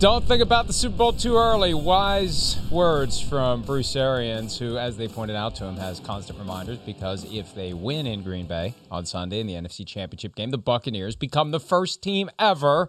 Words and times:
Don't 0.00 0.24
think 0.24 0.42
about 0.42 0.66
the 0.66 0.72
Super 0.72 0.96
Bowl 0.96 1.12
too 1.12 1.36
early. 1.36 1.74
Wise 1.74 2.56
words 2.70 3.20
from 3.20 3.60
Bruce 3.60 3.94
Arians, 3.94 4.58
who, 4.58 4.78
as 4.78 4.96
they 4.96 5.06
pointed 5.06 5.36
out 5.36 5.56
to 5.56 5.66
him, 5.66 5.76
has 5.76 6.00
constant 6.00 6.38
reminders 6.38 6.78
because 6.78 7.30
if 7.30 7.54
they 7.54 7.74
win 7.74 8.06
in 8.06 8.22
Green 8.22 8.46
Bay 8.46 8.74
on 8.90 9.04
Sunday 9.04 9.40
in 9.40 9.46
the 9.46 9.52
NFC 9.52 9.86
Championship 9.86 10.34
game, 10.34 10.52
the 10.52 10.56
Buccaneers 10.56 11.16
become 11.16 11.50
the 11.50 11.60
first 11.60 12.00
team 12.02 12.30
ever 12.38 12.88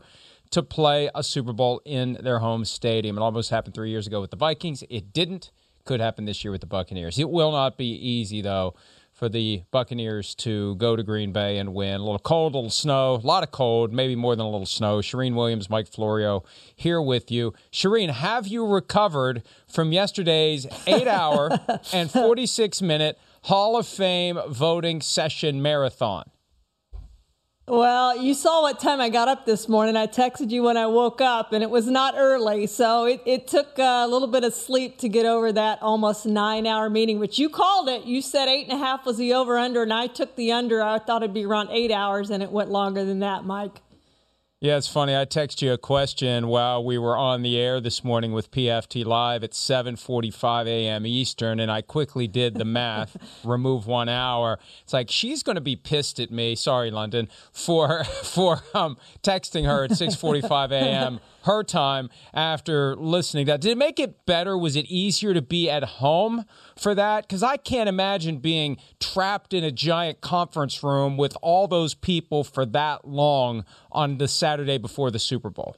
to 0.52 0.64
play 0.64 1.10
a 1.14 1.22
Super 1.22 1.52
Bowl 1.52 1.82
in 1.84 2.18
their 2.24 2.40
home 2.40 2.64
stadium. 2.64 3.18
It 3.18 3.22
almost 3.22 3.50
happened 3.50 3.76
three 3.76 3.90
years 3.90 4.08
ago 4.08 4.22
with 4.22 4.32
the 4.32 4.38
Vikings. 4.38 4.82
It 4.90 5.12
didn't. 5.12 5.52
Could 5.84 6.00
happen 6.00 6.26
this 6.26 6.46
year 6.46 6.52
with 6.52 6.62
the 6.62 6.68
Buccaneers. 6.68 7.20
It 7.20 7.30
will 7.30 7.52
not 7.52 7.76
be 7.76 7.88
easy, 7.88 8.42
though 8.42 8.76
for 9.22 9.30
the 9.30 9.62
Buccaneers 9.70 10.34
to 10.34 10.74
go 10.78 10.96
to 10.96 11.04
Green 11.04 11.32
Bay 11.32 11.60
and 11.60 11.76
win. 11.76 12.02
A 12.02 12.04
little 12.04 12.18
cold, 12.18 12.56
a 12.56 12.58
little 12.58 12.72
snow, 12.72 13.22
a 13.24 13.28
lot 13.28 13.44
of 13.44 13.52
cold, 13.52 13.94
maybe 13.94 14.16
more 14.16 14.36
than 14.36 14.48
a 14.48 14.50
little 14.50 14.66
snow. 14.66 14.98
Charean 14.98 15.36
Williams, 15.36 15.70
Mike 15.70 15.88
Florio 15.88 16.44
here 16.76 17.00
with 17.00 17.30
you. 17.30 17.54
Charean, 17.72 18.10
have 18.10 18.48
you 18.48 18.66
recovered 18.66 19.44
from 19.68 19.92
yesterday's 19.92 20.66
eight 20.88 21.08
hour 21.08 21.52
and 21.94 22.10
46 22.10 22.82
minute 22.82 23.20
Hall 23.44 23.78
of 23.78 23.86
Fame 23.86 24.40
voting 24.48 25.02
session 25.02 25.62
marathon? 25.62 26.24
Well, 27.72 28.18
you 28.18 28.34
saw 28.34 28.64
what 28.64 28.82
time 28.82 29.00
I 29.00 29.08
got 29.08 29.30
up 29.30 29.46
this 29.46 29.70
morning. 29.70 29.96
I 29.96 30.06
texted 30.06 30.50
you 30.50 30.64
when 30.64 30.76
I 30.76 30.88
woke 30.88 31.22
up, 31.22 31.54
and 31.54 31.64
it 31.64 31.70
was 31.70 31.88
not 31.88 32.16
early. 32.18 32.68
So 32.68 33.06
it, 33.06 33.22
it 33.26 33.48
took 33.48 33.80
a 33.80 34.06
little 34.08 34.28
bit 34.28 34.44
of 34.44 34.54
sleep 34.54 34.98
to 34.98 35.08
get 35.08 35.26
over 35.26 35.54
that 35.54 35.82
almost 35.82 36.26
nine 36.26 36.68
hour 36.68 36.90
meeting, 36.90 37.18
which 37.18 37.40
you 37.40 37.48
called 37.48 37.88
it. 37.88 38.04
You 38.04 38.22
said 38.22 38.50
eight 38.50 38.68
and 38.68 38.74
a 38.74 38.86
half 38.86 39.06
was 39.06 39.16
the 39.16 39.34
over 39.34 39.58
under, 39.58 39.84
and 39.84 39.94
I 39.94 40.08
took 40.08 40.36
the 40.36 40.52
under. 40.52 40.84
I 40.84 41.00
thought 41.00 41.24
it'd 41.24 41.34
be 41.34 41.46
around 41.46 41.70
eight 41.72 41.94
hours, 41.94 42.30
and 42.30 42.44
it 42.44 42.52
went 42.52 42.70
longer 42.70 43.06
than 43.06 43.20
that, 43.20 43.46
Mike. 43.46 43.80
Yeah, 44.64 44.78
it's 44.78 44.88
funny. 44.88 45.18
I 45.18 45.26
texted 45.26 45.64
you 45.64 45.74
a 45.74 45.78
question 45.80 46.48
while 46.48 46.84
we 46.86 47.00
were 47.00 47.18
on 47.18 47.42
the 47.42 47.58
air 47.58 47.82
this 47.82 48.04
morning 48.04 48.32
with 48.32 48.52
PFT 48.52 49.04
Live 49.04 49.44
at 49.44 49.54
7:45 49.54 50.68
a.m. 50.68 51.08
Eastern, 51.08 51.60
and 51.60 51.72
I 51.72 51.82
quickly 51.82 52.28
did 52.28 52.54
the 52.54 52.64
math. 52.64 53.18
remove 53.44 53.88
one 53.88 54.08
hour. 54.08 54.60
It's 54.84 54.94
like 54.94 55.10
she's 55.10 55.42
going 55.42 55.56
to 55.56 55.62
be 55.62 55.76
pissed 55.76 56.20
at 56.20 56.30
me. 56.30 56.54
Sorry, 56.54 56.92
London, 56.92 57.28
for 57.52 58.04
for 58.24 58.62
um, 58.76 58.98
texting 59.24 59.66
her 59.66 59.86
at 59.86 59.92
6:45 59.92 60.72
a.m 60.74 61.20
her 61.44 61.64
time 61.64 62.10
after 62.34 62.96
listening 62.96 63.46
that. 63.48 63.62
Did 63.62 63.72
it 63.72 63.78
make 63.78 64.00
it 64.00 64.26
better? 64.26 64.58
Was 64.58 64.76
it 64.76 64.86
easier 64.86 65.34
to 65.34 65.42
be 65.42 65.70
at 65.70 65.84
home 65.84 66.46
for 66.78 66.96
that? 66.96 67.28
Because 67.28 67.44
I 67.44 67.58
can't 67.58 67.90
imagine 67.90 68.38
being 68.38 68.78
trapped 69.00 69.54
in 69.54 69.64
a 69.64 69.72
giant 69.72 70.22
conference 70.22 70.84
room 70.84 71.18
with 71.18 71.36
all 71.42 71.68
those 71.68 71.94
people 71.94 72.44
for 72.44 72.66
that 72.68 73.08
long 73.08 73.66
on 73.92 74.18
the 74.18 74.28
Saturday 74.28 74.78
before 74.78 75.12
the 75.12 75.20
Super 75.20 75.50
Bowl. 75.50 75.78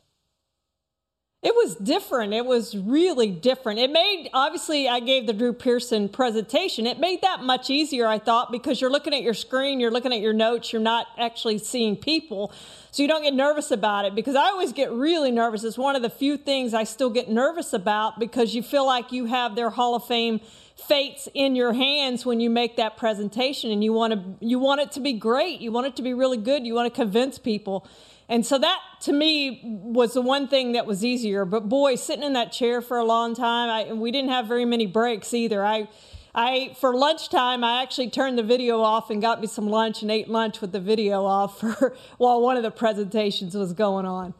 It 1.43 1.53
was 1.53 1.75
different. 1.75 2.33
It 2.33 2.45
was 2.45 2.73
really 2.73 3.29
different. 3.29 3.77
It 3.77 3.91
made, 3.91 4.29
obviously, 4.33 4.87
I 4.87 5.01
gave 5.01 5.27
the 5.27 5.33
Drew 5.33 5.51
Pearson 5.51 6.07
presentation. 6.07 6.87
It 6.87 6.99
made 6.99 7.21
that 7.21 7.43
much 7.43 7.69
easier, 7.69 8.07
I 8.07 8.17
thought, 8.17 8.49
because 8.49 8.79
you're 8.79 8.89
looking 8.89 9.13
at 9.13 9.23
your 9.23 9.33
screen, 9.33 9.81
you're 9.81 9.91
looking 9.91 10.13
at 10.13 10.21
your 10.21 10.31
notes, 10.31 10.71
you're 10.71 10.81
not 10.81 11.07
actually 11.17 11.57
seeing 11.57 11.97
people. 11.97 12.53
So 12.91 13.01
you 13.03 13.09
don't 13.09 13.23
get 13.23 13.33
nervous 13.33 13.71
about 13.71 14.05
it 14.05 14.15
because 14.15 14.37
I 14.37 14.45
always 14.45 14.71
get 14.71 14.89
really 14.93 15.31
nervous. 15.31 15.65
It's 15.65 15.77
one 15.77 15.97
of 15.97 16.01
the 16.01 16.09
few 16.09 16.37
things 16.37 16.73
I 16.73 16.85
still 16.85 17.09
get 17.09 17.29
nervous 17.29 17.73
about 17.73 18.19
because 18.19 18.55
you 18.55 18.63
feel 18.63 18.85
like 18.85 19.11
you 19.11 19.25
have 19.25 19.57
their 19.57 19.69
Hall 19.69 19.95
of 19.95 20.05
Fame 20.05 20.39
fates 20.77 21.27
in 21.33 21.57
your 21.57 21.73
hands 21.73 22.25
when 22.25 22.39
you 22.39 22.49
make 22.49 22.77
that 22.77 22.95
presentation 22.95 23.69
and 23.69 23.83
you 23.83 23.91
want 23.91 24.13
to 24.13 24.45
you 24.45 24.59
want 24.59 24.79
it 24.79 24.93
to 24.93 25.01
be 25.01 25.13
great. 25.13 25.59
You 25.59 25.71
want 25.73 25.87
it 25.87 25.95
to 25.97 26.01
be 26.01 26.13
really 26.13 26.37
good. 26.37 26.65
You 26.65 26.73
want 26.73 26.91
to 26.91 26.95
convince 26.95 27.37
people. 27.37 27.85
And 28.29 28.45
so 28.45 28.57
that 28.57 28.79
to 29.01 29.13
me 29.13 29.61
was 29.63 30.13
the 30.13 30.21
one 30.21 30.47
thing 30.47 30.71
that 30.73 30.85
was 30.85 31.03
easier. 31.03 31.45
But 31.45 31.67
boy, 31.69 31.95
sitting 31.95 32.23
in 32.23 32.33
that 32.33 32.51
chair 32.51 32.81
for 32.81 32.97
a 32.97 33.03
long 33.03 33.35
time, 33.35 33.69
I, 33.69 33.93
we 33.93 34.11
didn't 34.11 34.31
have 34.31 34.47
very 34.47 34.65
many 34.65 34.85
breaks 34.85 35.33
either. 35.33 35.65
I, 35.65 35.89
I 36.33 36.75
for 36.79 36.95
lunchtime, 36.95 37.63
I 37.63 37.83
actually 37.83 38.09
turned 38.09 38.37
the 38.37 38.43
video 38.43 38.81
off 38.81 39.09
and 39.09 39.21
got 39.21 39.41
me 39.41 39.47
some 39.47 39.67
lunch 39.67 40.01
and 40.01 40.11
ate 40.11 40.29
lunch 40.29 40.61
with 40.61 40.71
the 40.71 40.79
video 40.79 41.25
off 41.25 41.59
for, 41.59 41.95
while 42.17 42.41
one 42.41 42.57
of 42.57 42.63
the 42.63 42.71
presentations 42.71 43.55
was 43.55 43.73
going 43.73 44.05
on. 44.05 44.33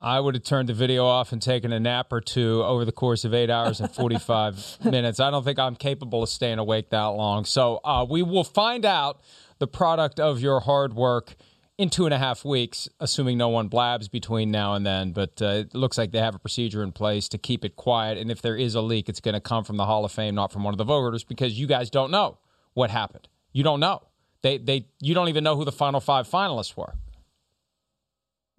I 0.00 0.20
would 0.20 0.34
have 0.34 0.44
turned 0.44 0.68
the 0.68 0.74
video 0.74 1.06
off 1.06 1.32
and 1.32 1.40
taken 1.40 1.72
a 1.72 1.80
nap 1.80 2.12
or 2.12 2.20
two 2.20 2.62
over 2.62 2.84
the 2.84 2.92
course 2.92 3.24
of 3.24 3.32
eight 3.32 3.48
hours 3.48 3.80
and 3.80 3.90
45 3.90 4.78
minutes. 4.84 5.20
I 5.20 5.30
don't 5.30 5.42
think 5.42 5.58
I'm 5.58 5.74
capable 5.74 6.22
of 6.22 6.28
staying 6.28 6.58
awake 6.58 6.90
that 6.90 7.06
long. 7.06 7.44
So 7.46 7.80
uh, 7.82 8.06
we 8.08 8.22
will 8.22 8.44
find 8.44 8.84
out 8.84 9.20
the 9.58 9.66
product 9.66 10.20
of 10.20 10.40
your 10.40 10.60
hard 10.60 10.94
work 10.94 11.34
in 11.78 11.90
two 11.90 12.06
and 12.06 12.14
a 12.14 12.18
half 12.18 12.44
weeks, 12.44 12.88
assuming 13.00 13.36
no 13.36 13.48
one 13.48 13.68
blabs 13.68 14.08
between 14.08 14.50
now 14.50 14.74
and 14.74 14.86
then. 14.86 15.12
But 15.12 15.42
uh, 15.42 15.46
it 15.46 15.74
looks 15.74 15.98
like 15.98 16.10
they 16.12 16.20
have 16.20 16.34
a 16.34 16.38
procedure 16.38 16.82
in 16.82 16.92
place 16.92 17.28
to 17.30 17.38
keep 17.38 17.64
it 17.64 17.76
quiet. 17.76 18.16
And 18.18 18.30
if 18.30 18.40
there 18.40 18.56
is 18.56 18.74
a 18.74 18.80
leak, 18.80 19.08
it's 19.08 19.20
going 19.20 19.34
to 19.34 19.40
come 19.40 19.64
from 19.64 19.76
the 19.76 19.84
Hall 19.84 20.04
of 20.04 20.12
Fame, 20.12 20.34
not 20.34 20.52
from 20.52 20.64
one 20.64 20.72
of 20.72 20.78
the 20.78 20.84
voters, 20.84 21.24
because 21.24 21.58
you 21.58 21.66
guys 21.66 21.90
don't 21.90 22.10
know 22.10 22.38
what 22.74 22.90
happened. 22.90 23.28
You 23.52 23.62
don't 23.62 23.80
know. 23.80 24.02
They, 24.42 24.58
they, 24.58 24.86
you 25.00 25.14
don't 25.14 25.28
even 25.28 25.44
know 25.44 25.56
who 25.56 25.64
the 25.64 25.72
final 25.72 26.00
five 26.00 26.28
finalists 26.28 26.76
were. 26.76 26.94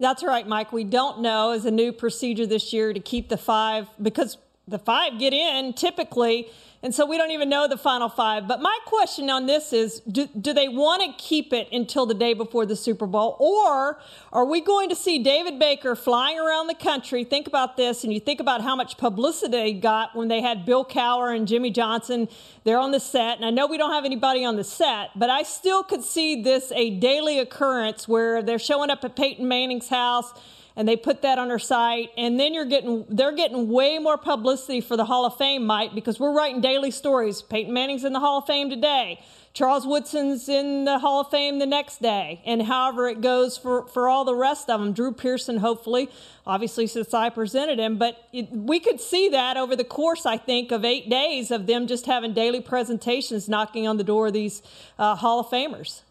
That's 0.00 0.22
right, 0.22 0.46
Mike. 0.46 0.72
We 0.72 0.84
don't 0.84 1.20
know 1.20 1.50
as 1.50 1.64
a 1.64 1.72
new 1.72 1.92
procedure 1.92 2.46
this 2.46 2.72
year 2.72 2.92
to 2.92 3.00
keep 3.00 3.28
the 3.28 3.36
five 3.36 3.88
because 4.00 4.38
the 4.68 4.78
five 4.78 5.18
get 5.18 5.32
in 5.32 5.72
typically 5.72 6.48
and 6.80 6.94
so 6.94 7.04
we 7.04 7.16
don't 7.16 7.32
even 7.32 7.48
know 7.48 7.66
the 7.66 7.76
final 7.76 8.08
five. 8.08 8.46
But 8.46 8.62
my 8.62 8.76
question 8.86 9.30
on 9.30 9.46
this 9.46 9.72
is 9.72 9.98
do, 10.00 10.28
do 10.40 10.52
they 10.52 10.68
want 10.68 11.02
to 11.02 11.22
keep 11.22 11.52
it 11.52 11.68
until 11.72 12.06
the 12.06 12.14
day 12.14 12.34
before 12.34 12.66
the 12.66 12.76
Super 12.76 13.06
Bowl? 13.06 13.36
Or 13.40 13.98
are 14.32 14.44
we 14.44 14.60
going 14.60 14.88
to 14.90 14.94
see 14.94 15.20
David 15.20 15.58
Baker 15.58 15.96
flying 15.96 16.38
around 16.38 16.68
the 16.68 16.76
country? 16.76 17.24
Think 17.24 17.48
about 17.48 17.76
this, 17.76 18.04
and 18.04 18.12
you 18.12 18.20
think 18.20 18.38
about 18.38 18.62
how 18.62 18.76
much 18.76 18.96
publicity 18.96 19.50
they 19.50 19.72
got 19.72 20.14
when 20.14 20.28
they 20.28 20.40
had 20.40 20.64
Bill 20.64 20.84
Cowher 20.84 21.34
and 21.34 21.48
Jimmy 21.48 21.70
Johnson 21.70 22.28
there 22.62 22.78
on 22.78 22.92
the 22.92 23.00
set. 23.00 23.38
And 23.38 23.44
I 23.44 23.50
know 23.50 23.66
we 23.66 23.76
don't 23.76 23.92
have 23.92 24.04
anybody 24.04 24.44
on 24.44 24.54
the 24.54 24.64
set, 24.64 25.10
but 25.16 25.30
I 25.30 25.42
still 25.42 25.82
could 25.82 26.04
see 26.04 26.42
this 26.42 26.70
a 26.76 26.90
daily 26.90 27.40
occurrence 27.40 28.06
where 28.06 28.40
they're 28.40 28.58
showing 28.58 28.90
up 28.90 29.02
at 29.02 29.16
Peyton 29.16 29.48
Manning's 29.48 29.88
house 29.88 30.32
and 30.78 30.86
they 30.86 30.96
put 30.96 31.22
that 31.22 31.38
on 31.38 31.48
their 31.48 31.58
site 31.58 32.10
and 32.16 32.38
then 32.38 32.54
you're 32.54 32.64
getting 32.64 33.04
they're 33.10 33.34
getting 33.34 33.68
way 33.68 33.98
more 33.98 34.16
publicity 34.16 34.80
for 34.80 34.96
the 34.96 35.04
hall 35.04 35.26
of 35.26 35.36
fame 35.36 35.66
mike 35.66 35.92
because 35.92 36.18
we're 36.20 36.32
writing 36.32 36.60
daily 36.60 36.92
stories. 36.92 37.42
Peyton 37.42 37.74
manning's 37.74 38.04
in 38.04 38.12
the 38.12 38.20
hall 38.20 38.38
of 38.38 38.46
fame 38.46 38.70
today. 38.70 39.20
Charles 39.54 39.84
woodson's 39.84 40.48
in 40.48 40.84
the 40.84 41.00
hall 41.00 41.22
of 41.22 41.30
fame 41.30 41.58
the 41.58 41.66
next 41.66 42.00
day 42.00 42.40
and 42.46 42.62
however 42.62 43.08
it 43.08 43.20
goes 43.20 43.58
for, 43.58 43.88
for 43.88 44.08
all 44.08 44.24
the 44.24 44.36
rest 44.36 44.70
of 44.70 44.80
them 44.80 44.92
drew 44.92 45.12
pearson 45.12 45.58
hopefully. 45.58 46.08
Obviously 46.46 46.86
since 46.86 47.12
i 47.12 47.28
presented 47.28 47.80
him 47.80 47.98
but 47.98 48.28
it, 48.32 48.48
we 48.52 48.78
could 48.78 49.00
see 49.00 49.28
that 49.30 49.56
over 49.56 49.74
the 49.74 49.84
course 49.84 50.24
i 50.24 50.36
think 50.36 50.70
of 50.70 50.84
eight 50.84 51.10
days 51.10 51.50
of 51.50 51.66
them 51.66 51.88
just 51.88 52.06
having 52.06 52.32
daily 52.32 52.60
presentations 52.60 53.48
knocking 53.48 53.88
on 53.88 53.96
the 53.96 54.04
door 54.04 54.28
of 54.28 54.32
these 54.32 54.62
uh, 54.98 55.16
hall 55.16 55.40
of 55.40 55.46
famers 55.48 56.02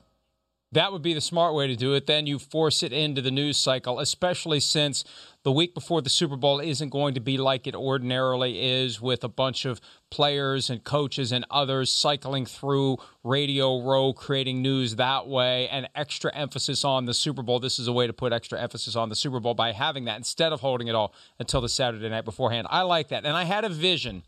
that 0.73 0.91
would 0.91 1.01
be 1.01 1.13
the 1.13 1.22
smart 1.22 1.55
way 1.55 1.67
to 1.67 1.75
do 1.75 1.93
it. 1.93 2.08
Then 2.08 2.28
you 2.28 2.40
force 2.40 2.84
it 2.84 2.91
into 2.91 3.22
the 3.22 3.31
news 3.31 3.58
cycle, 3.58 3.99
especially 3.99 4.59
since 4.59 5.05
the 5.43 5.52
week 5.52 5.73
before 5.73 6.02
the 6.02 6.09
Super 6.09 6.35
Bowl 6.35 6.59
isn't 6.59 6.90
going 6.90 7.14
to 7.14 7.22
be 7.22 7.37
like 7.37 7.67
it 7.67 7.75
ordinarily 7.75 8.59
is 8.61 8.99
with 8.99 9.23
a 9.23 9.29
bunch 9.29 9.64
of 9.64 9.79
players 10.09 10.69
and 10.69 10.84
coaches 10.84 11.31
and 11.31 11.46
others 11.49 11.90
cycling 11.90 12.46
through 12.46 12.97
Radio 13.23 13.81
Row, 13.81 14.11
creating 14.11 14.61
news 14.61 14.97
that 14.97 15.28
way, 15.28 15.69
and 15.69 15.87
extra 15.96 16.35
emphasis 16.35 16.84
on 16.84 17.05
the 17.05 17.14
Super 17.14 17.43
Bowl. 17.43 17.61
This 17.61 17.79
is 17.79 17.87
a 17.87 17.93
way 17.93 18.05
to 18.05 18.14
put 18.14 18.34
extra 18.34 18.59
emphasis 18.59 18.97
on 18.97 19.08
the 19.08 19.16
Super 19.16 19.40
Bowl 19.40 19.53
by 19.53 19.72
having 19.72 20.03
that 20.05 20.17
instead 20.17 20.52
of 20.52 20.59
holding 20.59 20.90
it 20.90 20.96
all 20.96 21.14
until 21.40 21.61
the 21.61 21.69
Saturday 21.69 22.09
night 22.09 22.25
beforehand. 22.25 22.67
I 22.69 22.81
like 22.81 23.08
that. 23.08 23.25
And 23.25 23.37
I 23.37 23.46
had 23.46 23.64
a 23.64 23.69
vision 23.69 24.23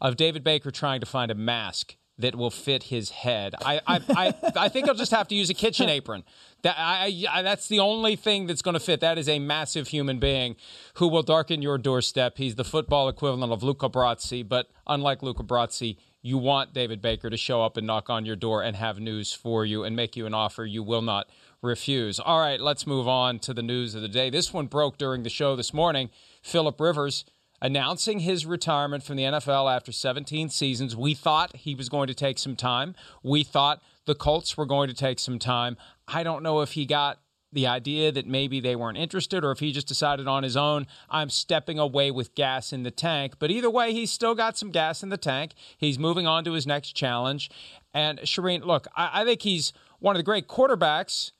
of 0.00 0.16
David 0.16 0.42
Baker 0.42 0.70
trying 0.70 1.00
to 1.00 1.06
find 1.06 1.30
a 1.30 1.34
mask 1.34 1.96
that 2.18 2.34
will 2.34 2.50
fit 2.50 2.84
his 2.84 3.10
head. 3.10 3.54
I 3.64 3.80
I, 3.86 4.00
I, 4.10 4.34
I 4.56 4.68
think 4.68 4.88
I'll 4.88 4.94
just 4.94 5.12
have 5.12 5.28
to 5.28 5.34
use 5.34 5.50
a 5.50 5.54
kitchen 5.54 5.88
apron. 5.88 6.24
That 6.62 6.76
I, 6.78 7.24
I 7.30 7.42
that's 7.42 7.68
the 7.68 7.80
only 7.80 8.16
thing 8.16 8.46
that's 8.46 8.62
going 8.62 8.74
to 8.74 8.80
fit. 8.80 9.00
That 9.00 9.18
is 9.18 9.28
a 9.28 9.38
massive 9.38 9.88
human 9.88 10.18
being 10.18 10.56
who 10.94 11.08
will 11.08 11.22
darken 11.22 11.62
your 11.62 11.78
doorstep. 11.78 12.38
He's 12.38 12.54
the 12.54 12.64
football 12.64 13.08
equivalent 13.08 13.52
of 13.52 13.62
Luca 13.62 13.88
Brasi, 13.88 14.46
but 14.46 14.70
unlike 14.86 15.22
Luca 15.22 15.42
Brasi, 15.42 15.96
you 16.22 16.38
want 16.38 16.72
David 16.72 17.02
Baker 17.02 17.28
to 17.30 17.36
show 17.36 17.62
up 17.62 17.76
and 17.76 17.86
knock 17.86 18.08
on 18.08 18.24
your 18.24 18.36
door 18.36 18.62
and 18.62 18.76
have 18.76 19.00
news 19.00 19.32
for 19.32 19.66
you 19.66 19.82
and 19.82 19.96
make 19.96 20.16
you 20.16 20.24
an 20.24 20.34
offer 20.34 20.64
you 20.64 20.82
will 20.82 21.02
not 21.02 21.28
refuse. 21.62 22.20
All 22.20 22.38
right, 22.38 22.60
let's 22.60 22.86
move 22.86 23.08
on 23.08 23.40
to 23.40 23.52
the 23.52 23.62
news 23.62 23.94
of 23.96 24.02
the 24.02 24.08
day. 24.08 24.30
This 24.30 24.52
one 24.52 24.66
broke 24.66 24.98
during 24.98 25.24
the 25.24 25.30
show 25.30 25.56
this 25.56 25.74
morning. 25.74 26.10
Philip 26.40 26.80
Rivers 26.80 27.24
announcing 27.62 28.18
his 28.18 28.44
retirement 28.44 29.04
from 29.04 29.16
the 29.16 29.22
NFL 29.22 29.74
after 29.74 29.92
17 29.92 30.50
seasons. 30.50 30.96
We 30.96 31.14
thought 31.14 31.56
he 31.56 31.76
was 31.76 31.88
going 31.88 32.08
to 32.08 32.14
take 32.14 32.38
some 32.38 32.56
time. 32.56 32.94
We 33.22 33.44
thought 33.44 33.80
the 34.04 34.16
Colts 34.16 34.56
were 34.56 34.66
going 34.66 34.88
to 34.88 34.94
take 34.94 35.20
some 35.20 35.38
time. 35.38 35.76
I 36.08 36.24
don't 36.24 36.42
know 36.42 36.60
if 36.60 36.72
he 36.72 36.84
got 36.84 37.20
the 37.52 37.68
idea 37.68 38.10
that 38.10 38.26
maybe 38.26 38.60
they 38.60 38.74
weren't 38.74 38.98
interested 38.98 39.44
or 39.44 39.52
if 39.52 39.60
he 39.60 39.70
just 39.70 39.86
decided 39.86 40.26
on 40.26 40.42
his 40.42 40.56
own, 40.56 40.86
I'm 41.08 41.30
stepping 41.30 41.78
away 41.78 42.10
with 42.10 42.34
gas 42.34 42.72
in 42.72 42.82
the 42.82 42.90
tank. 42.90 43.34
But 43.38 43.50
either 43.50 43.70
way, 43.70 43.92
he's 43.92 44.10
still 44.10 44.34
got 44.34 44.58
some 44.58 44.70
gas 44.70 45.02
in 45.02 45.10
the 45.10 45.16
tank. 45.16 45.52
He's 45.76 45.98
moving 45.98 46.26
on 46.26 46.44
to 46.44 46.52
his 46.52 46.66
next 46.66 46.96
challenge. 46.96 47.50
And 47.94 48.18
Charean, 48.20 48.64
look, 48.64 48.88
I, 48.96 49.22
I 49.22 49.24
think 49.24 49.42
he's 49.42 49.72
one 50.00 50.16
of 50.16 50.18
the 50.18 50.24
great 50.24 50.48
quarterbacks 50.48 51.30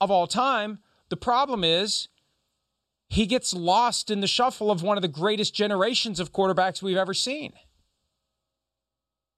of 0.00 0.10
all 0.10 0.26
time. 0.26 0.80
The 1.08 1.16
problem 1.16 1.64
is 1.64 2.08
he 3.10 3.26
gets 3.26 3.52
lost 3.52 4.08
in 4.08 4.20
the 4.20 4.28
shuffle 4.28 4.70
of 4.70 4.82
one 4.82 4.96
of 4.96 5.02
the 5.02 5.08
greatest 5.08 5.52
generations 5.52 6.20
of 6.20 6.32
quarterbacks 6.32 6.80
we've 6.80 6.96
ever 6.96 7.12
seen. 7.12 7.52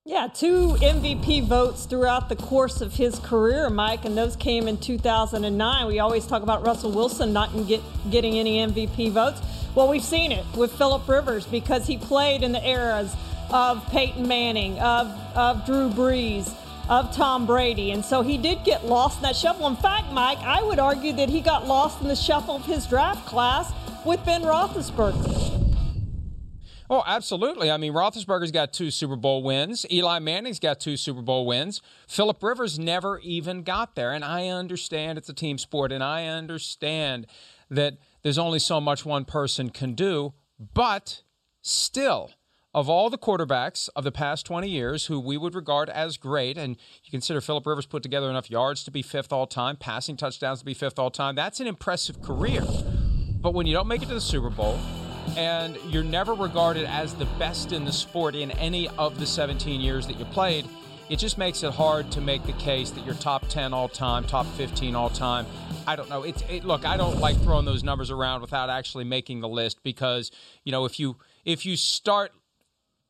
Yeah, 0.05 0.29
two 0.33 0.77
MVP 0.81 1.47
votes 1.47 1.87
throughout 1.87 2.29
the 2.29 2.37
course 2.37 2.83
of 2.83 2.95
his 2.95 3.19
career, 3.21 3.71
Mike, 3.71 4.05
and 4.05 4.19
those 4.19 4.37
came 4.37 4.69
in 4.69 4.77
2009. 4.77 5.87
We 5.87 6.01
always 6.01 6.27
talk 6.27 6.43
about 6.43 6.67
Russell 6.67 6.93
Wilson 6.93 7.33
not 7.33 7.51
get, 7.67 7.81
getting 8.11 8.39
any 8.39 8.59
MVP 8.59 9.11
votes. 9.13 9.41
Well, 9.75 9.89
we've 9.89 10.05
seen 10.05 10.33
it 10.33 10.45
with 10.55 10.73
Philip 10.73 11.09
Rivers 11.09 11.47
because 11.47 11.87
he 11.87 11.97
played 11.97 12.43
in 12.43 12.53
the 12.53 12.69
eras 12.69 13.15
of 13.51 13.87
Peyton 13.91 14.29
Manning, 14.29 14.79
of, 14.81 15.07
of 15.35 15.65
Drew 15.65 15.89
Brees, 15.89 16.53
of 16.93 17.11
Tom 17.11 17.47
Brady. 17.47 17.91
And 17.93 18.05
so 18.05 18.21
he 18.21 18.37
did 18.37 18.65
get 18.65 18.85
lost 18.85 19.17
in 19.17 19.23
that 19.23 19.35
shuffle. 19.35 19.67
In 19.67 19.77
fact, 19.77 20.13
Mike, 20.13 20.39
I 20.41 20.63
would 20.63 20.79
argue 20.79 21.15
that 21.15 21.31
he 21.31 21.41
got 21.41 21.67
lost 21.67 22.03
in 22.03 22.09
the 22.09 22.15
shuffle 22.15 22.57
of 22.57 22.67
his 22.67 22.87
draft 22.87 23.27
class 23.27 23.73
with 24.05 24.23
Ben 24.27 24.43
Roethlisberger. 24.43 25.49
Oh, 26.91 27.03
absolutely. 27.07 27.71
I 27.71 27.79
mean, 27.79 27.95
Roethlisberger's 27.95 28.51
got 28.51 28.75
two 28.75 28.91
Super 28.91 29.17
Bowl 29.17 29.43
wins. 29.43 29.87
Eli 29.91 30.19
Manning's 30.19 30.59
got 30.59 30.81
two 30.81 30.99
Super 30.99 31.23
Bowl 31.23 31.47
wins. 31.47 31.81
Philip 32.07 32.43
Rivers 32.43 32.79
never 32.79 33.19
even 33.21 33.63
got 33.63 33.95
there. 33.95 34.13
And 34.13 34.23
I 34.23 34.49
understand 34.49 35.17
it's 35.17 35.31
a 35.31 35.35
team 35.35 35.57
sport, 35.57 35.93
and 35.93 36.05
I 36.05 36.27
understand 36.27 37.27
that 37.71 37.97
there's 38.23 38.37
only 38.37 38.59
so 38.59 38.83
much 38.83 39.07
one 39.07 39.25
person 39.25 39.71
can 39.71 39.95
do. 39.95 40.35
But 40.75 41.23
still, 41.63 42.33
of 42.75 42.89
all 42.89 43.11
the 43.11 43.19
quarterbacks 43.19 43.89
of 43.95 44.05
the 44.05 44.13
past 44.13 44.47
20 44.47 44.69
years 44.69 45.07
who 45.07 45.21
we 45.21 45.37
would 45.37 45.55
regard 45.55 45.91
as 45.91 46.17
great, 46.17 46.57
and 46.57 46.77
you 47.05 47.11
consider 47.11 47.41
Philip 47.41 47.67
Rivers 47.67 47.87
put 47.87 48.03
together 48.03 48.31
enough 48.31 48.51
yards 48.51 48.83
to 48.85 48.91
be 48.91 49.03
fifth 49.03 49.33
all 49.33 49.47
time, 49.47 49.77
passing 49.77 50.17
touchdowns 50.17 50.61
to 50.61 50.65
be 50.65 50.75
fifth 50.75 50.99
all 50.99 51.11
time, 51.11 51.35
that's 51.35 51.61
an 51.61 51.67
impressive 51.67 52.23
career. 52.23 52.63
But 53.41 53.55
when 53.55 53.67
you 53.67 53.75
don't 53.75 53.89
make 53.89 54.03
it 54.03 54.09
to 54.09 54.15
the 54.15 54.21
Super 54.21 54.51
Bowl, 54.51 54.79
and 55.37 55.77
you're 55.87 56.03
never 56.03 56.35
regarded 56.35 56.85
as 56.85 57.15
the 57.15 57.27
best 57.39 57.73
in 57.73 57.85
the 57.85 57.93
sport 57.93 58.35
in 58.35 58.51
any 58.53 58.89
of 58.99 59.19
the 59.19 59.27
17 59.27 59.81
years 59.81 60.07
that 60.07 60.19
you 60.19 60.25
played, 60.27 60.67
it 61.09 61.17
just 61.19 61.37
makes 61.37 61.63
it 61.63 61.73
hard 61.73 62.11
to 62.13 62.21
make 62.21 62.43
the 62.45 62.53
case 62.55 62.91
that 62.91 63.05
you're 63.05 63.15
top 63.15 63.47
10 63.49 63.75
all 63.75 63.89
time, 63.89 64.25
top 64.25 64.47
15 64.47 64.95
all 64.95 65.11
time. 65.11 65.47
I 65.87 65.97
don't 65.97 66.09
know. 66.09 66.23
It's 66.23 66.43
it, 66.49 66.65
look, 66.65 66.87
I 66.87 66.97
don't 66.97 67.19
like 67.19 67.37
throwing 67.43 67.65
those 67.65 67.85
numbers 67.85 68.11
around 68.11 68.41
without 68.41 68.71
actually 68.71 69.05
making 69.05 69.41
the 69.41 69.49
list 69.49 69.83
because 69.83 70.31
you 70.65 70.73
know 70.73 70.85
if 70.85 70.99
you 70.99 71.17
if 71.45 71.67
you 71.67 71.77
start 71.77 72.33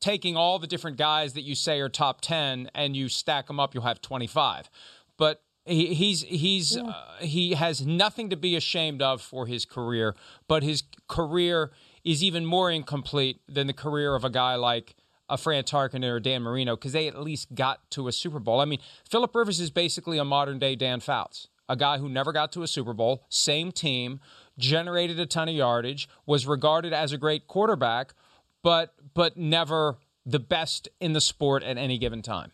taking 0.02 0.36
all 0.36 0.58
the 0.58 0.66
different 0.66 0.98
guys 0.98 1.32
that 1.32 1.42
you 1.42 1.54
say 1.54 1.80
are 1.80 1.88
top 1.88 2.20
10 2.20 2.70
and 2.74 2.94
you 2.94 3.08
stack 3.08 3.46
them 3.46 3.58
up, 3.58 3.72
you'll 3.72 3.84
have 3.84 4.02
25. 4.02 4.68
But 5.16 5.42
he, 5.64 5.94
he's 5.94 6.22
he's 6.22 6.76
yeah. 6.76 6.82
uh, 6.82 7.16
he 7.20 7.54
has 7.54 7.86
nothing 7.86 8.28
to 8.30 8.36
be 8.36 8.56
ashamed 8.56 9.00
of 9.00 9.22
for 9.22 9.46
his 9.46 9.64
career, 9.64 10.16
but 10.48 10.64
his 10.64 10.82
career 11.06 11.70
is 12.04 12.22
even 12.22 12.44
more 12.44 12.70
incomplete 12.70 13.40
than 13.48 13.68
the 13.68 13.72
career 13.72 14.16
of 14.16 14.24
a 14.24 14.30
guy 14.30 14.56
like 14.56 14.96
a 15.28 15.38
Fran 15.38 15.62
Tarkenton 15.62 16.04
or 16.10 16.18
Dan 16.18 16.42
Marino 16.42 16.74
because 16.74 16.92
they 16.92 17.06
at 17.06 17.20
least 17.20 17.54
got 17.54 17.88
to 17.92 18.08
a 18.08 18.12
Super 18.12 18.40
Bowl. 18.40 18.60
I 18.60 18.64
mean, 18.64 18.80
Philip 19.08 19.32
Rivers 19.34 19.60
is 19.60 19.70
basically 19.70 20.18
a 20.18 20.24
modern 20.24 20.58
day 20.58 20.74
Dan 20.74 20.98
Fouts, 20.98 21.46
a 21.68 21.76
guy 21.76 21.98
who 21.98 22.08
never 22.08 22.32
got 22.32 22.50
to 22.52 22.64
a 22.64 22.66
Super 22.66 22.92
Bowl, 22.92 23.24
same 23.28 23.70
team, 23.70 24.18
generated 24.58 25.20
a 25.20 25.26
ton 25.26 25.48
of 25.48 25.54
yardage, 25.54 26.08
was 26.26 26.44
regarded 26.44 26.92
as 26.92 27.12
a 27.12 27.18
great 27.18 27.46
quarterback, 27.46 28.14
but 28.62 28.94
but 29.14 29.36
never 29.36 29.98
the 30.24 30.38
best 30.38 30.88
in 31.00 31.12
the 31.12 31.20
sport 31.20 31.62
at 31.62 31.76
any 31.76 31.98
given 31.98 32.22
time. 32.22 32.52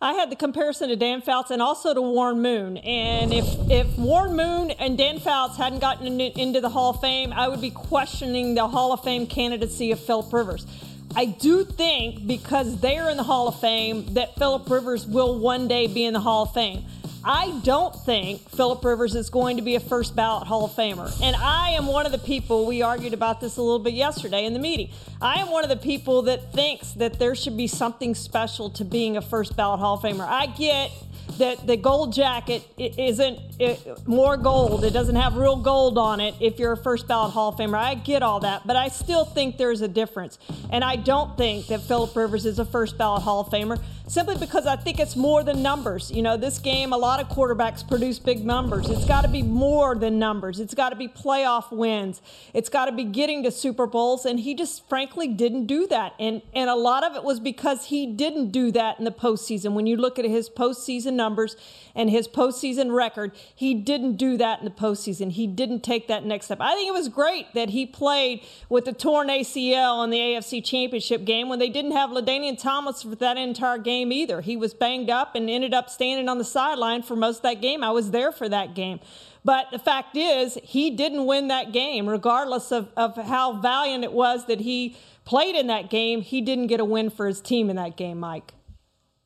I 0.00 0.12
had 0.12 0.30
the 0.30 0.36
comparison 0.36 0.90
to 0.90 0.96
Dan 0.96 1.22
Fouts 1.22 1.50
and 1.50 1.62
also 1.62 1.94
to 1.94 2.02
Warren 2.02 2.42
Moon. 2.42 2.76
And 2.78 3.32
if, 3.32 3.46
if 3.70 3.98
Warren 3.98 4.36
Moon 4.36 4.70
and 4.72 4.98
Dan 4.98 5.18
Fouts 5.18 5.56
hadn't 5.56 5.78
gotten 5.78 6.20
into 6.20 6.60
the 6.60 6.68
Hall 6.68 6.90
of 6.90 7.00
Fame, 7.00 7.32
I 7.32 7.48
would 7.48 7.62
be 7.62 7.70
questioning 7.70 8.54
the 8.54 8.68
Hall 8.68 8.92
of 8.92 9.02
Fame 9.02 9.26
candidacy 9.26 9.92
of 9.92 10.00
Philip 10.00 10.32
Rivers. 10.32 10.66
I 11.14 11.24
do 11.24 11.64
think 11.64 12.26
because 12.26 12.78
they're 12.80 13.08
in 13.08 13.16
the 13.16 13.22
Hall 13.22 13.48
of 13.48 13.58
Fame 13.58 14.12
that 14.14 14.34
Philip 14.36 14.68
Rivers 14.68 15.06
will 15.06 15.38
one 15.38 15.66
day 15.66 15.86
be 15.86 16.04
in 16.04 16.12
the 16.12 16.20
Hall 16.20 16.42
of 16.42 16.52
Fame. 16.52 16.84
I 17.28 17.58
don't 17.64 17.92
think 17.92 18.48
Philip 18.50 18.84
Rivers 18.84 19.16
is 19.16 19.30
going 19.30 19.56
to 19.56 19.62
be 19.62 19.74
a 19.74 19.80
first 19.80 20.14
ballot 20.14 20.46
Hall 20.46 20.64
of 20.64 20.70
Famer. 20.70 21.12
And 21.20 21.34
I 21.34 21.70
am 21.70 21.86
one 21.86 22.06
of 22.06 22.12
the 22.12 22.18
people, 22.18 22.66
we 22.66 22.82
argued 22.82 23.12
about 23.12 23.40
this 23.40 23.56
a 23.56 23.62
little 23.62 23.80
bit 23.80 23.94
yesterday 23.94 24.44
in 24.44 24.52
the 24.52 24.60
meeting. 24.60 24.90
I 25.20 25.40
am 25.40 25.50
one 25.50 25.64
of 25.64 25.68
the 25.68 25.76
people 25.76 26.22
that 26.22 26.52
thinks 26.52 26.92
that 26.92 27.18
there 27.18 27.34
should 27.34 27.56
be 27.56 27.66
something 27.66 28.14
special 28.14 28.70
to 28.70 28.84
being 28.84 29.16
a 29.16 29.22
first 29.22 29.56
ballot 29.56 29.80
Hall 29.80 29.96
of 29.96 30.02
Famer. 30.02 30.24
I 30.24 30.46
get 30.46 30.92
that 31.38 31.66
the 31.66 31.76
gold 31.76 32.12
jacket 32.12 32.62
isn't 32.78 34.06
more 34.06 34.36
gold. 34.36 34.84
It 34.84 34.92
doesn't 34.92 35.16
have 35.16 35.34
real 35.36 35.56
gold 35.56 35.98
on 35.98 36.20
it 36.20 36.36
if 36.40 36.60
you're 36.60 36.72
a 36.72 36.76
first 36.76 37.08
ballot 37.08 37.32
Hall 37.32 37.48
of 37.48 37.56
Famer. 37.56 37.76
I 37.76 37.96
get 37.96 38.22
all 38.22 38.38
that, 38.40 38.64
but 38.64 38.76
I 38.76 38.86
still 38.86 39.24
think 39.24 39.56
there's 39.56 39.80
a 39.80 39.88
difference. 39.88 40.38
And 40.70 40.84
I 40.84 40.94
don't 40.94 41.36
think 41.36 41.66
that 41.66 41.80
Philip 41.80 42.14
Rivers 42.14 42.46
is 42.46 42.60
a 42.60 42.64
first 42.64 42.96
ballot 42.96 43.22
Hall 43.22 43.40
of 43.40 43.48
Famer 43.48 43.82
simply 44.06 44.36
because 44.36 44.66
I 44.66 44.76
think 44.76 45.00
it's 45.00 45.16
more 45.16 45.42
than 45.42 45.62
numbers. 45.62 46.10
You 46.10 46.22
know, 46.22 46.36
this 46.36 46.58
game, 46.58 46.92
a 46.92 46.96
lot 46.96 47.20
of 47.20 47.28
quarterbacks 47.28 47.86
produce 47.86 48.18
big 48.18 48.44
numbers. 48.44 48.88
It's 48.88 49.04
got 49.04 49.22
to 49.22 49.28
be 49.28 49.42
more 49.42 49.94
than 49.96 50.18
numbers. 50.18 50.60
It's 50.60 50.74
got 50.74 50.90
to 50.90 50.96
be 50.96 51.08
playoff 51.08 51.72
wins. 51.72 52.22
It's 52.54 52.68
got 52.68 52.86
to 52.86 52.92
be 52.92 53.04
getting 53.04 53.42
to 53.42 53.50
Super 53.50 53.86
Bowls. 53.86 54.24
And 54.24 54.40
he 54.40 54.54
just 54.54 54.88
frankly 54.88 55.26
didn't 55.26 55.66
do 55.66 55.86
that. 55.88 56.14
And, 56.20 56.42
and 56.54 56.70
a 56.70 56.76
lot 56.76 57.04
of 57.04 57.16
it 57.16 57.24
was 57.24 57.40
because 57.40 57.86
he 57.86 58.06
didn't 58.06 58.50
do 58.50 58.70
that 58.72 58.98
in 58.98 59.04
the 59.04 59.10
postseason. 59.10 59.72
When 59.72 59.86
you 59.86 59.96
look 59.96 60.18
at 60.18 60.24
his 60.24 60.48
postseason 60.48 61.14
numbers 61.14 61.56
and 61.96 62.10
his 62.10 62.28
postseason 62.28 62.94
record, 62.94 63.32
he 63.54 63.74
didn't 63.74 64.16
do 64.16 64.36
that 64.36 64.60
in 64.60 64.64
the 64.66 64.70
postseason. 64.70 65.32
He 65.32 65.46
didn't 65.46 65.80
take 65.80 66.06
that 66.06 66.24
next 66.24 66.46
step. 66.46 66.60
I 66.60 66.74
think 66.74 66.88
it 66.88 66.92
was 66.92 67.08
great 67.08 67.52
that 67.54 67.70
he 67.70 67.86
played 67.86 68.44
with 68.68 68.84
the 68.84 68.92
torn 68.92 69.28
ACL 69.28 70.04
in 70.04 70.10
the 70.10 70.18
AFC 70.18 70.62
Championship 70.64 71.24
game 71.24 71.48
when 71.48 71.58
they 71.58 71.70
didn't 71.70 71.92
have 71.92 72.10
LaDainian 72.10 72.60
Thomas 72.60 73.02
for 73.02 73.16
that 73.16 73.38
entire 73.38 73.78
game 73.78 74.12
either. 74.12 74.42
He 74.42 74.56
was 74.56 74.74
banged 74.74 75.10
up 75.10 75.34
and 75.34 75.48
ended 75.50 75.74
up 75.74 75.90
standing 75.90 76.28
on 76.28 76.38
the 76.38 76.44
sideline 76.44 77.02
for 77.02 77.16
most 77.16 77.38
of 77.38 77.42
that 77.42 77.62
game. 77.62 77.82
I 77.82 77.90
was 77.90 78.10
there 78.10 78.30
for 78.30 78.48
that 78.48 78.74
game. 78.74 79.00
But 79.44 79.70
the 79.70 79.78
fact 79.78 80.16
is, 80.16 80.58
he 80.62 80.90
didn't 80.90 81.24
win 81.24 81.48
that 81.48 81.72
game, 81.72 82.08
regardless 82.08 82.72
of, 82.72 82.90
of 82.96 83.16
how 83.16 83.52
valiant 83.54 84.02
it 84.02 84.12
was 84.12 84.46
that 84.46 84.60
he 84.60 84.96
played 85.24 85.54
in 85.54 85.68
that 85.68 85.88
game. 85.88 86.20
He 86.20 86.40
didn't 86.40 86.66
get 86.66 86.80
a 86.80 86.84
win 86.84 87.10
for 87.10 87.26
his 87.28 87.40
team 87.40 87.70
in 87.70 87.76
that 87.76 87.96
game, 87.96 88.18
Mike. 88.18 88.54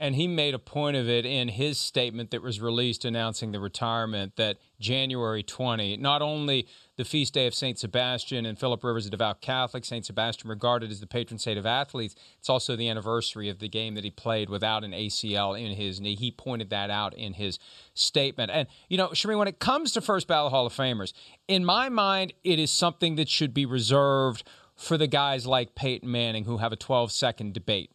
And 0.00 0.14
he 0.14 0.26
made 0.26 0.54
a 0.54 0.58
point 0.58 0.96
of 0.96 1.10
it 1.10 1.26
in 1.26 1.48
his 1.48 1.78
statement 1.78 2.30
that 2.30 2.40
was 2.40 2.58
released 2.58 3.04
announcing 3.04 3.52
the 3.52 3.60
retirement 3.60 4.36
that 4.36 4.56
January 4.80 5.42
20, 5.42 5.98
not 5.98 6.22
only 6.22 6.66
the 6.96 7.04
feast 7.04 7.34
day 7.34 7.46
of 7.46 7.54
St. 7.54 7.78
Sebastian 7.78 8.46
and 8.46 8.58
Philip 8.58 8.82
Rivers, 8.82 9.04
a 9.04 9.10
devout 9.10 9.42
Catholic, 9.42 9.84
St. 9.84 10.06
Sebastian 10.06 10.48
regarded 10.48 10.90
as 10.90 11.00
the 11.00 11.06
patron 11.06 11.38
saint 11.38 11.58
of 11.58 11.66
athletes, 11.66 12.14
it's 12.38 12.48
also 12.48 12.76
the 12.76 12.88
anniversary 12.88 13.50
of 13.50 13.58
the 13.58 13.68
game 13.68 13.94
that 13.94 14.02
he 14.02 14.10
played 14.10 14.48
without 14.48 14.84
an 14.84 14.92
ACL 14.92 15.60
in 15.60 15.76
his 15.76 16.00
knee. 16.00 16.16
He 16.16 16.30
pointed 16.30 16.70
that 16.70 16.88
out 16.88 17.12
in 17.12 17.34
his 17.34 17.58
statement. 17.92 18.50
And, 18.50 18.68
you 18.88 18.96
know, 18.96 19.08
Charean, 19.08 19.36
when 19.36 19.48
it 19.48 19.58
comes 19.58 19.92
to 19.92 20.00
first 20.00 20.26
ballot 20.26 20.50
Hall 20.50 20.64
of 20.64 20.72
Famers, 20.72 21.12
in 21.46 21.62
my 21.62 21.90
mind, 21.90 22.32
it 22.42 22.58
is 22.58 22.70
something 22.70 23.16
that 23.16 23.28
should 23.28 23.52
be 23.52 23.66
reserved 23.66 24.44
for 24.76 24.96
the 24.96 25.06
guys 25.06 25.46
like 25.46 25.74
Peyton 25.74 26.10
Manning 26.10 26.46
who 26.46 26.56
have 26.56 26.72
a 26.72 26.76
12 26.76 27.12
second 27.12 27.52
debate 27.52 27.90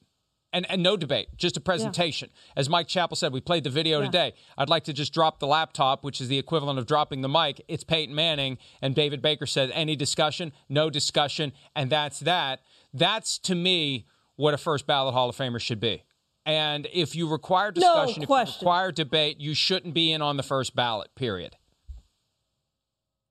and, 0.54 0.70
and 0.70 0.82
no 0.82 0.96
debate, 0.96 1.28
just 1.38 1.58
a 1.58 1.60
presentation. 1.60 2.30
Yeah. 2.34 2.54
As 2.58 2.70
Mike 2.70 2.88
Chappell 2.88 3.16
said, 3.16 3.34
we 3.34 3.42
played 3.42 3.64
the 3.64 3.70
video 3.70 4.00
yeah. 4.00 4.06
today. 4.06 4.34
I'd 4.58 4.70
like 4.70 4.86
to 4.86 4.94
just 4.94 5.14
drop 5.14 5.40
the 5.40 5.48
laptop, 5.48 6.04
which 6.04 6.22
is 6.22 6.28
the 6.28 6.38
equivalent 6.38 6.80
of 6.80 6.86
dropping 6.86 7.22
the 7.22 7.30
mic. 7.30 7.62
It's 7.68 7.84
Peyton 7.84 8.16
Manning, 8.16 8.58
and 8.82 8.96
David 8.96 9.22
Baker 9.22 9.46
said, 9.46 9.72
any 9.74 9.96
discussion, 9.96 10.54
no 10.70 10.90
discussion, 10.90 11.52
and 11.76 11.90
that's 11.90 12.20
that. 12.22 12.62
That's 12.94 13.38
to 13.40 13.56
me 13.56 14.06
what 14.38 14.54
a 14.54 14.58
first 14.58 14.88
ballot 14.88 15.14
Hall 15.14 15.30
of 15.30 15.36
Famer 15.36 15.60
should 15.60 15.80
be. 15.80 16.04
And 16.46 16.88
if 16.94 17.16
you 17.16 17.28
require 17.28 17.72
discussion, 17.72 18.24
no 18.30 18.36
if 18.38 18.48
you 18.48 18.54
require 18.58 18.92
debate, 18.92 19.40
you 19.40 19.54
shouldn't 19.56 19.94
be 19.94 20.12
in 20.12 20.22
on 20.22 20.38
the 20.38 20.44
first 20.44 20.76
ballot, 20.76 21.10
period. 21.16 21.56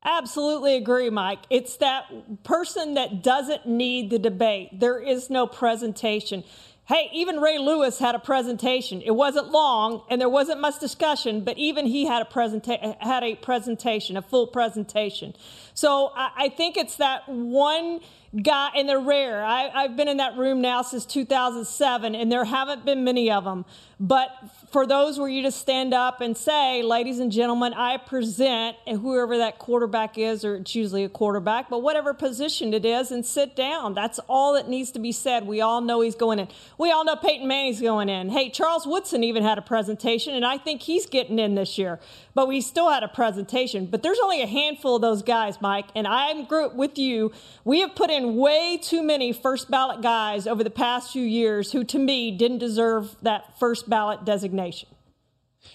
Absolutely 0.04 0.76
agree, 0.76 1.08
Mike. 1.08 1.38
It's 1.48 1.76
that 1.78 2.42
person 2.42 2.94
that 2.94 3.22
doesn't 3.22 3.66
need 3.66 4.10
the 4.10 4.18
debate. 4.18 4.78
There 4.78 5.00
is 5.00 5.30
no 5.30 5.46
presentation 5.46 6.44
Hey, 6.86 7.08
even 7.14 7.38
Ray 7.40 7.56
Lewis 7.56 7.98
had 7.98 8.14
a 8.14 8.18
presentation. 8.18 9.00
It 9.00 9.12
wasn't 9.12 9.50
long 9.50 10.02
and 10.10 10.20
there 10.20 10.28
wasn't 10.28 10.60
much 10.60 10.78
discussion, 10.80 11.40
but 11.40 11.56
even 11.56 11.86
he 11.86 12.04
had 12.04 12.20
a 12.20 12.26
presenta- 12.26 13.00
had 13.00 13.24
a 13.24 13.36
presentation, 13.36 14.18
a 14.18 14.22
full 14.22 14.48
presentation. 14.48 15.34
So 15.74 16.12
I, 16.16 16.30
I 16.36 16.48
think 16.48 16.76
it's 16.76 16.96
that 16.96 17.28
one 17.28 18.00
guy, 18.42 18.70
and 18.76 18.88
they're 18.88 18.98
rare. 18.98 19.44
I, 19.44 19.68
I've 19.68 19.96
been 19.96 20.08
in 20.08 20.16
that 20.16 20.36
room 20.36 20.60
now 20.60 20.82
since 20.82 21.04
2007, 21.06 22.14
and 22.14 22.32
there 22.32 22.44
haven't 22.44 22.84
been 22.84 23.04
many 23.04 23.30
of 23.30 23.44
them. 23.44 23.64
But 24.00 24.30
for 24.70 24.86
those 24.86 25.18
where 25.18 25.28
you 25.28 25.42
just 25.42 25.60
stand 25.60 25.94
up 25.94 26.20
and 26.20 26.36
say, 26.36 26.82
ladies 26.82 27.20
and 27.20 27.30
gentlemen, 27.30 27.74
I 27.74 27.96
present, 27.96 28.76
and 28.86 29.00
whoever 29.00 29.38
that 29.38 29.58
quarterback 29.58 30.18
is, 30.18 30.44
or 30.44 30.56
it's 30.56 30.74
usually 30.74 31.04
a 31.04 31.08
quarterback, 31.08 31.70
but 31.70 31.82
whatever 31.82 32.12
position 32.12 32.74
it 32.74 32.84
is, 32.84 33.10
and 33.10 33.24
sit 33.24 33.54
down. 33.54 33.94
That's 33.94 34.18
all 34.28 34.54
that 34.54 34.68
needs 34.68 34.90
to 34.92 34.98
be 34.98 35.12
said. 35.12 35.46
We 35.46 35.60
all 35.60 35.80
know 35.80 36.00
he's 36.00 36.16
going 36.16 36.40
in. 36.40 36.48
We 36.76 36.90
all 36.90 37.04
know 37.04 37.16
Peyton 37.16 37.46
Manning's 37.46 37.80
going 37.80 38.08
in. 38.08 38.30
Hey, 38.30 38.50
Charles 38.50 38.86
Woodson 38.86 39.22
even 39.22 39.42
had 39.42 39.58
a 39.58 39.62
presentation, 39.62 40.34
and 40.34 40.44
I 40.44 40.58
think 40.58 40.82
he's 40.82 41.06
getting 41.06 41.38
in 41.38 41.54
this 41.54 41.78
year. 41.78 42.00
But 42.34 42.48
we 42.48 42.60
still 42.60 42.90
had 42.90 43.02
a 43.02 43.08
presentation. 43.08 43.86
But 43.86 44.02
there's 44.02 44.18
only 44.18 44.42
a 44.42 44.46
handful 44.46 44.96
of 44.96 45.02
those 45.02 45.22
guys, 45.22 45.60
Mike, 45.60 45.86
and 45.94 46.06
I'm 46.06 46.44
group 46.46 46.74
with 46.74 46.98
you. 46.98 47.32
We 47.64 47.80
have 47.80 47.94
put 47.94 48.10
in 48.10 48.36
way 48.36 48.76
too 48.76 49.02
many 49.02 49.32
first 49.32 49.70
ballot 49.70 50.02
guys 50.02 50.46
over 50.46 50.64
the 50.64 50.70
past 50.70 51.12
few 51.12 51.22
years 51.22 51.72
who, 51.72 51.84
to 51.84 51.98
me, 51.98 52.30
didn't 52.32 52.58
deserve 52.58 53.16
that 53.22 53.58
first 53.58 53.88
ballot 53.88 54.24
designation. 54.24 54.88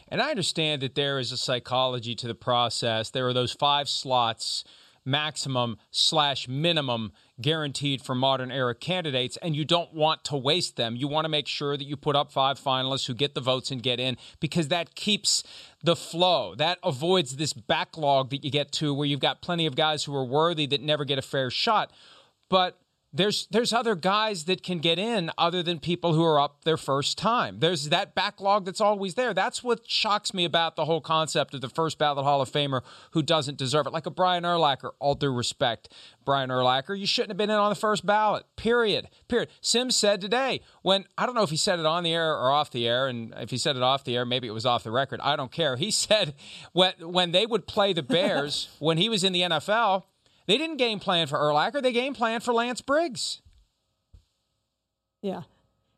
And 0.09 0.21
I 0.21 0.29
understand 0.29 0.81
that 0.81 0.95
there 0.95 1.17
is 1.19 1.31
a 1.31 1.37
psychology 1.37 2.13
to 2.15 2.27
the 2.27 2.35
process. 2.35 3.09
There 3.09 3.27
are 3.27 3.33
those 3.33 3.53
five 3.53 3.87
slots 3.87 4.63
maximum 5.05 5.77
slash 5.91 6.47
minimum 6.47 7.11
guaranteed 7.41 8.01
for 8.01 8.15
modern 8.15 8.51
era 8.51 8.75
candidates, 8.75 9.37
and 9.37 9.55
you 9.55 9.65
don't 9.65 9.93
want 9.93 10.23
to 10.25 10.35
waste 10.35 10.75
them. 10.75 10.95
You 10.95 11.07
want 11.07 11.25
to 11.25 11.29
make 11.29 11.47
sure 11.47 11.77
that 11.77 11.83
you 11.85 11.95
put 11.95 12.15
up 12.15 12.31
five 12.31 12.59
finalists 12.59 13.07
who 13.07 13.13
get 13.13 13.35
the 13.35 13.41
votes 13.41 13.71
and 13.71 13.81
get 13.81 13.99
in 13.99 14.17
because 14.39 14.67
that 14.69 14.95
keeps 14.95 15.43
the 15.83 15.95
flow. 15.95 16.55
That 16.55 16.79
avoids 16.83 17.37
this 17.37 17.53
backlog 17.53 18.29
that 18.31 18.43
you 18.43 18.51
get 18.51 18.71
to 18.73 18.93
where 18.93 19.07
you've 19.07 19.19
got 19.19 19.41
plenty 19.41 19.65
of 19.65 19.75
guys 19.75 20.03
who 20.03 20.15
are 20.15 20.25
worthy 20.25 20.65
that 20.67 20.81
never 20.81 21.05
get 21.05 21.17
a 21.17 21.23
fair 21.23 21.49
shot. 21.49 21.91
But 22.49 22.79
there's 23.11 23.47
there's 23.49 23.73
other 23.73 23.95
guys 23.95 24.45
that 24.45 24.61
can 24.61 24.79
get 24.79 24.99
in 24.99 25.31
other 25.37 25.63
than 25.63 25.79
people 25.79 26.13
who 26.13 26.23
are 26.23 26.39
up 26.39 26.63
their 26.63 26.77
first 26.77 27.17
time. 27.17 27.59
There's 27.59 27.89
that 27.89 28.13
backlog 28.13 28.65
that's 28.65 28.81
always 28.81 29.15
there. 29.15 29.33
That's 29.33 29.63
what 29.63 29.89
shocks 29.89 30.33
me 30.33 30.45
about 30.45 30.75
the 30.75 30.85
whole 30.85 31.01
concept 31.01 31.53
of 31.55 31.61
the 31.61 31.69
first 31.69 31.97
ballot 31.97 32.23
Hall 32.23 32.41
of 32.41 32.51
Famer 32.51 32.81
who 33.11 33.23
doesn't 33.23 33.57
deserve 33.57 33.87
it. 33.87 33.93
Like 33.93 34.05
a 34.05 34.11
Brian 34.11 34.43
Urlacher, 34.43 34.91
all 34.99 35.15
due 35.15 35.33
respect, 35.33 35.91
Brian 36.23 36.49
Urlacher, 36.49 36.97
you 36.97 37.07
shouldn't 37.07 37.31
have 37.31 37.37
been 37.37 37.49
in 37.49 37.55
on 37.55 37.69
the 37.69 37.75
first 37.75 38.05
ballot. 38.05 38.45
Period. 38.55 39.07
Period. 39.27 39.49
Simms 39.59 39.95
said 39.95 40.21
today 40.21 40.61
when 40.83 41.05
I 41.17 41.25
don't 41.25 41.35
know 41.35 41.43
if 41.43 41.49
he 41.49 41.57
said 41.57 41.79
it 41.79 41.85
on 41.87 42.03
the 42.03 42.13
air 42.13 42.31
or 42.31 42.51
off 42.51 42.69
the 42.69 42.87
air, 42.87 43.07
and 43.07 43.33
if 43.37 43.49
he 43.49 43.57
said 43.57 43.75
it 43.75 43.81
off 43.81 44.03
the 44.03 44.15
air, 44.15 44.25
maybe 44.25 44.47
it 44.47 44.51
was 44.51 44.65
off 44.67 44.83
the 44.83 44.91
record. 44.91 45.19
I 45.21 45.35
don't 45.35 45.51
care. 45.51 45.77
He 45.77 45.89
said 45.99 46.35
when 46.73 46.93
when 46.99 47.31
they 47.31 47.47
would 47.47 47.65
play 47.65 47.93
the 47.93 48.03
Bears 48.03 48.69
when 48.77 48.97
he 48.97 49.09
was 49.09 49.23
in 49.23 49.33
the 49.33 49.41
NFL 49.41 50.03
they 50.49 50.57
didn't 50.57 50.77
game 50.77 50.99
plan 50.99 51.27
for 51.27 51.37
Urlacher. 51.37 51.79
They 51.79 51.91
game 51.91 52.15
plan 52.15 52.39
for 52.39 52.55
Lance 52.55 52.81
Briggs. 52.81 53.39
Yeah. 55.21 55.43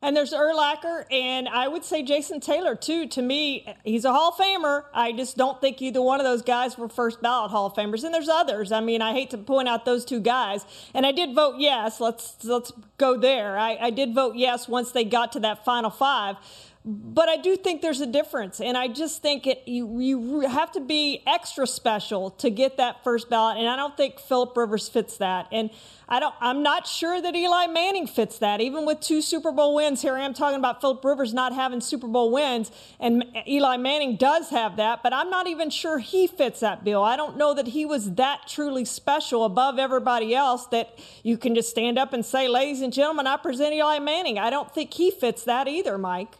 And 0.02 0.14
there's 0.14 0.34
Urlacher, 0.34 1.10
and 1.10 1.48
I 1.48 1.68
would 1.68 1.84
say 1.84 2.02
Jason 2.02 2.38
Taylor, 2.38 2.74
too. 2.74 3.06
To 3.06 3.22
me, 3.22 3.66
he's 3.82 4.04
a 4.04 4.12
Hall 4.12 4.28
of 4.28 4.34
Famer. 4.34 4.84
I 4.92 5.12
just 5.12 5.38
don't 5.38 5.58
think 5.58 5.80
either 5.80 6.02
one 6.02 6.20
of 6.20 6.24
those 6.24 6.42
guys 6.42 6.76
were 6.76 6.90
first 6.90 7.22
ballot 7.22 7.50
Hall 7.50 7.64
of 7.64 7.72
Famers. 7.72 8.04
And 8.04 8.12
there's 8.12 8.28
others. 8.28 8.72
I 8.72 8.80
mean, 8.80 9.00
I 9.00 9.12
hate 9.12 9.30
to 9.30 9.38
point 9.38 9.68
out 9.68 9.86
those 9.86 10.04
two 10.04 10.20
guys. 10.20 10.66
And 10.92 11.06
I 11.06 11.12
did 11.12 11.34
vote 11.34 11.54
yes. 11.58 11.98
Let's 11.98 12.44
let's 12.44 12.72
go 13.02 13.16
there. 13.16 13.58
I, 13.58 13.76
I 13.88 13.90
did 13.90 14.14
vote 14.14 14.36
yes 14.36 14.68
once 14.68 14.92
they 14.92 15.04
got 15.04 15.32
to 15.32 15.40
that 15.40 15.64
final 15.64 15.90
five. 15.90 16.36
But 16.84 17.28
I 17.28 17.36
do 17.36 17.56
think 17.56 17.80
there's 17.80 18.00
a 18.00 18.06
difference, 18.06 18.60
and 18.60 18.76
I 18.76 18.88
just 18.88 19.22
think 19.22 19.46
it 19.46 19.62
you 19.66 20.00
you 20.00 20.40
have 20.40 20.72
to 20.72 20.80
be 20.80 21.22
extra 21.28 21.64
special 21.64 22.30
to 22.42 22.50
get 22.50 22.76
that 22.78 23.04
first 23.04 23.30
ballot, 23.30 23.58
and 23.58 23.68
I 23.68 23.76
don't 23.76 23.96
think 23.96 24.18
Philip 24.18 24.56
Rivers 24.56 24.88
fits 24.88 25.16
that, 25.18 25.46
and 25.52 25.70
I 26.08 26.18
don't 26.18 26.34
I'm 26.40 26.64
not 26.64 26.88
sure 26.88 27.22
that 27.22 27.36
Eli 27.36 27.68
Manning 27.68 28.08
fits 28.08 28.36
that. 28.40 28.60
Even 28.60 28.84
with 28.84 28.98
two 28.98 29.22
Super 29.22 29.52
Bowl 29.52 29.76
wins, 29.76 30.02
here 30.02 30.16
I 30.16 30.24
am 30.24 30.34
talking 30.34 30.58
about 30.58 30.80
Philip 30.80 31.04
Rivers 31.04 31.32
not 31.32 31.54
having 31.54 31.80
Super 31.80 32.08
Bowl 32.08 32.32
wins, 32.32 32.72
and 32.98 33.26
Eli 33.46 33.76
Manning 33.76 34.16
does 34.16 34.50
have 34.50 34.74
that, 34.78 35.04
but 35.04 35.12
I'm 35.12 35.30
not 35.30 35.46
even 35.46 35.70
sure 35.70 36.00
he 36.00 36.26
fits 36.26 36.58
that 36.60 36.82
bill. 36.82 37.04
I 37.04 37.14
don't 37.14 37.36
know 37.36 37.54
that 37.54 37.68
he 37.68 37.84
was 37.86 38.14
that 38.14 38.48
truly 38.48 38.84
special 38.84 39.44
above 39.44 39.78
everybody 39.78 40.34
else 40.34 40.66
that 40.66 40.98
you 41.22 41.38
can 41.38 41.54
just 41.54 41.70
stand 41.70 41.96
up 41.96 42.12
and 42.12 42.26
say, 42.26 42.48
ladies 42.48 42.80
and 42.82 42.91
gentlemen, 42.92 43.26
I 43.26 43.36
present 43.36 43.74
Eli 43.74 43.98
Manning. 43.98 44.38
I 44.38 44.50
don't 44.50 44.72
think 44.72 44.94
he 44.94 45.10
fits 45.10 45.44
that 45.44 45.68
either, 45.68 45.98
Mike. 45.98 46.36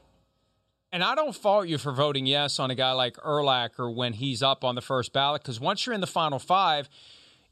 And 0.92 1.02
I 1.02 1.14
don't 1.14 1.34
fault 1.34 1.68
you 1.68 1.78
for 1.78 1.90
voting 1.90 2.26
yes 2.26 2.58
on 2.58 2.70
a 2.70 2.74
guy 2.74 2.92
like 2.92 3.16
Urlacher 3.16 3.92
when 3.92 4.12
he's 4.12 4.42
up 4.42 4.62
on 4.62 4.74
the 4.74 4.82
first 4.82 5.12
ballot, 5.12 5.42
because 5.42 5.58
once 5.58 5.86
you're 5.86 5.94
in 5.94 6.02
the 6.02 6.06
final 6.06 6.38
five, 6.38 6.90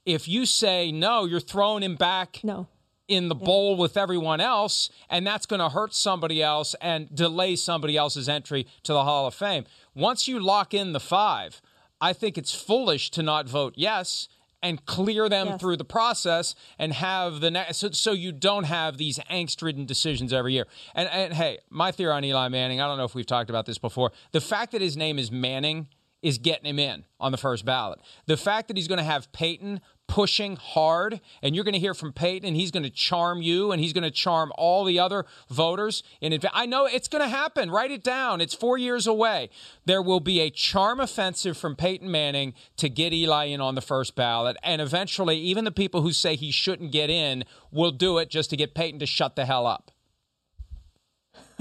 if 0.05 0.29
you 0.29 0.45
say 0.45 0.93
no, 0.93 1.25
you're 1.25 1.41
throwing 1.41 1.83
him 1.83 1.97
back 1.97 2.41
no. 2.43 2.67
in 3.09 3.29
the 3.29 3.35
yeah. 3.35 3.45
bowl 3.45 3.77
with 3.77 3.97
everyone 3.97 4.41
else, 4.41 4.91
and 5.09 5.27
that's 5.27 5.47
going 5.47 5.61
to 5.61 5.71
hurt 5.71 5.95
somebody 5.95 6.43
else 6.43 6.75
and 6.83 7.15
delay 7.15 7.57
somebody 7.57 7.97
else's 7.97 8.29
entry 8.29 8.67
to 8.83 8.93
the 8.93 9.05
Hall 9.05 9.27
of 9.27 9.35
Fame. 9.35 9.65
Once 9.95 10.29
you 10.29 10.39
lock 10.39 10.75
in 10.75 10.93
the 10.93 11.01
five, 11.01 11.63
I 11.99 12.13
think 12.13 12.37
it's 12.37 12.55
foolish 12.55 13.11
to 13.13 13.23
not 13.23 13.49
vote 13.49 13.75
yes 13.77 14.29
and 14.63 14.85
clear 14.87 15.29
them 15.29 15.49
yes. 15.49 15.61
through 15.61 15.77
the 15.77 15.85
process 15.85 16.55
and 16.79 16.93
have 16.93 17.41
the 17.41 17.51
next 17.51 17.79
so, 17.79 17.91
so 17.91 18.13
you 18.13 18.33
don't 18.33 18.65
have 18.65 18.99
these 18.99 19.19
angst-ridden 19.31 19.87
decisions 19.87 20.33
every 20.33 20.53
year. 20.53 20.67
And, 20.95 21.09
and 21.09 21.33
hey, 21.33 21.59
my 21.71 21.93
theory 21.93 22.13
on 22.13 22.25
Eli 22.25 22.49
Manning, 22.49 22.81
I 22.81 22.87
don't 22.87 22.99
know 22.99 23.05
if 23.05 23.15
we've 23.15 23.27
talked 23.27 23.51
about 23.51 23.67
this 23.67 23.79
before. 23.79 24.13
The 24.33 24.41
fact 24.41 24.73
that 24.73 24.81
his 24.81 24.97
name 24.97 25.19
is 25.19 25.31
Manning 25.31 25.89
is 26.23 26.39
getting 26.39 26.67
him 26.67 26.79
in 26.79 27.05
on 27.19 27.33
the 27.33 27.39
first 27.39 27.65
ballot. 27.65 27.99
The 28.27 28.37
fact 28.37 28.69
that 28.69 28.77
he's 28.77 28.89
going 28.89 28.99
to 28.99 29.05
have 29.05 29.33
Peyton 29.33 29.81
pushing 30.11 30.57
hard, 30.57 31.21
and 31.41 31.55
you're 31.55 31.63
going 31.63 31.73
to 31.73 31.79
hear 31.79 31.95
from 31.95 32.13
Peyton, 32.13 32.49
and 32.49 32.57
he's 32.57 32.73
going 32.73 32.83
to 32.83 32.91
charm 32.91 33.43
you, 33.43 33.71
and 33.71 33.81
he's 33.81 33.93
going 33.93 34.03
to 34.03 34.11
charm 34.11 34.53
all 34.59 34.85
the 34.85 34.99
other 34.99 35.25
voters. 35.49 36.03
In 36.21 36.33
advance. 36.33 36.53
I 36.55 36.67
know 36.67 36.85
it's 36.85 37.07
going 37.07 37.23
to 37.23 37.29
happen. 37.29 37.71
Write 37.71 37.93
it 37.93 38.03
down. 38.03 38.41
It's 38.41 38.53
four 38.53 38.77
years 38.77 39.07
away. 39.07 39.51
There 39.87 40.03
will 40.03 40.19
be 40.19 40.41
a 40.41 40.51
charm 40.51 40.99
offensive 40.99 41.57
from 41.57 41.77
Peyton 41.77 42.11
Manning 42.11 42.55
to 42.77 42.89
get 42.89 43.13
Eli 43.13 43.45
in 43.45 43.61
on 43.61 43.77
the 43.77 43.81
first 43.81 44.17
ballot, 44.17 44.57
and 44.65 44.83
eventually, 44.83 45.39
even 45.39 45.65
the 45.65 45.71
people 45.71 46.03
who 46.03 46.13
say 46.13 46.35
he 46.35 46.51
shouldn't 46.51 46.91
get 46.91 47.09
in 47.09 47.45
will 47.71 47.93
do 47.93 48.19
it 48.19 48.31
just 48.31 48.51
to 48.51 48.57
get 48.57 48.75
Peyton 48.75 48.99
to 48.99 49.07
shut 49.07 49.37
the 49.37 49.47
hell 49.47 49.65
up. 49.65 49.93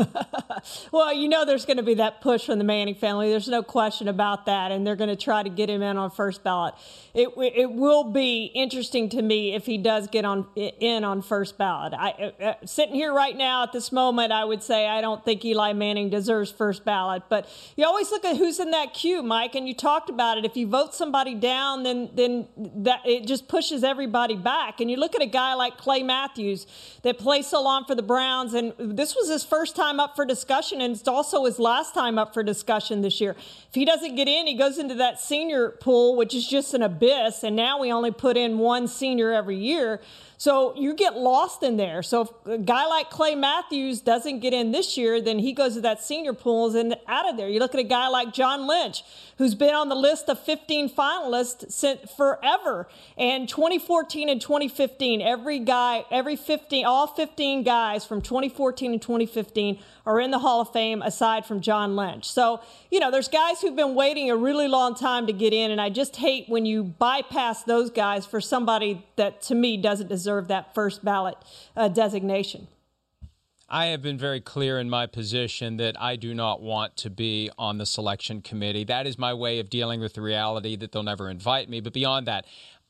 well, 0.91 1.13
you 1.13 1.27
know 1.27 1.45
there's 1.45 1.65
going 1.65 1.77
to 1.77 1.83
be 1.83 1.95
that 1.95 2.21
push 2.21 2.45
from 2.45 2.57
the 2.57 2.63
Manning 2.63 2.95
family. 2.95 3.29
There's 3.29 3.47
no 3.47 3.63
question 3.63 4.07
about 4.07 4.45
that, 4.45 4.71
and 4.71 4.85
they're 4.85 4.95
going 4.95 5.09
to 5.09 5.15
try 5.15 5.43
to 5.43 5.49
get 5.49 5.69
him 5.69 5.81
in 5.81 5.97
on 5.97 6.11
first 6.11 6.43
ballot. 6.43 6.75
It 7.13 7.29
it 7.37 7.71
will 7.71 8.03
be 8.03 8.45
interesting 8.55 9.09
to 9.09 9.21
me 9.21 9.55
if 9.55 9.65
he 9.65 9.77
does 9.77 10.07
get 10.07 10.25
on 10.25 10.47
in 10.55 11.03
on 11.03 11.21
first 11.21 11.57
ballot. 11.57 11.93
I 11.93 12.11
uh, 12.39 12.43
uh, 12.43 12.53
sitting 12.65 12.95
here 12.95 13.13
right 13.13 13.35
now 13.35 13.63
at 13.63 13.71
this 13.71 13.91
moment, 13.91 14.31
I 14.31 14.45
would 14.45 14.63
say 14.63 14.87
I 14.87 15.01
don't 15.01 15.23
think 15.25 15.43
Eli 15.43 15.73
Manning 15.73 16.09
deserves 16.09 16.51
first 16.51 16.85
ballot, 16.85 17.23
but 17.29 17.49
you 17.75 17.85
always 17.85 18.11
look 18.11 18.25
at 18.25 18.37
who's 18.37 18.59
in 18.59 18.71
that 18.71 18.93
queue, 18.93 19.23
Mike, 19.23 19.55
and 19.55 19.67
you 19.67 19.73
talked 19.73 20.09
about 20.09 20.37
it. 20.37 20.45
If 20.45 20.55
you 20.55 20.67
vote 20.67 20.93
somebody 20.93 21.35
down, 21.35 21.83
then 21.83 22.09
then 22.13 22.47
that 22.57 23.01
it 23.05 23.25
just 23.25 23.47
pushes 23.47 23.83
everybody 23.83 24.35
back. 24.35 24.79
And 24.79 24.89
you 24.89 24.97
look 24.97 25.15
at 25.15 25.21
a 25.21 25.27
guy 25.27 25.53
like 25.55 25.77
Clay 25.77 26.03
Matthews 26.03 26.67
that 27.03 27.17
played 27.17 27.45
so 27.45 27.61
long 27.63 27.85
for 27.85 27.95
the 27.95 28.03
Browns, 28.03 28.53
and 28.53 28.73
this 28.77 29.15
was 29.15 29.29
his 29.29 29.43
first 29.43 29.75
time 29.75 29.88
time 29.89 29.99
up 29.99 30.15
for 30.15 30.23
discussion, 30.23 30.81
and 30.81 30.95
it's 30.95 31.07
also 31.07 31.45
his 31.45 31.57
last 31.57 31.95
time 31.95 32.19
up 32.19 32.31
for 32.31 32.43
discussion 32.43 33.01
this 33.01 33.19
year. 33.19 33.31
If 33.31 33.73
he 33.73 33.85
doesn't 33.85 34.13
get 34.13 34.27
in, 34.27 34.45
he 34.45 34.53
goes 34.53 34.77
into 34.77 34.93
that 34.95 35.19
senior 35.19 35.71
pool, 35.71 36.15
which 36.15 36.35
is 36.35 36.47
just 36.47 36.75
an 36.75 36.83
abyss, 36.83 37.43
and 37.43 37.55
now 37.55 37.79
we 37.79 37.91
only 37.91 38.11
put 38.11 38.37
in 38.37 38.59
one 38.59 38.87
senior 38.87 39.33
every 39.33 39.57
year. 39.57 39.99
So 40.39 40.73
you 40.77 40.93
get 40.93 41.17
lost 41.17 41.63
in 41.63 41.75
there. 41.75 42.01
So 42.01 42.21
if 42.21 42.29
a 42.45 42.57
guy 42.57 42.85
like 42.85 43.09
Clay 43.09 43.35
Matthews 43.35 43.99
doesn't 43.99 44.39
get 44.39 44.53
in 44.53 44.71
this 44.71 44.95
year, 44.95 45.19
then 45.19 45.37
he 45.37 45.51
goes 45.51 45.73
to 45.73 45.81
that 45.81 46.01
senior 46.01 46.31
pool 46.31 46.73
and 46.77 46.95
out 47.09 47.29
of 47.29 47.35
there. 47.35 47.49
You 47.49 47.59
look 47.59 47.73
at 47.73 47.81
a 47.81 47.83
guy 47.83 48.07
like 48.07 48.31
John 48.31 48.65
Lynch, 48.65 49.03
who's 49.37 49.53
been 49.53 49.75
on 49.75 49.89
the 49.89 49.95
list 49.95 50.29
of 50.29 50.39
15 50.39 50.91
finalists 50.91 51.69
since 51.69 52.09
forever. 52.15 52.87
And 53.17 53.49
2014 53.49 54.29
and 54.29 54.39
2015, 54.39 55.21
every 55.21 55.59
guy, 55.59 56.05
every 56.09 56.37
15, 56.37 56.85
all 56.85 57.07
15 57.07 57.63
guys 57.63 58.05
from 58.05 58.21
2014 58.21 58.93
and 58.93 59.01
2015 59.01 59.79
are 60.05 60.21
in 60.21 60.31
the 60.31 60.39
Hall 60.39 60.61
of 60.61 60.71
Fame 60.71 61.01
aside 61.01 61.45
from 61.45 61.59
John 61.59 61.97
Lynch. 61.97 62.31
So, 62.31 62.61
you 62.89 63.01
know, 63.01 63.11
there's 63.11 63.27
guys 63.27 63.59
who've 63.59 63.75
been 63.75 63.93
waiting 63.93 64.31
a 64.31 64.37
really 64.37 64.69
long 64.69 64.95
time 64.95 65.27
to 65.27 65.33
get 65.33 65.51
in, 65.53 65.69
and 65.69 65.81
I 65.81 65.89
just 65.89 66.15
hate 66.15 66.45
when 66.47 66.65
you 66.65 66.83
bypass 66.83 67.63
those 67.63 67.89
guys 67.89 68.25
for 68.25 68.39
somebody 68.39 69.05
that 69.17 69.41
to 69.43 69.55
me 69.55 69.75
doesn't 69.77 70.07
deserve 70.07 70.28
that 70.47 70.73
first 70.73 71.03
ballot 71.03 71.37
uh, 71.75 71.87
designation. 71.87 72.67
I 73.71 73.87
have 73.87 74.01
been 74.01 74.17
very 74.17 74.41
clear 74.41 74.79
in 74.79 74.89
my 74.89 75.05
position 75.05 75.77
that 75.77 75.99
I 76.01 76.15
do 76.15 76.33
not 76.33 76.59
want 76.59 76.97
to 76.97 77.09
be 77.11 77.51
on 77.57 77.77
the 77.77 77.85
selection 77.85 78.41
committee. 78.41 78.83
That 78.83 79.05
is 79.05 79.19
my 79.19 79.33
way 79.33 79.59
of 79.59 79.69
dealing 79.69 79.99
with 79.99 80.13
the 80.13 80.21
reality 80.21 80.75
that 80.77 80.91
they'll 80.91 81.03
never 81.03 81.29
invite 81.29 81.69
me. 81.69 81.79
But 81.79 81.93
beyond 81.93 82.25
that, 82.27 82.45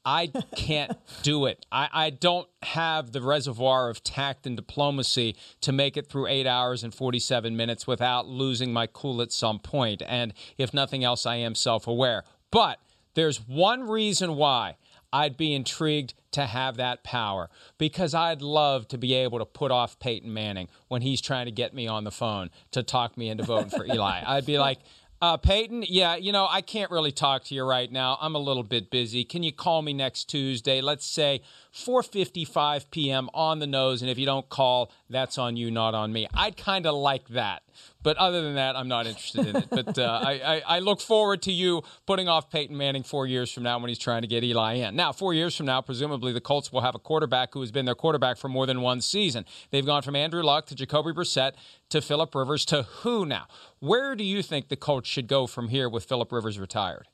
I 0.05 0.31
can't 0.55 0.97
do 1.21 1.47
it. 1.47 1.65
I, 1.69 1.89
I 1.91 2.09
don't 2.11 2.47
have 2.63 3.11
the 3.11 3.21
reservoir 3.21 3.89
of 3.89 4.03
tact 4.03 4.47
and 4.47 4.55
diplomacy 4.55 5.35
to 5.61 5.73
make 5.73 5.97
it 5.97 6.07
through 6.07 6.27
eight 6.27 6.47
hours 6.47 6.83
and 6.83 6.93
47 6.93 7.57
minutes 7.57 7.85
without 7.85 8.27
losing 8.27 8.71
my 8.71 8.87
cool 8.87 9.21
at 9.21 9.33
some 9.33 9.59
point. 9.59 10.01
And 10.07 10.33
if 10.57 10.73
nothing 10.73 11.03
else, 11.03 11.25
I 11.25 11.35
am 11.35 11.55
self 11.55 11.87
aware. 11.87 12.23
But 12.51 12.79
there's 13.15 13.45
one 13.45 13.83
reason 13.83 14.37
why 14.37 14.77
I'd 15.11 15.35
be 15.35 15.53
intrigued 15.53 16.13
to 16.31 16.45
have 16.45 16.77
that 16.77 17.03
power 17.03 17.49
because 17.77 18.13
I'd 18.13 18.41
love 18.41 18.87
to 18.89 18.97
be 18.97 19.13
able 19.13 19.39
to 19.39 19.45
put 19.45 19.71
off 19.71 19.99
Peyton 19.99 20.33
Manning 20.33 20.67
when 20.87 21.01
he's 21.01 21.21
trying 21.21 21.45
to 21.45 21.51
get 21.51 21.73
me 21.73 21.87
on 21.87 22.03
the 22.03 22.11
phone 22.11 22.49
to 22.71 22.83
talk 22.83 23.17
me 23.17 23.29
into 23.29 23.43
voting 23.43 23.69
for 23.69 23.85
Eli. 23.85 24.21
I'd 24.27 24.45
be 24.45 24.59
like, 24.59 24.79
uh, 25.21 25.35
Peyton, 25.35 25.83
yeah, 25.87 26.15
you 26.15 26.31
know, 26.31 26.47
I 26.49 26.61
can't 26.61 26.91
really 26.91 27.11
talk 27.11 27.43
to 27.45 27.55
you 27.55 27.63
right 27.63 27.91
now. 27.91 28.17
I'm 28.21 28.35
a 28.35 28.39
little 28.39 28.63
bit 28.63 28.89
busy. 28.89 29.25
Can 29.25 29.43
you 29.43 29.51
call 29.51 29.81
me 29.81 29.91
next 29.91 30.29
Tuesday? 30.29 30.79
Let's 30.79 31.05
say 31.05 31.41
4:55 31.73 32.89
p.m. 32.89 33.29
on 33.33 33.59
the 33.59 33.67
nose, 33.67 34.01
and 34.01 34.09
if 34.09 34.17
you 34.17 34.25
don't 34.25 34.47
call, 34.47 34.91
that's 35.09 35.37
on 35.37 35.57
you, 35.57 35.71
not 35.71 35.95
on 35.95 36.13
me. 36.13 36.27
I'd 36.33 36.55
kind 36.55 36.85
of 36.85 36.95
like 36.95 37.27
that, 37.29 37.63
but 38.03 38.17
other 38.17 38.41
than 38.41 38.55
that, 38.55 38.75
I'm 38.75 38.87
not 38.87 39.07
interested 39.07 39.47
in 39.47 39.55
it. 39.55 39.67
But 39.69 39.97
uh, 39.97 40.21
I, 40.23 40.31
I, 40.31 40.61
I, 40.75 40.79
look 40.79 41.01
forward 41.01 41.41
to 41.43 41.51
you 41.51 41.83
putting 42.05 42.27
off 42.27 42.49
Peyton 42.51 42.77
Manning 42.77 43.03
four 43.03 43.25
years 43.25 43.51
from 43.51 43.63
now 43.63 43.79
when 43.79 43.89
he's 43.89 43.99
trying 43.99 44.21
to 44.21 44.27
get 44.27 44.43
Eli 44.43 44.75
in. 44.75 44.95
Now, 44.95 45.11
four 45.11 45.33
years 45.33 45.55
from 45.55 45.65
now, 45.65 45.81
presumably 45.81 46.31
the 46.31 46.41
Colts 46.41 46.71
will 46.71 46.81
have 46.81 46.95
a 46.95 46.99
quarterback 46.99 47.53
who 47.53 47.61
has 47.61 47.71
been 47.71 47.85
their 47.85 47.95
quarterback 47.95 48.37
for 48.37 48.49
more 48.49 48.65
than 48.65 48.81
one 48.81 49.01
season. 49.01 49.45
They've 49.71 49.85
gone 49.85 50.03
from 50.03 50.15
Andrew 50.15 50.43
Luck 50.43 50.67
to 50.67 50.75
Jacoby 50.75 51.11
Brissett 51.11 51.53
to 51.89 52.01
Philip 52.01 52.33
Rivers 52.35 52.65
to 52.65 52.83
who 52.83 53.25
now? 53.25 53.47
Where 53.79 54.15
do 54.15 54.23
you 54.23 54.43
think 54.43 54.69
the 54.69 54.75
Colts 54.75 55.09
should 55.09 55.27
go 55.27 55.47
from 55.47 55.69
here 55.69 55.89
with 55.89 56.05
Philip 56.05 56.31
Rivers 56.31 56.59
retired? 56.59 57.07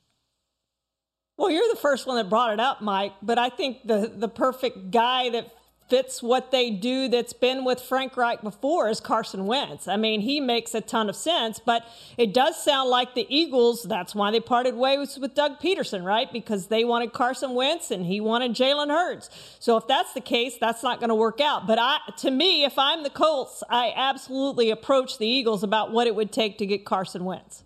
Well, 1.36 1.50
you're 1.50 1.68
the 1.68 1.80
first 1.80 2.06
one 2.06 2.16
that 2.16 2.30
brought 2.30 2.54
it 2.54 2.60
up, 2.60 2.80
Mike, 2.80 3.12
but 3.20 3.38
I 3.38 3.50
think 3.50 3.86
the, 3.86 4.10
the 4.14 4.28
perfect 4.28 4.90
guy 4.90 5.28
that 5.30 5.52
fits 5.88 6.22
what 6.22 6.50
they 6.50 6.70
do 6.70 7.08
that's 7.08 7.32
been 7.32 7.64
with 7.64 7.80
Frank 7.80 8.16
Reich 8.16 8.42
before 8.42 8.88
is 8.88 9.00
Carson 9.00 9.46
Wentz. 9.46 9.86
I 9.86 9.96
mean, 9.96 10.20
he 10.20 10.40
makes 10.40 10.74
a 10.74 10.80
ton 10.80 11.08
of 11.08 11.16
sense, 11.16 11.60
but 11.64 11.86
it 12.16 12.34
does 12.34 12.62
sound 12.62 12.90
like 12.90 13.14
the 13.14 13.26
Eagles, 13.28 13.84
that's 13.84 14.14
why 14.14 14.30
they 14.30 14.40
parted 14.40 14.74
ways 14.74 15.18
with 15.18 15.34
Doug 15.34 15.60
Pederson, 15.60 16.04
right? 16.04 16.32
Because 16.32 16.66
they 16.66 16.84
wanted 16.84 17.12
Carson 17.12 17.54
Wentz 17.54 17.90
and 17.90 18.04
he 18.04 18.20
wanted 18.20 18.52
Jalen 18.52 18.88
Hurts. 18.88 19.30
So 19.60 19.76
if 19.76 19.86
that's 19.86 20.12
the 20.12 20.20
case, 20.20 20.56
that's 20.60 20.82
not 20.82 20.98
going 20.98 21.10
to 21.10 21.14
work 21.14 21.40
out. 21.40 21.66
But 21.66 21.78
I, 21.78 21.98
to 22.18 22.30
me, 22.30 22.64
if 22.64 22.78
I'm 22.78 23.02
the 23.02 23.10
Colts, 23.10 23.62
I 23.70 23.92
absolutely 23.94 24.70
approach 24.70 25.18
the 25.18 25.26
Eagles 25.26 25.62
about 25.62 25.92
what 25.92 26.06
it 26.06 26.14
would 26.14 26.32
take 26.32 26.58
to 26.58 26.66
get 26.66 26.84
Carson 26.84 27.24
Wentz. 27.24 27.62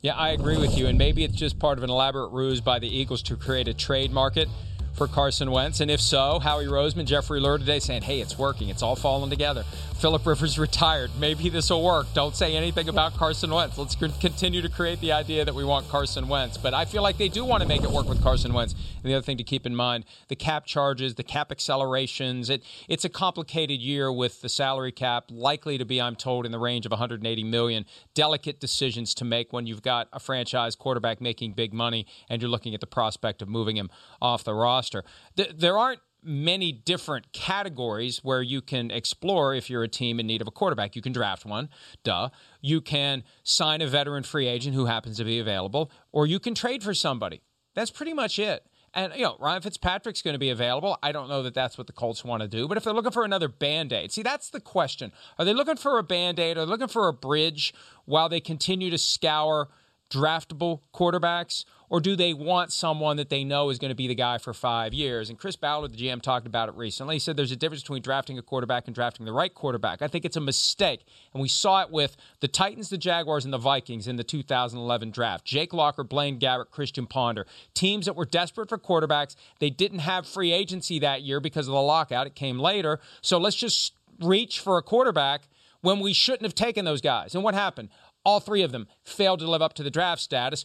Yeah, 0.00 0.14
I 0.14 0.30
agree 0.30 0.56
with 0.56 0.76
you. 0.76 0.86
And 0.86 0.96
maybe 0.96 1.24
it's 1.24 1.36
just 1.36 1.58
part 1.58 1.78
of 1.78 1.84
an 1.84 1.90
elaborate 1.90 2.28
ruse 2.28 2.60
by 2.60 2.78
the 2.78 2.88
Eagles 2.88 3.22
to 3.24 3.36
create 3.36 3.68
a 3.68 3.74
trade 3.74 4.10
market 4.10 4.48
for 4.96 5.06
Carson 5.06 5.50
Wentz? 5.50 5.80
And 5.80 5.90
if 5.90 6.00
so, 6.00 6.38
Howie 6.38 6.66
Roseman, 6.66 7.04
Jeffrey 7.04 7.40
Lurie 7.40 7.58
today 7.58 7.78
saying, 7.78 8.02
hey, 8.02 8.20
it's 8.20 8.38
working. 8.38 8.68
It's 8.68 8.82
all 8.82 8.96
falling 8.96 9.30
together. 9.30 9.64
Philip 9.98 10.26
Rivers 10.26 10.58
retired. 10.58 11.10
Maybe 11.18 11.48
this 11.48 11.70
will 11.70 11.82
work. 11.82 12.06
Don't 12.12 12.36
say 12.36 12.54
anything 12.54 12.90
about 12.90 13.14
Carson 13.14 13.50
Wentz. 13.50 13.78
Let's 13.78 13.94
continue 13.94 14.60
to 14.60 14.68
create 14.68 15.00
the 15.00 15.12
idea 15.12 15.42
that 15.42 15.54
we 15.54 15.64
want 15.64 15.88
Carson 15.88 16.28
Wentz. 16.28 16.58
But 16.58 16.74
I 16.74 16.84
feel 16.84 17.02
like 17.02 17.16
they 17.16 17.30
do 17.30 17.46
want 17.46 17.62
to 17.62 17.68
make 17.68 17.82
it 17.82 17.90
work 17.90 18.06
with 18.06 18.22
Carson 18.22 18.52
Wentz. 18.52 18.74
And 18.74 19.10
the 19.10 19.14
other 19.14 19.22
thing 19.22 19.38
to 19.38 19.42
keep 19.42 19.64
in 19.64 19.74
mind, 19.74 20.04
the 20.28 20.36
cap 20.36 20.66
charges, 20.66 21.14
the 21.14 21.22
cap 21.22 21.50
accelerations. 21.50 22.50
It, 22.50 22.62
it's 22.90 23.06
a 23.06 23.08
complicated 23.08 23.80
year 23.80 24.12
with 24.12 24.42
the 24.42 24.50
salary 24.50 24.92
cap 24.92 25.30
likely 25.30 25.78
to 25.78 25.86
be, 25.86 25.98
I'm 25.98 26.14
told, 26.14 26.44
in 26.44 26.52
the 26.52 26.58
range 26.58 26.84
of 26.84 26.92
180 26.92 27.44
million. 27.44 27.86
Delicate 28.12 28.60
decisions 28.60 29.14
to 29.14 29.24
make 29.24 29.54
when 29.54 29.66
you've 29.66 29.82
got 29.82 30.08
a 30.12 30.20
franchise 30.20 30.76
quarterback 30.76 31.22
making 31.22 31.54
big 31.54 31.72
money 31.72 32.06
and 32.28 32.42
you're 32.42 32.50
looking 32.50 32.74
at 32.74 32.80
the 32.80 32.86
prospect 32.86 33.40
of 33.40 33.48
moving 33.48 33.78
him 33.78 33.88
off 34.20 34.44
the 34.44 34.52
roster. 34.52 35.04
There 35.36 35.78
aren't 35.78 36.00
many 36.26 36.72
different 36.72 37.32
categories 37.32 38.18
where 38.22 38.42
you 38.42 38.60
can 38.60 38.90
explore 38.90 39.54
if 39.54 39.70
you're 39.70 39.84
a 39.84 39.88
team 39.88 40.18
in 40.20 40.26
need 40.26 40.40
of 40.40 40.48
a 40.48 40.50
quarterback. 40.50 40.96
You 40.96 41.02
can 41.02 41.12
draft 41.12 41.46
one, 41.46 41.68
duh. 42.02 42.30
You 42.60 42.80
can 42.80 43.22
sign 43.42 43.80
a 43.80 43.86
veteran 43.86 44.24
free 44.24 44.46
agent 44.46 44.74
who 44.74 44.86
happens 44.86 45.16
to 45.18 45.24
be 45.24 45.38
available, 45.38 45.90
or 46.12 46.26
you 46.26 46.38
can 46.40 46.54
trade 46.54 46.82
for 46.82 46.94
somebody. 46.94 47.42
That's 47.74 47.90
pretty 47.90 48.12
much 48.12 48.38
it. 48.38 48.66
And, 48.94 49.12
you 49.14 49.22
know, 49.22 49.36
Ryan 49.38 49.60
Fitzpatrick's 49.60 50.22
going 50.22 50.34
to 50.34 50.38
be 50.38 50.48
available. 50.48 50.96
I 51.02 51.12
don't 51.12 51.28
know 51.28 51.42
that 51.42 51.52
that's 51.52 51.76
what 51.76 51.86
the 51.86 51.92
Colts 51.92 52.24
want 52.24 52.40
to 52.40 52.48
do. 52.48 52.66
But 52.66 52.78
if 52.78 52.84
they're 52.84 52.94
looking 52.94 53.12
for 53.12 53.24
another 53.24 53.48
band 53.48 53.92
aid, 53.92 54.10
see, 54.10 54.22
that's 54.22 54.48
the 54.48 54.60
question. 54.60 55.12
Are 55.38 55.44
they 55.44 55.52
looking 55.52 55.76
for 55.76 55.98
a 55.98 56.02
band 56.02 56.38
aid? 56.38 56.56
Are 56.56 56.64
they 56.64 56.70
looking 56.70 56.88
for 56.88 57.06
a 57.06 57.12
bridge 57.12 57.74
while 58.06 58.30
they 58.30 58.40
continue 58.40 58.88
to 58.88 58.96
scour 58.96 59.68
draftable 60.10 60.80
quarterbacks? 60.94 61.66
Or 61.88 62.00
do 62.00 62.16
they 62.16 62.34
want 62.34 62.72
someone 62.72 63.16
that 63.16 63.30
they 63.30 63.44
know 63.44 63.70
is 63.70 63.78
going 63.78 63.90
to 63.90 63.94
be 63.94 64.06
the 64.06 64.14
guy 64.14 64.38
for 64.38 64.52
five 64.52 64.92
years? 64.92 65.30
And 65.30 65.38
Chris 65.38 65.56
Ballard, 65.56 65.92
the 65.92 65.96
GM, 65.96 66.20
talked 66.20 66.46
about 66.46 66.68
it 66.68 66.74
recently. 66.74 67.16
He 67.16 67.18
said 67.18 67.36
there's 67.36 67.52
a 67.52 67.56
difference 67.56 67.82
between 67.82 68.02
drafting 68.02 68.38
a 68.38 68.42
quarterback 68.42 68.86
and 68.86 68.94
drafting 68.94 69.26
the 69.26 69.32
right 69.32 69.52
quarterback. 69.54 70.02
I 70.02 70.08
think 70.08 70.24
it's 70.24 70.36
a 70.36 70.40
mistake. 70.40 71.04
And 71.32 71.40
we 71.40 71.48
saw 71.48 71.82
it 71.82 71.90
with 71.90 72.16
the 72.40 72.48
Titans, 72.48 72.88
the 72.88 72.98
Jaguars, 72.98 73.44
and 73.44 73.52
the 73.54 73.58
Vikings 73.58 74.08
in 74.08 74.16
the 74.16 74.24
2011 74.24 75.10
draft. 75.10 75.44
Jake 75.44 75.72
Locker, 75.72 76.04
Blaine 76.04 76.38
Gabbert, 76.38 76.70
Christian 76.70 77.06
Ponder. 77.06 77.46
Teams 77.74 78.06
that 78.06 78.16
were 78.16 78.24
desperate 78.24 78.68
for 78.68 78.78
quarterbacks. 78.78 79.36
They 79.60 79.70
didn't 79.70 80.00
have 80.00 80.26
free 80.26 80.52
agency 80.52 80.98
that 81.00 81.22
year 81.22 81.40
because 81.40 81.68
of 81.68 81.74
the 81.74 81.80
lockout. 81.80 82.26
It 82.26 82.34
came 82.34 82.58
later. 82.58 83.00
So 83.20 83.38
let's 83.38 83.56
just 83.56 83.92
reach 84.20 84.60
for 84.60 84.78
a 84.78 84.82
quarterback 84.82 85.48
when 85.82 86.00
we 86.00 86.12
shouldn't 86.12 86.42
have 86.42 86.54
taken 86.54 86.84
those 86.84 87.00
guys. 87.00 87.34
And 87.34 87.44
what 87.44 87.54
happened? 87.54 87.90
All 88.24 88.40
three 88.40 88.62
of 88.62 88.72
them 88.72 88.88
failed 89.04 89.38
to 89.38 89.48
live 89.48 89.62
up 89.62 89.74
to 89.74 89.84
the 89.84 89.90
draft 89.90 90.20
status 90.20 90.64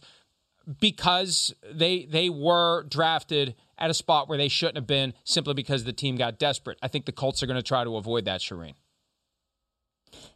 because 0.80 1.54
they 1.70 2.04
they 2.04 2.28
were 2.28 2.84
drafted 2.84 3.54
at 3.78 3.90
a 3.90 3.94
spot 3.94 4.28
where 4.28 4.38
they 4.38 4.48
shouldn't 4.48 4.76
have 4.76 4.86
been 4.86 5.14
simply 5.24 5.54
because 5.54 5.84
the 5.84 5.92
team 5.92 6.16
got 6.16 6.38
desperate. 6.38 6.78
I 6.82 6.88
think 6.88 7.04
the 7.04 7.12
Colts 7.12 7.42
are 7.42 7.46
going 7.46 7.58
to 7.58 7.62
try 7.62 7.84
to 7.84 7.96
avoid 7.96 8.24
that, 8.26 8.40
Charean. 8.40 8.74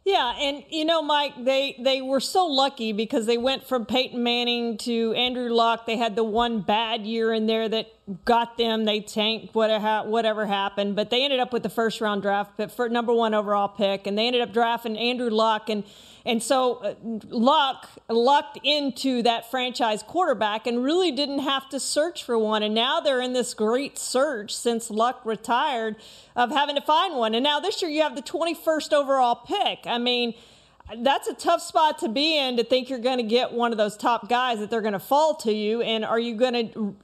Yeah, 0.03 0.33
and 0.39 0.63
you 0.69 0.85
know, 0.85 1.01
Mike, 1.01 1.33
they 1.43 1.75
they 1.79 2.01
were 2.01 2.21
so 2.21 2.45
lucky 2.45 2.93
because 2.93 3.25
they 3.25 3.37
went 3.37 3.67
from 3.67 3.85
Peyton 3.85 4.23
Manning 4.23 4.77
to 4.79 5.13
Andrew 5.13 5.49
Luck. 5.49 5.85
They 5.85 5.97
had 5.97 6.15
the 6.15 6.23
one 6.23 6.61
bad 6.61 7.05
year 7.05 7.33
in 7.33 7.45
there 7.45 7.67
that 7.67 7.87
got 8.23 8.57
them. 8.57 8.85
They 8.85 9.01
tanked 9.01 9.53
whatever 9.53 9.85
uh, 9.85 10.03
whatever 10.05 10.45
happened, 10.45 10.95
but 10.95 11.09
they 11.09 11.25
ended 11.25 11.41
up 11.41 11.51
with 11.51 11.61
the 11.61 11.69
first 11.69 11.99
round 11.99 12.21
draft 12.21 12.55
pick 12.55 12.71
for 12.71 12.87
number 12.87 13.13
one 13.13 13.33
overall 13.33 13.67
pick, 13.67 14.07
and 14.07 14.17
they 14.17 14.27
ended 14.27 14.41
up 14.41 14.53
drafting 14.53 14.97
Andrew 14.97 15.29
Luck 15.29 15.69
and 15.69 15.83
and 16.27 16.43
so 16.43 16.75
uh, 16.75 16.93
Luck 17.29 17.89
lucked 18.09 18.59
into 18.61 19.23
that 19.23 19.49
franchise 19.49 20.03
quarterback 20.03 20.67
and 20.67 20.83
really 20.83 21.11
didn't 21.11 21.39
have 21.39 21.69
to 21.69 21.79
search 21.79 22.23
for 22.23 22.37
one. 22.37 22.63
And 22.63 22.75
now 22.75 22.99
they're 22.99 23.21
in 23.21 23.31
this 23.31 23.53
great 23.53 23.97
search 23.97 24.53
since 24.53 24.91
Luck 24.91 25.21
retired 25.23 25.95
of 26.35 26.51
having 26.51 26.75
to 26.75 26.81
find 26.81 27.15
one. 27.15 27.33
And 27.33 27.43
now 27.43 27.61
this 27.61 27.81
year 27.81 27.89
you 27.89 28.01
have 28.01 28.15
the 28.15 28.21
21st 28.21 28.91
overall 28.91 29.35
pick. 29.35 29.79
I 29.85 29.97
mean, 29.97 30.33
that's 30.97 31.27
a 31.27 31.33
tough 31.33 31.61
spot 31.61 31.99
to 31.99 32.09
be 32.09 32.37
in 32.37 32.57
to 32.57 32.63
think 32.63 32.89
you're 32.89 32.99
going 32.99 33.17
to 33.17 33.23
get 33.23 33.53
one 33.53 33.71
of 33.71 33.77
those 33.77 33.95
top 33.95 34.27
guys 34.29 34.59
that 34.59 34.69
they're 34.69 34.81
going 34.81 34.93
to 34.93 34.99
fall 34.99 35.35
to 35.35 35.51
you. 35.53 35.81
And 35.81 36.03
are 36.03 36.19
you 36.19 36.35
going 36.35 36.71
to 36.73 36.95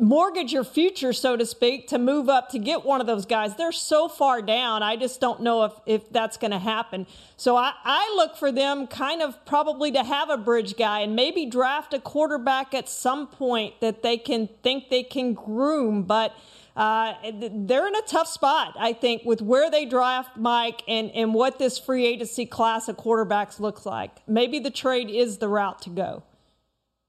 mortgage 0.00 0.52
your 0.52 0.64
future, 0.64 1.12
so 1.12 1.36
to 1.36 1.44
speak, 1.44 1.88
to 1.88 1.98
move 1.98 2.28
up 2.28 2.48
to 2.50 2.58
get 2.58 2.84
one 2.84 3.00
of 3.00 3.06
those 3.06 3.26
guys. 3.26 3.56
They're 3.56 3.72
so 3.72 4.08
far 4.08 4.42
down. 4.42 4.82
I 4.82 4.96
just 4.96 5.20
don't 5.20 5.40
know 5.40 5.64
if, 5.64 5.72
if 5.86 6.10
that's 6.10 6.36
going 6.36 6.50
to 6.50 6.58
happen. 6.58 7.06
So 7.36 7.56
I, 7.56 7.72
I 7.84 8.12
look 8.16 8.36
for 8.36 8.50
them 8.50 8.86
kind 8.86 9.22
of 9.22 9.44
probably 9.44 9.92
to 9.92 10.02
have 10.02 10.30
a 10.30 10.36
bridge 10.36 10.76
guy 10.76 11.00
and 11.00 11.14
maybe 11.14 11.46
draft 11.46 11.94
a 11.94 12.00
quarterback 12.00 12.74
at 12.74 12.88
some 12.88 13.26
point 13.26 13.80
that 13.80 14.02
they 14.02 14.16
can 14.16 14.48
think 14.62 14.88
they 14.88 15.02
can 15.02 15.34
groom. 15.34 16.04
But 16.04 16.34
uh, 16.76 17.14
they're 17.32 17.88
in 17.88 17.96
a 17.96 18.02
tough 18.02 18.28
spot, 18.28 18.74
I 18.78 18.92
think, 18.92 19.24
with 19.24 19.42
where 19.42 19.70
they 19.70 19.84
draft 19.84 20.36
Mike 20.36 20.82
and, 20.88 21.10
and 21.10 21.34
what 21.34 21.58
this 21.58 21.78
free 21.78 22.06
agency 22.06 22.46
class 22.46 22.88
of 22.88 22.96
quarterbacks 22.96 23.60
looks 23.60 23.84
like. 23.84 24.12
Maybe 24.26 24.58
the 24.60 24.70
trade 24.70 25.10
is 25.10 25.38
the 25.38 25.48
route 25.48 25.82
to 25.82 25.90
go. 25.90 26.22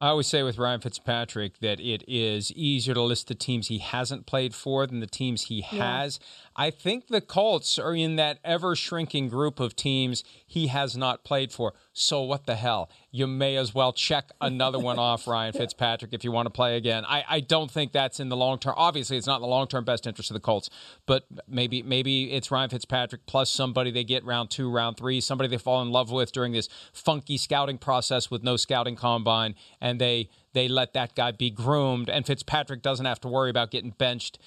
I 0.01 0.07
always 0.07 0.25
say 0.25 0.41
with 0.41 0.57
Ryan 0.57 0.81
Fitzpatrick 0.81 1.59
that 1.59 1.79
it 1.79 2.03
is 2.07 2.51
easier 2.53 2.95
to 2.95 3.03
list 3.03 3.27
the 3.27 3.35
teams 3.35 3.67
he 3.67 3.77
hasn't 3.77 4.25
played 4.25 4.55
for 4.55 4.87
than 4.87 4.99
the 4.99 5.05
teams 5.05 5.43
he 5.43 5.61
has. 5.61 6.19
I 6.55 6.69
think 6.69 7.07
the 7.07 7.21
Colts 7.21 7.79
are 7.79 7.95
in 7.95 8.17
that 8.17 8.39
ever 8.43 8.75
shrinking 8.75 9.29
group 9.29 9.59
of 9.59 9.75
teams 9.75 10.23
he 10.45 10.67
has 10.67 10.97
not 10.97 11.23
played 11.23 11.51
for. 11.51 11.73
So 11.93 12.21
what 12.21 12.45
the 12.45 12.55
hell? 12.55 12.89
You 13.11 13.27
may 13.27 13.55
as 13.55 13.73
well 13.73 13.93
check 13.93 14.31
another 14.39 14.79
one 14.79 14.99
off, 14.99 15.27
Ryan 15.27 15.53
Fitzpatrick, 15.53 16.13
if 16.13 16.23
you 16.23 16.31
want 16.31 16.47
to 16.47 16.49
play 16.51 16.75
again. 16.75 17.05
I, 17.05 17.23
I 17.27 17.39
don't 17.39 17.71
think 17.71 17.91
that's 17.91 18.19
in 18.19 18.29
the 18.29 18.37
long 18.37 18.59
term. 18.59 18.73
Obviously, 18.77 19.17
it's 19.17 19.27
not 19.27 19.37
in 19.37 19.41
the 19.41 19.47
long 19.47 19.67
term 19.67 19.85
best 19.85 20.07
interest 20.07 20.29
of 20.29 20.33
the 20.35 20.41
Colts, 20.41 20.69
but 21.05 21.25
maybe 21.47 21.83
maybe 21.83 22.31
it's 22.31 22.51
Ryan 22.51 22.69
Fitzpatrick 22.69 23.25
plus 23.25 23.49
somebody 23.49 23.91
they 23.91 24.03
get 24.03 24.23
round 24.25 24.49
two, 24.49 24.69
round 24.69 24.97
three, 24.97 25.21
somebody 25.21 25.49
they 25.49 25.57
fall 25.57 25.81
in 25.81 25.91
love 25.91 26.11
with 26.11 26.31
during 26.31 26.51
this 26.53 26.67
funky 26.93 27.37
scouting 27.37 27.77
process 27.77 28.29
with 28.29 28.43
no 28.43 28.57
scouting 28.57 28.95
combine, 28.95 29.55
and 29.79 29.99
they 29.99 30.29
they 30.53 30.67
let 30.67 30.93
that 30.93 31.15
guy 31.15 31.31
be 31.31 31.49
groomed, 31.49 32.09
and 32.09 32.25
Fitzpatrick 32.25 32.81
doesn't 32.81 33.05
have 33.05 33.21
to 33.21 33.27
worry 33.27 33.49
about 33.49 33.71
getting 33.71 33.91
benched 33.91 34.37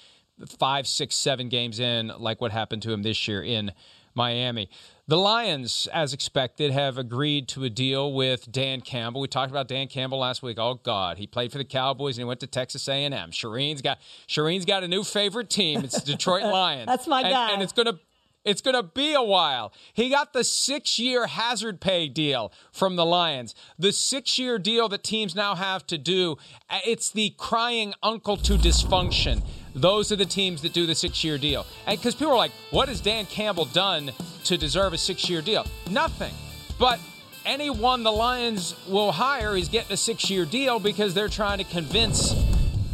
five, 0.59 0.87
six, 0.87 1.15
seven 1.15 1.49
games 1.49 1.79
in, 1.79 2.11
like 2.19 2.41
what 2.41 2.51
happened 2.51 2.81
to 2.83 2.91
him 2.91 3.03
this 3.03 3.27
year 3.27 3.43
in 3.43 3.71
Miami. 4.15 4.69
The 5.07 5.17
Lions, 5.17 5.87
as 5.93 6.13
expected, 6.13 6.71
have 6.71 6.97
agreed 6.97 7.47
to 7.49 7.63
a 7.63 7.69
deal 7.69 8.11
with 8.11 8.51
Dan 8.51 8.81
Campbell. 8.81 9.21
We 9.21 9.27
talked 9.27 9.51
about 9.51 9.67
Dan 9.67 9.87
Campbell 9.87 10.19
last 10.19 10.41
week. 10.41 10.57
Oh 10.57 10.79
God, 10.81 11.17
he 11.17 11.27
played 11.27 11.51
for 11.51 11.59
the 11.59 11.65
Cowboys 11.65 12.17
and 12.17 12.21
he 12.21 12.25
went 12.25 12.39
to 12.39 12.47
Texas 12.47 12.87
A&M. 12.87 13.13
Charean's 13.31 13.81
got 13.81 13.99
Charean's 14.27 14.65
got 14.65 14.83
a 14.83 14.87
new 14.87 15.03
favorite 15.03 15.49
team. 15.49 15.83
It's 15.83 16.01
the 16.01 16.13
Detroit 16.13 16.43
Lions. 16.51 16.87
That's 16.87 17.07
my 17.07 17.21
and, 17.21 17.29
guy. 17.29 17.51
And 17.51 17.61
it's 17.61 17.73
gonna 17.73 17.99
it's 18.45 18.61
going 18.61 18.75
to 18.75 18.83
be 18.83 19.13
a 19.13 19.23
while. 19.23 19.73
He 19.93 20.09
got 20.09 20.31
the 20.31 20.43
six 20.43 20.99
year 20.99 21.27
hazard 21.27 21.81
pay 21.81 22.07
deal 22.07 22.53
from 22.71 22.95
the 22.95 23.05
Lions. 23.05 23.55
The 23.77 23.91
six 23.91 24.37
year 24.37 24.59
deal 24.59 24.87
that 24.89 25.03
teams 25.03 25.35
now 25.35 25.55
have 25.55 25.85
to 25.87 25.97
do, 25.97 26.37
uh, 26.69 26.79
it's 26.85 27.09
the 27.09 27.33
crying 27.37 27.93
uncle 28.03 28.37
to 28.37 28.53
dysfunction. 28.53 29.43
Those 29.73 30.11
are 30.11 30.15
the 30.15 30.25
teams 30.25 30.61
that 30.61 30.73
do 30.73 30.85
the 30.85 30.95
six 30.95 31.23
year 31.23 31.37
deal. 31.37 31.65
And 31.87 31.97
because 31.97 32.15
people 32.15 32.33
are 32.33 32.37
like, 32.37 32.51
what 32.71 32.87
has 32.87 33.01
Dan 33.01 33.25
Campbell 33.25 33.65
done 33.65 34.11
to 34.45 34.57
deserve 34.57 34.93
a 34.93 34.97
six 34.97 35.29
year 35.29 35.41
deal? 35.41 35.65
Nothing. 35.89 36.33
But 36.79 36.99
anyone 37.45 38.03
the 38.03 38.11
Lions 38.11 38.75
will 38.87 39.11
hire 39.11 39.57
is 39.57 39.69
getting 39.69 39.91
a 39.91 39.97
six 39.97 40.29
year 40.29 40.45
deal 40.45 40.79
because 40.79 41.13
they're 41.13 41.29
trying 41.29 41.57
to 41.57 41.63
convince 41.63 42.33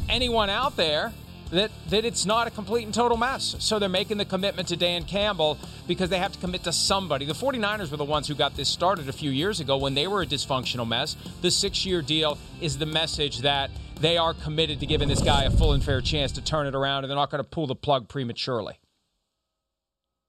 anyone 0.09 0.49
out 0.49 0.75
there 0.75 1.11
that, 1.51 1.71
that 1.89 2.05
it's 2.05 2.25
not 2.25 2.47
a 2.47 2.51
complete 2.51 2.85
and 2.85 2.93
total 2.93 3.17
mess. 3.17 3.55
So 3.59 3.79
they're 3.79 3.89
making 3.89 4.17
the 4.17 4.25
commitment 4.25 4.69
to 4.69 4.77
Dan 4.77 5.03
Campbell 5.03 5.57
because 5.87 6.09
they 6.09 6.17
have 6.17 6.31
to 6.31 6.39
commit 6.39 6.63
to 6.63 6.73
somebody. 6.73 7.25
The 7.25 7.33
49ers 7.33 7.91
were 7.91 7.97
the 7.97 8.05
ones 8.05 8.27
who 8.27 8.35
got 8.35 8.55
this 8.55 8.69
started 8.69 9.09
a 9.09 9.13
few 9.13 9.31
years 9.31 9.59
ago 9.59 9.77
when 9.77 9.93
they 9.93 10.07
were 10.07 10.21
a 10.21 10.25
dysfunctional 10.25 10.87
mess. 10.87 11.15
The 11.41 11.51
six 11.51 11.85
year 11.85 12.01
deal 12.01 12.37
is 12.59 12.77
the 12.77 12.85
message 12.85 13.39
that 13.39 13.69
they 13.99 14.17
are 14.17 14.33
committed 14.33 14.79
to 14.79 14.85
giving 14.85 15.07
this 15.07 15.21
guy 15.21 15.43
a 15.43 15.51
full 15.51 15.73
and 15.73 15.83
fair 15.83 16.01
chance 16.01 16.31
to 16.33 16.41
turn 16.41 16.65
it 16.67 16.75
around 16.75 17.03
and 17.03 17.11
they're 17.11 17.15
not 17.15 17.29
going 17.29 17.43
to 17.43 17.49
pull 17.49 17.67
the 17.67 17.75
plug 17.75 18.07
prematurely. 18.07 18.79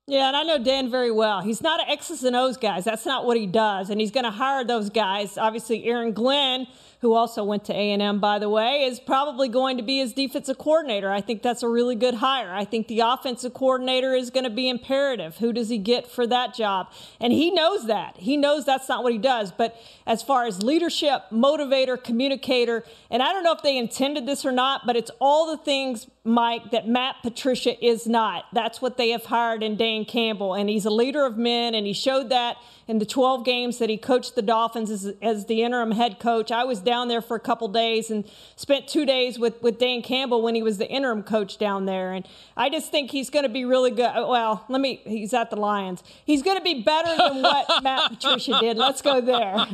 Yeah, 0.09 0.27
and 0.29 0.37
I 0.37 0.43
know 0.43 0.59
Dan 0.59 0.91
very 0.91 1.13
well. 1.13 1.43
He's 1.43 1.63
not 1.63 1.81
an 1.81 1.87
X's 1.89 2.25
and 2.25 2.35
O's 2.35 2.57
guys. 2.57 2.85
That's 2.85 3.07
not 3.07 3.25
what 3.25 3.37
he 3.37 3.47
does. 3.47 3.89
And 3.89 4.01
he's 4.01 4.11
going 4.11 4.25
to 4.25 4.33
hire 4.33 4.65
those 4.65 4.91
guys. 4.91 5.39
Obviously, 5.39 5.85
Aaron 5.85 6.13
Glenn 6.13 6.67
who 7.03 7.15
also 7.15 7.43
went 7.43 7.65
to 7.65 7.75
A&M, 7.75 8.21
by 8.21 8.39
the 8.39 8.49
way, 8.49 8.85
is 8.85 9.01
probably 9.01 9.49
going 9.49 9.77
to 9.77 9.83
be 9.83 9.99
his 9.99 10.13
defensive 10.13 10.57
coordinator. 10.57 11.11
I 11.11 11.21
think 11.21 11.43
that's 11.43 11.65
a 11.65 11.69
really 11.69 11.97
good 11.97 12.15
hire. 12.15 12.55
I 12.55 12.65
think 12.65 12.87
the 12.87 13.01
offensive 13.01 13.53
coordinator 13.53 14.15
is 14.15 14.31
going 14.31 14.45
to 14.45 14.51
be 14.51 14.69
imperative. 14.69 15.39
Who 15.39 15.53
does 15.53 15.69
he 15.69 15.79
get 15.79 16.07
for 16.07 16.29
that 16.29 16.55
job? 16.55 16.93
And 17.21 17.33
he 17.33 17.51
knows 17.51 17.89
that. 17.89 18.19
He 18.19 18.37
knows 18.37 18.65
that's 18.65 18.89
not 18.89 19.03
what 19.03 19.13
he 19.13 19.19
does. 19.19 19.51
But 19.51 19.77
as 20.07 20.23
far 20.23 20.47
as 20.47 20.63
leadership, 20.63 21.25
motivator, 21.33 22.03
communicator, 22.03 22.85
and 23.11 23.21
I 23.21 23.33
don't 23.33 23.43
know 23.43 23.53
if 23.53 23.63
they 23.63 23.77
intended 23.77 24.25
this 24.25 24.45
or 24.45 24.53
not, 24.53 24.87
but 24.87 24.95
it's 24.95 25.11
all 25.19 25.51
the 25.51 25.57
things, 25.57 26.07
Mike, 26.25 26.71
that 26.71 26.87
Matt 26.87 27.17
Patricia 27.23 27.85
is 27.85 28.07
not. 28.07 28.45
That's 28.53 28.81
what 28.81 28.97
they 28.97 29.11
have 29.11 29.25
hired 29.25 29.63
in 29.65 29.77
Dan 29.77 30.05
Campbell. 30.05 30.55
And 30.55 30.69
he's 30.69 30.85
a 30.85 30.91
leader 30.91 31.27
of 31.27 31.37
men, 31.37 31.75
and 31.75 31.85
he 31.85 31.93
showed 31.93 32.29
that 32.29 32.59
in 32.87 32.99
the 32.99 33.07
12 33.07 33.45
games 33.45 33.79
that 33.79 33.91
he 33.91 33.97
coached 33.97 34.37
the 34.37 34.43
Dolphins 34.43 34.89
as, 34.91 35.15
as 35.21 35.47
the 35.47 35.63
interim 35.63 35.91
head 35.91 36.21
coach. 36.21 36.53
I 36.53 36.63
was 36.63 36.79
down 36.79 37.09
there 37.09 37.23
for 37.23 37.37
a 37.37 37.41
couple 37.41 37.67
days 37.67 38.09
and 38.09 38.25
spent 38.55 38.87
two 38.87 39.05
days 39.05 39.37
with, 39.37 39.61
with 39.63 39.79
Dan 39.79 40.01
Campbell 40.01 40.43
when 40.43 40.55
he 40.55 40.63
was 40.63 40.79
the 40.79 40.89
interim 40.89 41.25
coach 41.25 41.59
down 41.59 41.87
there. 41.87 42.13
And 42.13 42.27
I 42.57 42.71
just 42.71 42.93
think 42.93 43.11
he's 43.11 43.29
going 43.29 43.45
to 43.45 43.49
be 43.49 43.65
really 43.65 43.91
good. 43.91 44.13
Well, 44.15 44.65
let 44.69 44.81
me, 44.81 45.01
he's 45.05 45.35
at 45.35 45.51
the 45.51 45.57
Lions. 45.57 46.05
He's 46.25 46.43
going 46.43 46.57
to 46.57 46.63
be 46.63 46.83
better 46.83 47.17
than 47.17 47.43
what 47.43 47.67
Matt 47.83 48.11
Patricia 48.11 48.61
did. 48.61 48.77
Let's 48.77 49.03
go 49.03 49.21
there. 49.21 49.67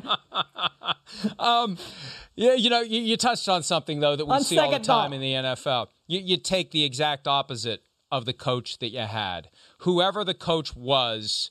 um, 1.39 1.77
yeah, 2.39 2.55
you 2.55 2.71
know, 2.71 2.83
you, 2.83 3.01
you, 3.01 3.17
touched 3.17 3.49
on 3.49 3.65
something, 3.65 3.99
though, 3.99 4.15
that 4.15 4.25
we 4.25 4.33
on 4.33 4.45
see 4.45 4.59
all 4.59 4.71
the 4.71 4.79
time 4.79 5.11
thought. 5.11 5.13
in 5.13 5.21
the 5.21 5.33
NFL. 5.33 5.89
You, 6.07 6.21
you 6.21 6.37
take 6.37 6.71
the 6.71 6.85
exact 6.85 7.27
opposite 7.27 7.83
of 8.13 8.27
the 8.27 8.33
coach 8.33 8.79
that 8.79 8.91
you 8.91 9.01
had. 9.01 9.49
Whoever 9.79 10.23
the 10.23 10.35
coach 10.35 10.77
was, 10.77 11.51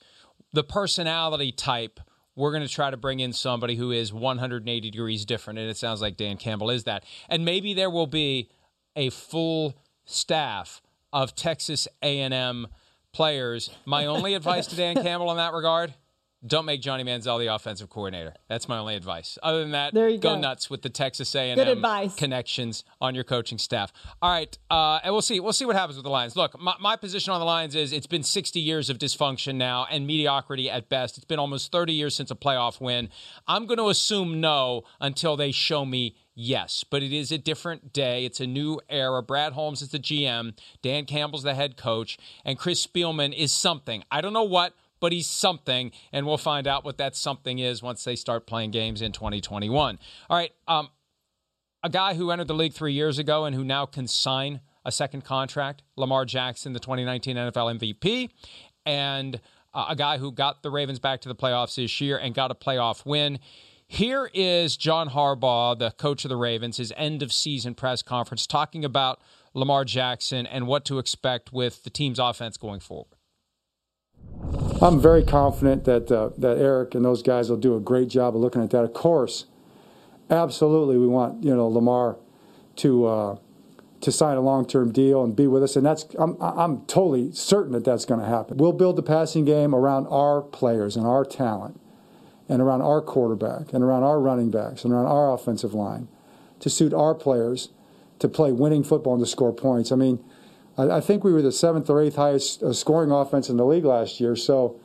the 0.54 0.63
personality 0.63 1.52
type, 1.52 2.00
we're 2.38 2.52
going 2.52 2.65
to 2.65 2.73
try 2.73 2.89
to 2.89 2.95
bring 2.95 3.19
in 3.19 3.34
somebody 3.34 3.76
who 3.76 3.91
is 3.91 4.13
180 4.13 4.89
degrees 4.89 5.26
different. 5.26 5.60
And 5.60 5.69
it 5.69 5.76
sounds 5.76 6.02
like 6.02 6.15
Dan 6.15 6.38
Campbell 6.38 6.69
is 6.69 6.86
that. 6.86 7.04
And 7.28 7.43
maybe 7.43 7.73
there 7.73 7.89
will 7.89 8.08
be 8.08 8.50
a 8.95 9.10
full 9.10 9.76
staff 10.06 10.82
of 11.12 11.36
Texas 11.36 11.89
A&M 12.02 12.65
players. 13.12 13.71
My 13.86 14.06
only 14.06 14.36
advice 14.36 14.67
to 14.67 14.78
Dan 14.78 14.95
Campbell 15.04 15.32
in 15.32 15.38
that 15.38 15.52
regard– 15.52 15.93
don't 16.45 16.65
make 16.65 16.82
Johnny 16.82 17.04
Manziel 17.04 17.39
the 17.39 17.54
offensive 17.54 17.89
coordinator. 17.89 18.34
That's 18.47 18.69
my 18.69 18.78
only 18.78 18.95
advice. 18.95 19.38
Other 19.41 19.62
than 19.62 19.71
that, 19.71 19.93
there 19.93 20.08
you 20.08 20.17
go, 20.17 20.36
go. 20.36 20.41
nuts 20.41 20.69
with 20.69 20.82
the 20.82 20.89
Texas 20.89 21.34
A&M 21.34 21.58
connections 22.15 22.84
on 23.02 23.15
your 23.15 23.23
coaching 23.23 23.58
staff. 23.58 23.91
All 24.21 24.30
right, 24.30 24.58
uh, 24.69 25.00
and 25.04 25.13
we'll 25.13 25.21
see. 25.21 25.39
We'll 25.39 25.54
see 25.54 25.65
what 25.65 25.76
happens 25.76 25.97
with 25.97 26.04
the 26.04 26.12
Lions. 26.12 26.36
Look, 26.36 26.60
my, 26.60 26.76
my 26.80 26.95
position 26.95 27.34
on 27.34 27.39
the 27.39 27.45
Lions 27.45 27.76
is 27.76 27.91
it's 27.91 28.08
been 28.08 28.23
60 28.23 28.60
years 28.60 28.89
of 28.89 28.97
dysfunction 28.97 29.56
now 29.56 29.88
and 29.89 30.06
mediocrity 30.06 30.69
at 30.69 30.89
best. 30.89 31.17
It's 31.17 31.26
been 31.26 31.39
almost 31.39 31.71
30 31.71 31.93
years 31.93 32.15
since 32.15 32.30
a 32.30 32.36
playoff 32.36 32.80
win. 32.80 33.10
I'm 33.47 33.65
going 33.65 33.80
to 33.80 33.89
assume 33.89 34.39
no 34.39 34.84
until 35.00 35.38
they 35.38 35.52
show 35.52 35.86
me 35.86 36.15
Yes, 36.39 36.86
but 36.88 37.02
it 37.02 37.12
is 37.12 37.32
a 37.32 37.39
different 37.39 37.91
day. 37.91 38.23
It's 38.23 38.39
a 38.39 38.45
new 38.45 38.80
era. 38.91 39.23
Brad 39.23 39.54
Holmes 39.54 39.82
is 39.82 39.89
the 39.89 39.97
GM, 39.97 40.54
Dan 40.84 41.06
Campbell's 41.06 41.41
the 41.41 41.56
head 41.56 41.78
coach, 41.78 42.19
and 42.45 42.60
Chris 42.60 42.86
Spielman 42.86 43.36
is 43.36 43.52
something. 43.52 44.04
I 44.12 44.21
don't 44.21 44.34
know 44.34 44.43
what, 44.43 44.76
but 44.99 45.12
he's 45.12 45.27
something, 45.27 45.91
and 46.12 46.25
we'll 46.25 46.38
find 46.38 46.67
out 46.67 46.83
what 46.86 46.97
that 46.97 47.15
something 47.15 47.60
is 47.60 47.81
once 47.81 48.03
they 48.03 48.15
start 48.15 48.47
playing 48.47 48.71
games 48.71 49.01
in 49.01 49.12
2021. 49.12 49.99
All 50.29 50.38
right, 50.38 50.51
um, 50.67 50.89
a 51.83 51.89
guy 51.89 52.15
who 52.15 52.31
entered 52.31 52.47
the 52.47 52.55
league 52.55 52.73
three 52.73 52.93
years 52.93 53.19
ago 53.19 53.45
and 53.45 53.55
who 53.55 53.63
now 53.63 53.86
can 53.86 54.07
sign 54.07 54.62
a 54.83 54.91
second 54.91 55.23
contract, 55.23 55.83
Lamar 55.95 56.25
Jackson, 56.25 56.73
the 56.73 56.79
2019 56.79 57.36
NFL 57.36 57.79
MVP, 57.79 58.29
and 58.86 59.39
uh, 59.73 59.88
a 59.89 59.95
guy 59.95 60.17
who 60.17 60.31
got 60.31 60.63
the 60.63 60.69
Ravens 60.69 60.99
back 60.99 61.21
to 61.21 61.29
the 61.29 61.36
playoffs 61.36 61.75
this 61.75 62.01
year 62.01 62.17
and 62.17 62.33
got 62.33 62.51
a 62.51 62.55
playoff 62.55 63.05
win. 63.05 63.39
Here 63.86 64.29
is 64.33 64.75
John 64.75 65.10
Harbaugh, 65.10 65.77
the 65.77 65.91
coach 65.91 66.25
of 66.25 66.29
the 66.29 66.36
Ravens, 66.36 66.77
his 66.77 66.93
end 66.97 67.21
of 67.21 67.31
season 67.31 67.73
press 67.75 68.01
conference, 68.01 68.47
talking 68.47 68.83
about 68.83 69.21
Lamar 69.53 69.86
Jackson 69.86 70.45
and 70.45 70.67
what 70.67 70.83
to 70.86 70.99
expect 70.99 71.53
with 71.53 71.83
the 71.83 71.89
team's 71.89 72.19
offense 72.19 72.57
going 72.57 72.79
forward. 72.79 73.16
I'm 74.82 75.02
very 75.02 75.23
confident 75.23 75.86
that 75.86 76.12
uh, 76.12 76.30
that 76.38 76.58
Eric 76.58 76.93
and 76.93 77.04
those 77.04 77.23
guys 77.23 77.50
will 77.50 77.58
do 77.58 77.76
a 77.76 77.80
great 77.80 78.10
job 78.10 78.36
of 78.36 78.41
looking 78.41 78.63
at 78.63 78.69
that. 78.71 78.84
Of 78.84 78.93
course, 78.93 79.45
absolutely, 80.30 80.97
we 80.97 81.08
want 81.08 81.43
you 81.43 81.56
know 81.56 81.67
Lamar 81.67 82.17
to 82.78 83.06
uh, 83.06 83.38
to 84.02 84.12
sign 84.12 84.38
a 84.38 84.41
long-term 84.41 84.91
deal 84.91 85.23
and 85.23 85.36
be 85.36 85.47
with 85.47 85.63
us, 85.63 85.76
and 85.76 85.86
that's 85.86 86.06
I'm 86.19 86.38
I'm 86.39 86.82
totally 86.86 87.32
certain 87.32 87.73
that 87.73 87.86
that's 87.86 88.06
going 88.06 88.19
to 88.19 88.28
happen. 88.28 88.58
We'll 88.58 88.71
build 88.73 88.95
the 88.95 89.04
passing 89.04 89.45
game 89.45 89.73
around 89.73 90.08
our 90.08 90.41
players 90.41 90.95
and 90.95 91.08
our 91.08 91.26
talent, 91.26 91.80
and 92.47 92.62
around 92.62 92.84
our 92.84 93.02
quarterback, 93.02 93.73
and 93.73 93.84
around 93.84 94.04
our 94.04 94.19
running 94.19 94.52
backs, 94.52 94.84
and 94.84 94.93
around 94.93 95.08
our 95.08 95.34
offensive 95.34 95.73
line, 95.73 96.08
to 96.60 96.69
suit 96.69 96.93
our 96.93 97.15
players 97.15 97.69
to 98.19 98.28
play 98.28 98.52
winning 98.52 98.84
football 98.84 99.15
and 99.15 99.23
to 99.23 99.30
score 99.30 99.54
points. 99.54 99.91
I 99.91 99.95
mean 99.95 100.23
I, 100.77 100.97
I 100.97 101.01
think 101.01 101.23
we 101.23 101.33
were 101.33 101.41
the 101.41 101.51
seventh 101.51 101.89
or 101.89 102.01
eighth 102.01 102.15
highest 102.15 102.63
uh, 102.63 102.73
scoring 102.73 103.11
offense 103.11 103.49
in 103.49 103.57
the 103.57 103.65
league 103.65 103.85
last 103.85 104.19
year. 104.19 104.35
So 104.35 104.79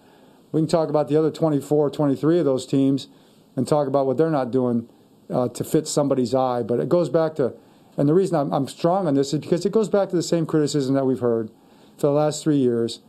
we 0.50 0.60
can 0.60 0.68
talk 0.68 0.88
about 0.88 1.08
the 1.08 1.16
other 1.16 1.30
24, 1.30 1.90
23 1.90 2.38
of 2.38 2.44
those 2.44 2.66
teams 2.66 3.08
and 3.56 3.66
talk 3.66 3.86
about 3.86 4.06
what 4.06 4.16
they're 4.16 4.30
not 4.30 4.50
doing 4.50 4.88
uh, 5.30 5.48
to 5.48 5.64
fit 5.64 5.86
somebody's 5.86 6.34
eye. 6.34 6.62
But 6.62 6.80
it 6.80 6.88
goes 6.88 7.08
back 7.08 7.34
to, 7.36 7.54
and 7.96 8.08
the 8.08 8.14
reason 8.14 8.36
I'm, 8.36 8.52
I'm 8.52 8.68
strong 8.68 9.06
on 9.06 9.14
this 9.14 9.32
is 9.32 9.40
because 9.40 9.66
it 9.66 9.72
goes 9.72 9.88
back 9.88 10.08
to 10.10 10.16
the 10.16 10.22
same 10.22 10.46
criticism 10.46 10.94
that 10.94 11.04
we've 11.04 11.20
heard 11.20 11.50
for 11.96 12.06
the 12.06 12.12
last 12.12 12.42
three 12.42 12.56
years 12.56 13.00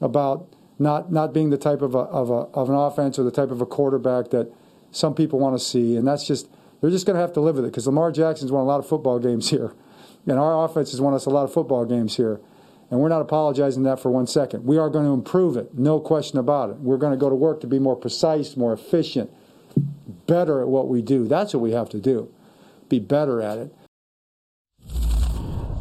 about 0.00 0.48
not 0.78 1.12
not 1.12 1.32
being 1.32 1.50
the 1.50 1.56
type 1.56 1.80
of 1.80 1.94
a, 1.94 1.98
of 1.98 2.28
a 2.28 2.48
of 2.54 2.68
an 2.68 2.74
offense 2.74 3.18
or 3.18 3.22
the 3.22 3.30
type 3.30 3.50
of 3.50 3.60
a 3.60 3.66
quarterback 3.66 4.30
that 4.30 4.52
some 4.90 5.14
people 5.14 5.38
want 5.38 5.56
to 5.56 5.64
see, 5.64 5.96
and 5.96 6.06
that's 6.06 6.26
just 6.26 6.48
they're 6.80 6.90
just 6.90 7.06
going 7.06 7.14
to 7.14 7.20
have 7.20 7.32
to 7.34 7.40
live 7.40 7.56
with 7.56 7.64
it 7.64 7.68
because 7.68 7.86
Lamar 7.86 8.10
Jackson's 8.10 8.50
won 8.50 8.62
a 8.62 8.66
lot 8.66 8.80
of 8.80 8.86
football 8.86 9.18
games 9.18 9.50
here. 9.50 9.74
And 10.26 10.38
our 10.38 10.64
offense 10.64 10.92
has 10.92 11.00
won 11.00 11.14
us 11.14 11.26
a 11.26 11.30
lot 11.30 11.44
of 11.44 11.52
football 11.52 11.84
games 11.84 12.16
here. 12.16 12.40
And 12.90 13.00
we're 13.00 13.08
not 13.08 13.22
apologizing 13.22 13.84
that 13.84 14.00
for 14.00 14.10
one 14.10 14.26
second. 14.26 14.64
We 14.64 14.76
are 14.78 14.90
going 14.90 15.06
to 15.06 15.12
improve 15.12 15.56
it, 15.56 15.74
no 15.74 15.98
question 15.98 16.38
about 16.38 16.70
it. 16.70 16.76
We're 16.76 16.98
going 16.98 17.12
to 17.12 17.16
go 17.16 17.30
to 17.30 17.34
work 17.34 17.60
to 17.62 17.66
be 17.66 17.78
more 17.78 17.96
precise, 17.96 18.56
more 18.56 18.72
efficient, 18.72 19.30
better 20.26 20.60
at 20.60 20.68
what 20.68 20.88
we 20.88 21.00
do. 21.00 21.26
That's 21.26 21.54
what 21.54 21.60
we 21.60 21.72
have 21.72 21.88
to 21.90 21.98
do. 21.98 22.30
Be 22.88 22.98
better 22.98 23.40
at 23.40 23.58
it. 23.58 23.74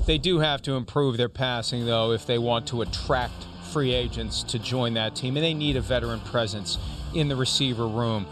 They 0.06 0.18
do 0.18 0.40
have 0.40 0.62
to 0.64 0.74
improve 0.74 1.18
their 1.18 1.30
passing, 1.30 1.86
though, 1.86 2.12
if 2.12 2.26
they 2.26 2.38
want 2.38 2.68
to 2.68 2.82
attract 2.82 3.46
free 3.72 3.94
agents 3.94 4.44
to 4.44 4.58
join 4.58 4.94
that 4.96 5.16
team. 5.16 5.38
And 5.38 5.44
they 5.44 5.54
need 5.54 5.76
a 5.76 5.82
veteran 5.82 6.22
presence 6.22 6.78
in 7.14 7.28
the 7.28 7.36
receiver 7.36 7.88
room. 7.88 8.26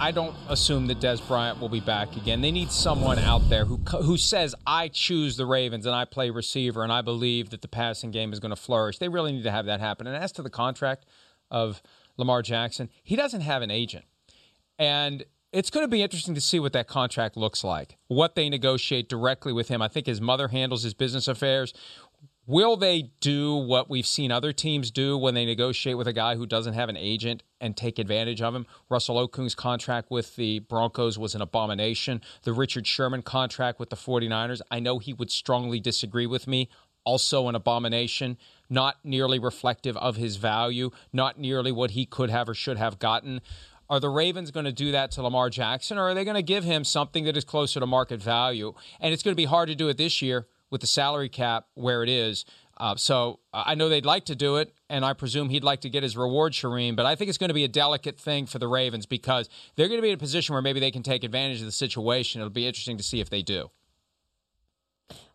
I 0.00 0.10
don't 0.10 0.34
assume 0.48 0.88
that 0.88 0.98
Dez 0.98 1.26
Bryant 1.26 1.60
will 1.60 1.68
be 1.68 1.80
back 1.80 2.16
again. 2.16 2.40
They 2.40 2.50
need 2.50 2.70
someone 2.70 3.18
out 3.18 3.48
there 3.48 3.64
who 3.64 3.76
who 3.76 4.16
says 4.16 4.54
I 4.66 4.88
choose 4.88 5.36
the 5.36 5.46
Ravens 5.46 5.86
and 5.86 5.94
I 5.94 6.04
play 6.04 6.30
receiver 6.30 6.82
and 6.82 6.92
I 6.92 7.00
believe 7.00 7.50
that 7.50 7.62
the 7.62 7.68
passing 7.68 8.10
game 8.10 8.32
is 8.32 8.40
going 8.40 8.50
to 8.50 8.56
flourish. 8.56 8.98
They 8.98 9.08
really 9.08 9.32
need 9.32 9.44
to 9.44 9.50
have 9.50 9.66
that 9.66 9.80
happen. 9.80 10.06
And 10.06 10.16
as 10.16 10.32
to 10.32 10.42
the 10.42 10.50
contract 10.50 11.06
of 11.50 11.80
Lamar 12.16 12.42
Jackson, 12.42 12.90
he 13.02 13.16
doesn't 13.16 13.42
have 13.42 13.62
an 13.62 13.70
agent. 13.70 14.04
And 14.78 15.24
it's 15.52 15.70
going 15.70 15.84
to 15.84 15.88
be 15.88 16.02
interesting 16.02 16.34
to 16.34 16.40
see 16.40 16.58
what 16.58 16.72
that 16.72 16.88
contract 16.88 17.36
looks 17.36 17.62
like, 17.62 17.96
what 18.08 18.34
they 18.34 18.48
negotiate 18.48 19.08
directly 19.08 19.52
with 19.52 19.68
him. 19.68 19.80
I 19.80 19.88
think 19.88 20.06
his 20.06 20.20
mother 20.20 20.48
handles 20.48 20.82
his 20.82 20.94
business 20.94 21.28
affairs. 21.28 21.72
Will 22.46 22.76
they 22.76 23.10
do 23.20 23.54
what 23.54 23.88
we've 23.88 24.06
seen 24.06 24.32
other 24.32 24.52
teams 24.52 24.90
do 24.90 25.16
when 25.16 25.34
they 25.34 25.46
negotiate 25.46 25.96
with 25.96 26.08
a 26.08 26.12
guy 26.12 26.34
who 26.34 26.44
doesn't 26.44 26.74
have 26.74 26.88
an 26.88 26.96
agent 26.96 27.42
and 27.64 27.76
take 27.76 27.98
advantage 27.98 28.42
of 28.42 28.54
him? 28.54 28.66
Russell 28.90 29.26
Okung's 29.26 29.54
contract 29.54 30.10
with 30.10 30.36
the 30.36 30.58
Broncos 30.58 31.18
was 31.18 31.34
an 31.34 31.40
abomination. 31.40 32.20
The 32.42 32.52
Richard 32.52 32.86
Sherman 32.86 33.22
contract 33.22 33.80
with 33.80 33.88
the 33.88 33.96
49ers, 33.96 34.60
I 34.70 34.80
know 34.80 34.98
he 34.98 35.14
would 35.14 35.30
strongly 35.30 35.80
disagree 35.80 36.26
with 36.26 36.46
me, 36.46 36.68
also 37.04 37.48
an 37.48 37.54
abomination, 37.54 38.36
not 38.68 38.98
nearly 39.02 39.38
reflective 39.38 39.96
of 39.96 40.16
his 40.16 40.36
value, 40.36 40.90
not 41.12 41.38
nearly 41.38 41.72
what 41.72 41.92
he 41.92 42.04
could 42.04 42.28
have 42.28 42.48
or 42.48 42.54
should 42.54 42.76
have 42.76 42.98
gotten. 42.98 43.40
Are 43.88 44.00
the 44.00 44.10
Ravens 44.10 44.50
going 44.50 44.64
to 44.64 44.72
do 44.72 44.92
that 44.92 45.10
to 45.12 45.22
Lamar 45.22 45.50
Jackson, 45.50 45.98
or 45.98 46.08
are 46.08 46.14
they 46.14 46.24
going 46.24 46.36
to 46.36 46.42
give 46.42 46.64
him 46.64 46.84
something 46.84 47.24
that 47.24 47.36
is 47.36 47.44
closer 47.44 47.80
to 47.80 47.86
market 47.86 48.22
value? 48.22 48.74
And 49.00 49.12
it's 49.12 49.22
going 49.22 49.34
to 49.34 49.36
be 49.36 49.44
hard 49.44 49.68
to 49.68 49.74
do 49.74 49.88
it 49.88 49.96
this 49.96 50.20
year 50.22 50.46
with 50.70 50.80
the 50.80 50.86
salary 50.86 51.28
cap 51.28 51.66
where 51.74 52.02
it 52.02 52.08
is. 52.08 52.44
Uh, 52.76 52.96
so 52.96 53.38
I 53.52 53.74
know 53.74 53.88
they'd 53.88 54.04
like 54.04 54.24
to 54.26 54.34
do 54.34 54.56
it, 54.56 54.74
and 54.94 55.04
I 55.04 55.12
presume 55.12 55.48
he'd 55.48 55.64
like 55.64 55.80
to 55.80 55.90
get 55.90 56.04
his 56.04 56.16
reward, 56.16 56.52
Charean. 56.52 56.94
But 56.94 57.04
I 57.04 57.16
think 57.16 57.28
it's 57.28 57.38
going 57.38 57.48
to 57.48 57.54
be 57.54 57.64
a 57.64 57.68
delicate 57.68 58.16
thing 58.16 58.46
for 58.46 58.60
the 58.60 58.68
Ravens 58.68 59.06
because 59.06 59.48
they're 59.74 59.88
going 59.88 59.98
to 59.98 60.02
be 60.02 60.10
in 60.10 60.14
a 60.14 60.18
position 60.18 60.52
where 60.52 60.62
maybe 60.62 60.78
they 60.78 60.92
can 60.92 61.02
take 61.02 61.24
advantage 61.24 61.58
of 61.58 61.66
the 61.66 61.72
situation. 61.72 62.40
It'll 62.40 62.50
be 62.50 62.66
interesting 62.66 62.96
to 62.98 63.02
see 63.02 63.20
if 63.20 63.28
they 63.28 63.42
do. 63.42 63.70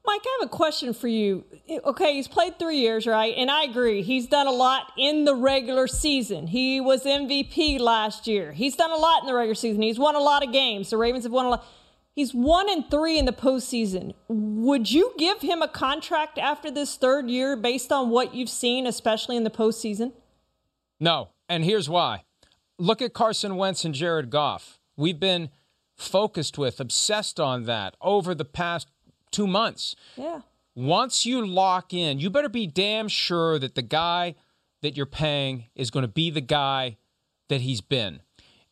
Mike, 0.06 0.22
I 0.26 0.38
have 0.40 0.50
a 0.50 0.50
question 0.50 0.94
for 0.94 1.10
you. 1.10 1.44
Okay, 1.70 2.14
he's 2.14 2.28
played 2.28 2.58
three 2.58 2.78
years, 2.78 3.06
right? 3.06 3.36
And 3.36 3.52
I 3.52 3.64
agree. 3.64 4.02
He's 4.02 4.28
done 4.28 4.48
a 4.48 4.52
lot 4.52 4.94
in 4.98 5.26
the 5.26 5.36
regular 5.36 5.88
season. 5.88 6.48
He 6.48 6.80
was 6.80 7.04
MVP 7.04 7.80
last 7.82 8.26
year. 8.28 8.54
He's 8.54 8.78
done 8.78 8.92
a 8.92 8.96
lot 8.96 9.22
in 9.22 9.28
the 9.28 9.36
regular 9.36 9.56
season. 9.56 9.82
He's 9.82 10.00
won 10.00 10.16
a 10.16 10.20
lot 10.20 10.44
of 10.44 10.54
games. 10.54 10.90
The 10.90 10.98
Ravens 10.98 11.26
have 11.26 11.34
won 11.34 11.46
a 11.46 11.50
lot. 11.50 11.66
He's 12.16 12.34
one 12.34 12.70
and 12.70 12.90
three 12.90 13.18
in 13.18 13.26
the 13.26 13.32
postseason. 13.32 14.14
Would 14.28 14.92
you 14.92 15.14
give 15.18 15.42
him 15.42 15.62
a 15.62 15.68
contract 15.68 16.38
after 16.38 16.70
this 16.70 16.96
third 16.98 17.30
year 17.30 17.56
based 17.56 17.92
on 17.92 18.10
what 18.10 18.36
you've 18.36 18.50
seen, 18.50 18.86
especially 18.86 19.38
in 19.38 19.44
the 19.44 19.50
postseason? 19.50 20.14
No. 21.00 21.30
And 21.48 21.64
here's 21.64 21.90
why. 21.90 22.24
Look 22.78 23.02
at 23.02 23.14
Carson 23.14 23.56
Wentz 23.56 23.86
and 23.86 23.94
Jared 23.94 24.30
Goff. 24.30 24.80
We've 24.98 25.20
been 25.20 25.50
focused 25.98 26.58
with, 26.58 26.80
obsessed 26.80 27.40
on 27.40 27.64
that 27.64 27.96
over 28.02 28.36
the 28.36 28.46
past 28.46 28.90
two 29.32 29.48
months. 29.48 29.96
Yeah. 30.16 30.42
Once 30.76 31.26
you 31.26 31.46
lock 31.46 31.94
in, 31.94 32.20
you 32.20 32.30
better 32.30 32.50
be 32.50 32.68
damn 32.68 33.08
sure 33.08 33.60
that 33.60 33.76
the 33.76 33.82
guy 33.82 34.36
that 34.82 34.96
you're 34.96 35.06
paying 35.06 35.66
is 35.76 35.92
going 35.92 36.04
to 36.04 36.08
be 36.08 36.30
the 36.30 36.42
guy 36.42 36.98
that 37.50 37.62
he's 37.62 37.82
been. 37.82 38.22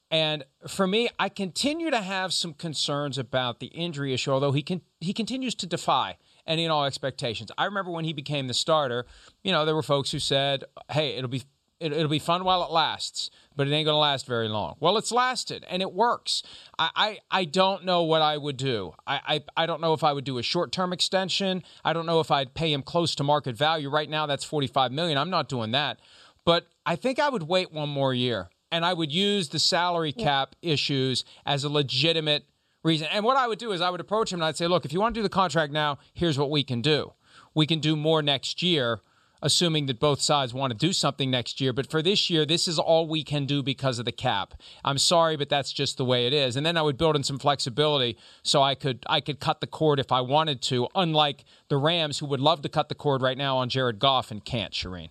And 0.09 0.45
for 0.67 0.87
me, 0.87 1.09
I 1.19 1.29
continue 1.29 1.91
to 1.91 2.01
have 2.01 2.33
some 2.33 2.53
concerns 2.53 3.17
about 3.17 3.59
the 3.59 3.67
injury 3.67 4.13
issue, 4.13 4.31
although 4.31 4.53
he 4.53 4.61
can 4.61 4.81
he 4.99 5.13
continues 5.13 5.53
to 5.55 5.67
defy 5.67 6.17
any 6.45 6.63
and 6.63 6.71
all 6.71 6.85
expectations. 6.85 7.51
I 7.57 7.65
remember 7.65 7.91
when 7.91 8.05
he 8.05 8.13
became 8.13 8.47
the 8.47 8.53
starter, 8.53 9.05
you 9.43 9.51
know, 9.51 9.65
there 9.65 9.75
were 9.75 9.83
folks 9.83 10.11
who 10.11 10.19
said, 10.19 10.63
"Hey, 10.89 11.17
it'll 11.17 11.29
be 11.29 11.43
it, 11.79 11.91
will 11.91 12.07
be 12.07 12.19
fun 12.19 12.43
while 12.45 12.63
it 12.63 12.71
lasts, 12.71 13.29
but 13.55 13.67
it 13.67 13.71
ain't 13.71 13.85
going 13.85 13.95
to 13.95 13.99
last 13.99 14.25
very 14.25 14.47
long." 14.47 14.77
Well, 14.79 14.97
it's 14.97 15.11
lasted 15.11 15.65
and 15.69 15.81
it 15.81 15.91
works. 15.91 16.41
I 16.79 16.89
I, 16.95 17.17
I 17.29 17.43
don't 17.43 17.83
know 17.83 18.03
what 18.03 18.21
I 18.21 18.37
would 18.37 18.57
do. 18.57 18.93
I, 19.05 19.19
I 19.57 19.63
I 19.63 19.65
don't 19.65 19.81
know 19.81 19.91
if 19.91 20.05
I 20.05 20.13
would 20.13 20.23
do 20.23 20.37
a 20.37 20.43
short 20.43 20.71
term 20.71 20.93
extension. 20.93 21.63
I 21.83 21.91
don't 21.91 22.05
know 22.05 22.21
if 22.21 22.31
I'd 22.31 22.53
pay 22.53 22.71
him 22.71 22.81
close 22.81 23.13
to 23.15 23.25
market 23.25 23.57
value. 23.57 23.89
Right 23.89 24.09
now, 24.09 24.25
that's 24.25 24.45
forty 24.45 24.67
five 24.67 24.93
million. 24.93 25.17
I'm 25.17 25.29
not 25.29 25.49
doing 25.49 25.71
that. 25.71 25.99
But 26.45 26.65
I 26.85 26.95
think 26.95 27.19
I 27.19 27.27
would 27.27 27.43
wait 27.43 27.73
one 27.73 27.89
more 27.89 28.13
year 28.13 28.49
and 28.71 28.85
I 28.85 28.93
would 28.93 29.11
use 29.11 29.49
the 29.49 29.59
salary 29.59 30.11
cap 30.11 30.55
yeah. 30.61 30.73
issues 30.73 31.23
as 31.45 31.63
a 31.63 31.69
legitimate 31.69 32.45
reason. 32.83 33.07
And 33.11 33.23
what 33.23 33.37
I 33.37 33.47
would 33.47 33.59
do 33.59 33.71
is 33.71 33.81
I 33.81 33.89
would 33.89 34.01
approach 34.01 34.31
him 34.31 34.39
and 34.39 34.45
I'd 34.45 34.57
say, 34.57 34.67
look, 34.67 34.85
if 34.85 34.93
you 34.93 34.99
want 34.99 35.15
to 35.15 35.19
do 35.19 35.23
the 35.23 35.29
contract 35.29 35.71
now, 35.71 35.99
here's 36.13 36.37
what 36.37 36.49
we 36.49 36.63
can 36.63 36.81
do. 36.81 37.13
We 37.53 37.65
can 37.65 37.79
do 37.79 37.95
more 37.95 38.21
next 38.21 38.61
year, 38.61 38.99
assuming 39.41 39.85
that 39.87 39.99
both 39.99 40.21
sides 40.21 40.53
want 40.53 40.71
to 40.71 40.77
do 40.77 40.93
something 40.93 41.31
next 41.31 41.59
year. 41.59 41.73
But 41.73 41.89
for 41.89 42.01
this 42.01 42.29
year, 42.29 42.45
this 42.45 42.67
is 42.67 42.77
all 42.77 43.07
we 43.07 43.23
can 43.23 43.45
do 43.45 43.63
because 43.63 43.99
of 43.99 44.05
the 44.05 44.11
cap. 44.11 44.53
I'm 44.83 44.97
sorry, 44.97 45.37
but 45.37 45.49
that's 45.49 45.71
just 45.71 45.97
the 45.97 46.05
way 46.05 46.27
it 46.27 46.33
is. 46.33 46.55
And 46.55 46.65
then 46.65 46.77
I 46.77 46.81
would 46.81 46.97
build 46.97 47.15
in 47.15 47.23
some 47.23 47.39
flexibility 47.39 48.17
so 48.43 48.61
I 48.61 48.75
could 48.75 49.03
I 49.07 49.21
could 49.21 49.39
cut 49.39 49.61
the 49.61 49.67
cord 49.67 49.99
if 49.99 50.11
I 50.11 50.21
wanted 50.21 50.61
to, 50.63 50.87
unlike 50.95 51.45
the 51.67 51.77
Rams 51.77 52.19
who 52.19 52.25
would 52.27 52.41
love 52.41 52.61
to 52.61 52.69
cut 52.69 52.89
the 52.89 52.95
cord 52.95 53.21
right 53.21 53.37
now 53.37 53.57
on 53.57 53.69
Jared 53.69 53.99
Goff 53.99 54.31
and 54.31 54.43
can't, 54.43 54.73
Charean. 54.73 55.09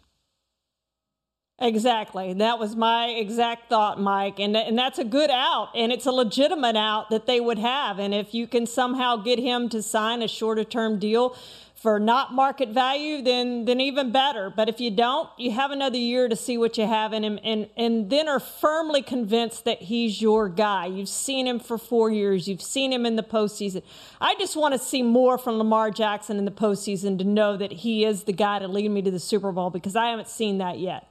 Exactly. 1.59 2.35
That 2.35 2.59
was 2.59 2.77
my 2.77 3.07
exact 3.07 3.71
thought, 3.71 3.99
Mike. 3.99 4.39
And, 4.39 4.55
and 4.55 4.77
that's 4.77 4.99
a 4.99 5.05
good 5.05 5.31
out, 5.31 5.71
and 5.75 5.91
it's 5.91 6.05
a 6.05 6.13
legitimate 6.13 6.77
out 6.77 7.09
that 7.09 7.27
they 7.27 7.41
would 7.41 7.59
have. 7.59 7.99
And 7.99 8.13
if 8.13 8.35
you 8.35 8.47
can 8.47 8.67
somehow 8.67 9.17
get 9.17 9.39
him 9.39 9.71
to 9.71 9.83
sign 9.83 10.21
a 10.21 10.29
shorter 10.29 10.65
term 10.65 10.99
deal 10.99 11.35
for 11.75 11.99
not 11.99 12.35
market 12.35 12.71
value, 12.71 13.23
then 13.23 13.65
then 13.65 13.81
even 13.81 14.13
better. 14.13 14.51
But 14.55 14.69
if 14.69 14.81
you 14.81 14.91
don't, 14.91 15.31
you 15.39 15.51
have 15.53 15.71
another 15.71 15.97
year 15.97 16.29
to 16.29 16.37
see 16.37 16.59
what 16.59 16.77
you 16.77 16.87
have 16.87 17.15
in 17.15 17.25
him 17.25 17.39
and, 17.43 17.69
and 17.75 18.11
then 18.11 18.29
are 18.29 18.41
firmly 18.41 19.01
convinced 19.01 19.65
that 19.65 19.81
he's 19.83 20.21
your 20.21 20.51
guy. 20.51 20.87
You've 20.87 21.09
seen 21.09 21.47
him 21.47 21.59
for 21.59 21.79
four 21.79 22.11
years, 22.11 22.49
you've 22.49 22.63
seen 22.63 22.93
him 22.93 23.07
in 23.07 23.17
the 23.17 23.23
postseason. 23.23 23.83
I 24.21 24.35
just 24.39 24.57
want 24.57 24.75
to 24.75 24.79
see 24.79 25.03
more 25.03 25.39
from 25.39 25.57
Lamar 25.57 25.91
Jackson 25.91 26.37
in 26.37 26.45
the 26.45 26.51
postseason 26.51 27.17
to 27.19 27.25
know 27.25 27.57
that 27.57 27.73
he 27.73 28.05
is 28.05 28.25
the 28.25 28.33
guy 28.33 28.59
to 28.59 28.69
lead 28.69 28.91
me 28.91 29.01
to 29.01 29.11
the 29.11 29.21
Super 29.21 29.53
Bowl 29.53 29.71
because 29.71 29.97
I 29.97 30.09
haven't 30.09 30.29
seen 30.29 30.59
that 30.59 30.79
yet. 30.79 31.07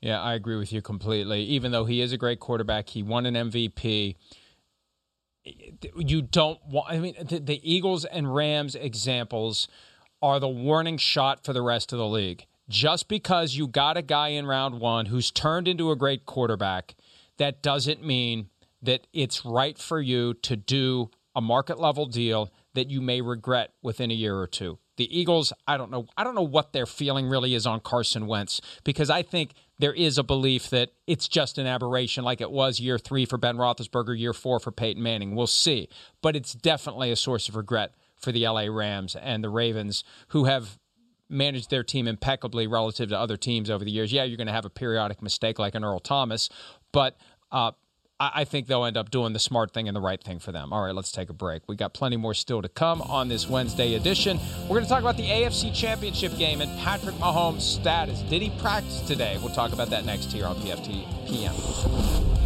Yeah, 0.00 0.20
I 0.20 0.34
agree 0.34 0.56
with 0.56 0.72
you 0.72 0.82
completely. 0.82 1.42
Even 1.42 1.72
though 1.72 1.84
he 1.84 2.00
is 2.00 2.12
a 2.12 2.18
great 2.18 2.40
quarterback, 2.40 2.90
he 2.90 3.02
won 3.02 3.26
an 3.26 3.34
MVP. 3.34 4.16
You 5.96 6.22
don't 6.22 6.58
want, 6.66 6.92
I 6.92 6.98
mean, 6.98 7.14
the, 7.20 7.38
the 7.38 7.60
Eagles 7.74 8.04
and 8.04 8.34
Rams 8.34 8.74
examples 8.74 9.68
are 10.20 10.40
the 10.40 10.48
warning 10.48 10.98
shot 10.98 11.44
for 11.44 11.52
the 11.52 11.62
rest 11.62 11.92
of 11.92 11.98
the 11.98 12.06
league. 12.06 12.46
Just 12.68 13.08
because 13.08 13.54
you 13.54 13.68
got 13.68 13.96
a 13.96 14.02
guy 14.02 14.28
in 14.28 14.46
round 14.46 14.80
one 14.80 15.06
who's 15.06 15.30
turned 15.30 15.68
into 15.68 15.90
a 15.90 15.96
great 15.96 16.26
quarterback, 16.26 16.96
that 17.38 17.62
doesn't 17.62 18.04
mean 18.04 18.48
that 18.82 19.06
it's 19.12 19.44
right 19.44 19.78
for 19.78 20.00
you 20.00 20.34
to 20.34 20.56
do 20.56 21.10
a 21.34 21.40
market 21.40 21.78
level 21.78 22.06
deal 22.06 22.50
that 22.74 22.90
you 22.90 23.00
may 23.00 23.20
regret 23.20 23.72
within 23.82 24.10
a 24.10 24.14
year 24.14 24.36
or 24.36 24.46
two. 24.46 24.78
The 24.96 25.16
Eagles, 25.16 25.52
I 25.66 25.76
don't 25.76 25.90
know, 25.90 26.06
I 26.16 26.24
don't 26.24 26.34
know 26.34 26.42
what 26.42 26.72
their 26.72 26.86
feeling 26.86 27.28
really 27.28 27.54
is 27.54 27.66
on 27.66 27.80
Carson 27.80 28.26
Wentz 28.26 28.60
because 28.82 29.10
I 29.10 29.22
think 29.22 29.52
there 29.78 29.92
is 29.92 30.18
a 30.18 30.22
belief 30.22 30.70
that 30.70 30.90
it's 31.06 31.28
just 31.28 31.58
an 31.58 31.66
aberration 31.66 32.24
like 32.24 32.40
it 32.40 32.50
was 32.50 32.80
year 32.80 32.98
three 32.98 33.26
for 33.26 33.36
Ben 33.36 33.56
Roethlisberger, 33.56 34.18
year 34.18 34.32
four 34.32 34.58
for 34.58 34.72
Peyton 34.72 35.02
Manning. 35.02 35.34
We'll 35.34 35.46
see. 35.46 35.88
But 36.22 36.34
it's 36.36 36.54
definitely 36.54 37.10
a 37.10 37.16
source 37.16 37.48
of 37.48 37.56
regret 37.56 37.92
for 38.16 38.32
the 38.32 38.46
LA 38.46 38.66
Rams 38.66 39.14
and 39.16 39.44
the 39.44 39.50
Ravens, 39.50 40.02
who 40.28 40.44
have 40.44 40.78
managed 41.28 41.70
their 41.70 41.82
team 41.82 42.08
impeccably 42.08 42.66
relative 42.66 43.10
to 43.10 43.18
other 43.18 43.36
teams 43.36 43.68
over 43.68 43.84
the 43.84 43.90
years. 43.90 44.12
Yeah, 44.12 44.24
you're 44.24 44.36
going 44.36 44.46
to 44.46 44.52
have 44.52 44.64
a 44.64 44.70
periodic 44.70 45.20
mistake 45.20 45.58
like 45.58 45.74
an 45.74 45.84
Earl 45.84 46.00
Thomas, 46.00 46.48
but 46.92 47.16
uh, 47.52 47.72
I 48.18 48.44
think 48.44 48.66
they'll 48.66 48.86
end 48.86 48.96
up 48.96 49.10
doing 49.10 49.34
the 49.34 49.38
smart 49.38 49.72
thing 49.72 49.88
and 49.88 49.96
the 49.96 50.00
right 50.00 50.22
thing 50.22 50.38
for 50.38 50.50
them. 50.50 50.72
All 50.72 50.82
right, 50.82 50.94
let's 50.94 51.12
take 51.12 51.28
a 51.28 51.34
break. 51.34 51.62
We 51.68 51.76
got 51.76 51.92
plenty 51.92 52.16
more 52.16 52.32
still 52.32 52.62
to 52.62 52.68
come 52.68 53.02
on 53.02 53.28
this 53.28 53.46
Wednesday 53.46 53.94
edition. 53.94 54.40
We're 54.62 54.76
going 54.76 54.84
to 54.84 54.88
talk 54.88 55.00
about 55.00 55.18
the 55.18 55.28
AFC 55.28 55.74
Championship 55.74 56.34
game 56.38 56.62
and 56.62 56.78
Patrick 56.78 57.16
Mahomes' 57.16 57.60
status. 57.60 58.22
Did 58.22 58.40
he 58.40 58.50
practice 58.58 59.00
today? 59.02 59.38
We'll 59.42 59.54
talk 59.54 59.74
about 59.74 59.90
that 59.90 60.06
next 60.06 60.32
here 60.32 60.46
on 60.46 60.56
PFT 60.56 61.04
PM. 61.26 62.45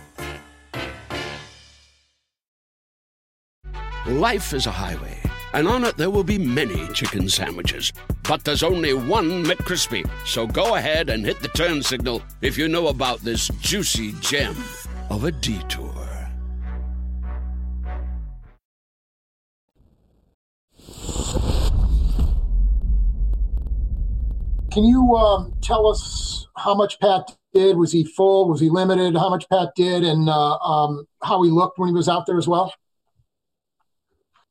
Life 4.07 4.53
is 4.53 4.65
a 4.65 4.71
highway, 4.71 5.15
and 5.53 5.67
on 5.67 5.83
it 5.83 5.95
there 5.95 6.09
will 6.09 6.23
be 6.23 6.39
many 6.39 6.87
chicken 6.87 7.29
sandwiches. 7.29 7.93
But 8.27 8.43
there's 8.43 8.63
only 8.63 8.95
one 8.95 9.45
McCrispy. 9.45 10.09
So 10.25 10.47
go 10.47 10.73
ahead 10.73 11.11
and 11.11 11.23
hit 11.23 11.39
the 11.39 11.49
turn 11.49 11.83
signal 11.83 12.23
if 12.41 12.57
you 12.57 12.67
know 12.67 12.87
about 12.87 13.19
this 13.19 13.49
juicy 13.59 14.13
gem 14.13 14.55
of 15.11 15.25
a 15.25 15.31
detour. 15.31 15.93
Can 24.71 24.83
you 24.83 25.15
um, 25.15 25.53
tell 25.61 25.85
us 25.85 26.47
how 26.57 26.73
much 26.73 26.99
Pat 26.99 27.37
did? 27.53 27.77
Was 27.77 27.91
he 27.91 28.03
full? 28.03 28.49
Was 28.49 28.61
he 28.61 28.69
limited? 28.69 29.15
How 29.15 29.29
much 29.29 29.47
Pat 29.47 29.69
did, 29.75 30.03
and 30.03 30.27
uh, 30.27 30.57
um, 30.57 31.05
how 31.21 31.43
he 31.43 31.51
looked 31.51 31.77
when 31.77 31.89
he 31.89 31.93
was 31.93 32.09
out 32.09 32.25
there 32.25 32.39
as 32.39 32.47
well? 32.47 32.73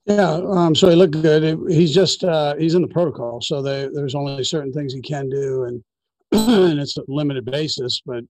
Yeah, 0.06 0.40
um, 0.48 0.74
so 0.74 0.88
he 0.88 0.96
looked 0.96 1.20
good. 1.20 1.58
He's 1.68 1.94
just 1.94 2.24
uh, 2.24 2.56
he's 2.56 2.74
in 2.74 2.82
the 2.82 2.88
protocol, 2.88 3.40
so 3.40 3.60
they, 3.60 3.88
there's 3.92 4.14
only 4.14 4.42
certain 4.44 4.72
things 4.72 4.94
he 4.94 5.02
can 5.02 5.28
do, 5.28 5.64
and 5.64 5.84
and 6.32 6.80
it's 6.80 6.96
a 6.96 7.02
limited 7.06 7.44
basis. 7.44 8.00
But 8.04 8.24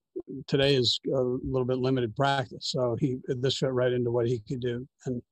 today 0.48 0.74
is 0.74 0.98
a 1.14 1.20
little 1.20 1.64
bit 1.64 1.78
limited 1.78 2.14
practice, 2.16 2.70
so 2.70 2.96
he 2.98 3.18
this 3.28 3.58
fit 3.58 3.72
right 3.72 3.92
into 3.92 4.10
what 4.10 4.26
he 4.26 4.40
could 4.48 4.60
do, 4.60 4.86
and 5.06 5.22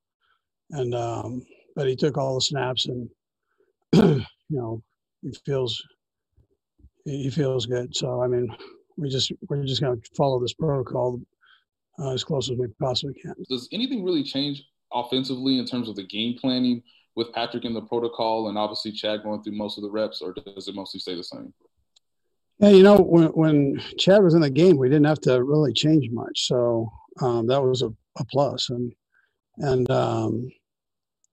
and 0.70 0.94
um, 0.94 1.42
but 1.74 1.88
he 1.88 1.96
took 1.96 2.16
all 2.16 2.36
the 2.36 2.40
snaps, 2.40 2.86
and 2.86 3.10
you 3.92 4.24
know 4.48 4.82
he 5.22 5.32
feels 5.44 5.82
he 7.04 7.30
feels 7.30 7.66
good. 7.66 7.94
So 7.96 8.22
I 8.22 8.28
mean, 8.28 8.48
we 8.96 9.08
just 9.08 9.32
we're 9.48 9.64
just 9.64 9.80
going 9.80 10.00
to 10.00 10.10
follow 10.16 10.40
this 10.40 10.54
protocol 10.54 11.20
uh, 11.98 12.12
as 12.12 12.22
close 12.22 12.48
as 12.48 12.56
we 12.56 12.68
possibly 12.80 13.14
can. 13.20 13.34
Does 13.48 13.68
anything 13.72 14.04
really 14.04 14.22
change 14.22 14.62
offensively 14.92 15.58
in 15.58 15.66
terms 15.66 15.88
of 15.88 15.96
the 15.96 16.06
game 16.06 16.36
planning 16.40 16.82
with 17.16 17.32
Patrick 17.32 17.64
in 17.64 17.74
the 17.74 17.82
protocol 17.82 18.48
and 18.48 18.56
obviously 18.56 18.92
Chad 18.92 19.22
going 19.22 19.42
through 19.42 19.56
most 19.56 19.78
of 19.78 19.82
the 19.82 19.90
reps, 19.90 20.20
or 20.20 20.32
does 20.32 20.68
it 20.68 20.74
mostly 20.74 21.00
stay 21.00 21.14
the 21.14 21.24
same? 21.24 21.52
Yeah, 22.60 22.70
you 22.70 22.82
know, 22.82 22.98
when 22.98 23.28
when 23.28 23.80
Chad 23.98 24.22
was 24.22 24.34
in 24.34 24.40
the 24.40 24.50
game, 24.50 24.76
we 24.76 24.88
didn't 24.88 25.06
have 25.06 25.20
to 25.22 25.42
really 25.42 25.72
change 25.72 26.10
much, 26.10 26.46
so 26.46 26.90
um, 27.20 27.46
that 27.46 27.62
was 27.62 27.82
a, 27.82 27.88
a 28.18 28.24
plus. 28.24 28.70
and 28.70 28.92
and 29.58 29.90
um, 29.90 30.48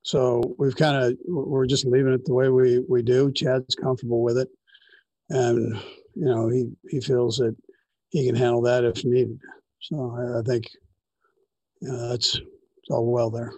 so 0.04 0.56
we've 0.60 0.76
kind 0.76 1.04
of 1.04 1.18
we're 1.28 1.66
just 1.66 1.86
leaving 1.86 2.14
it 2.14 2.26
the 2.26 2.34
way 2.34 2.50
we 2.50 2.80
we 2.88 3.02
do. 3.02 3.32
Chad's 3.32 3.76
comfortable 3.76 4.22
with 4.22 4.38
it 4.38 4.50
and 5.30 5.76
you 6.16 6.26
know 6.26 6.50
he 6.50 6.66
he 6.90 7.00
feels 7.00 7.38
that 7.38 7.56
he 8.10 8.26
can 8.26 8.36
handle 8.36 8.62
that 8.62 8.84
if 8.84 9.04
needed. 9.04 9.40
So 9.82 10.16
I, 10.18 10.40
I 10.40 10.42
think 10.44 10.70
you 11.82 11.90
know, 11.90 12.10
that's 12.10 12.40
all 12.90 13.12
well 13.12 13.30
there. 13.30 13.52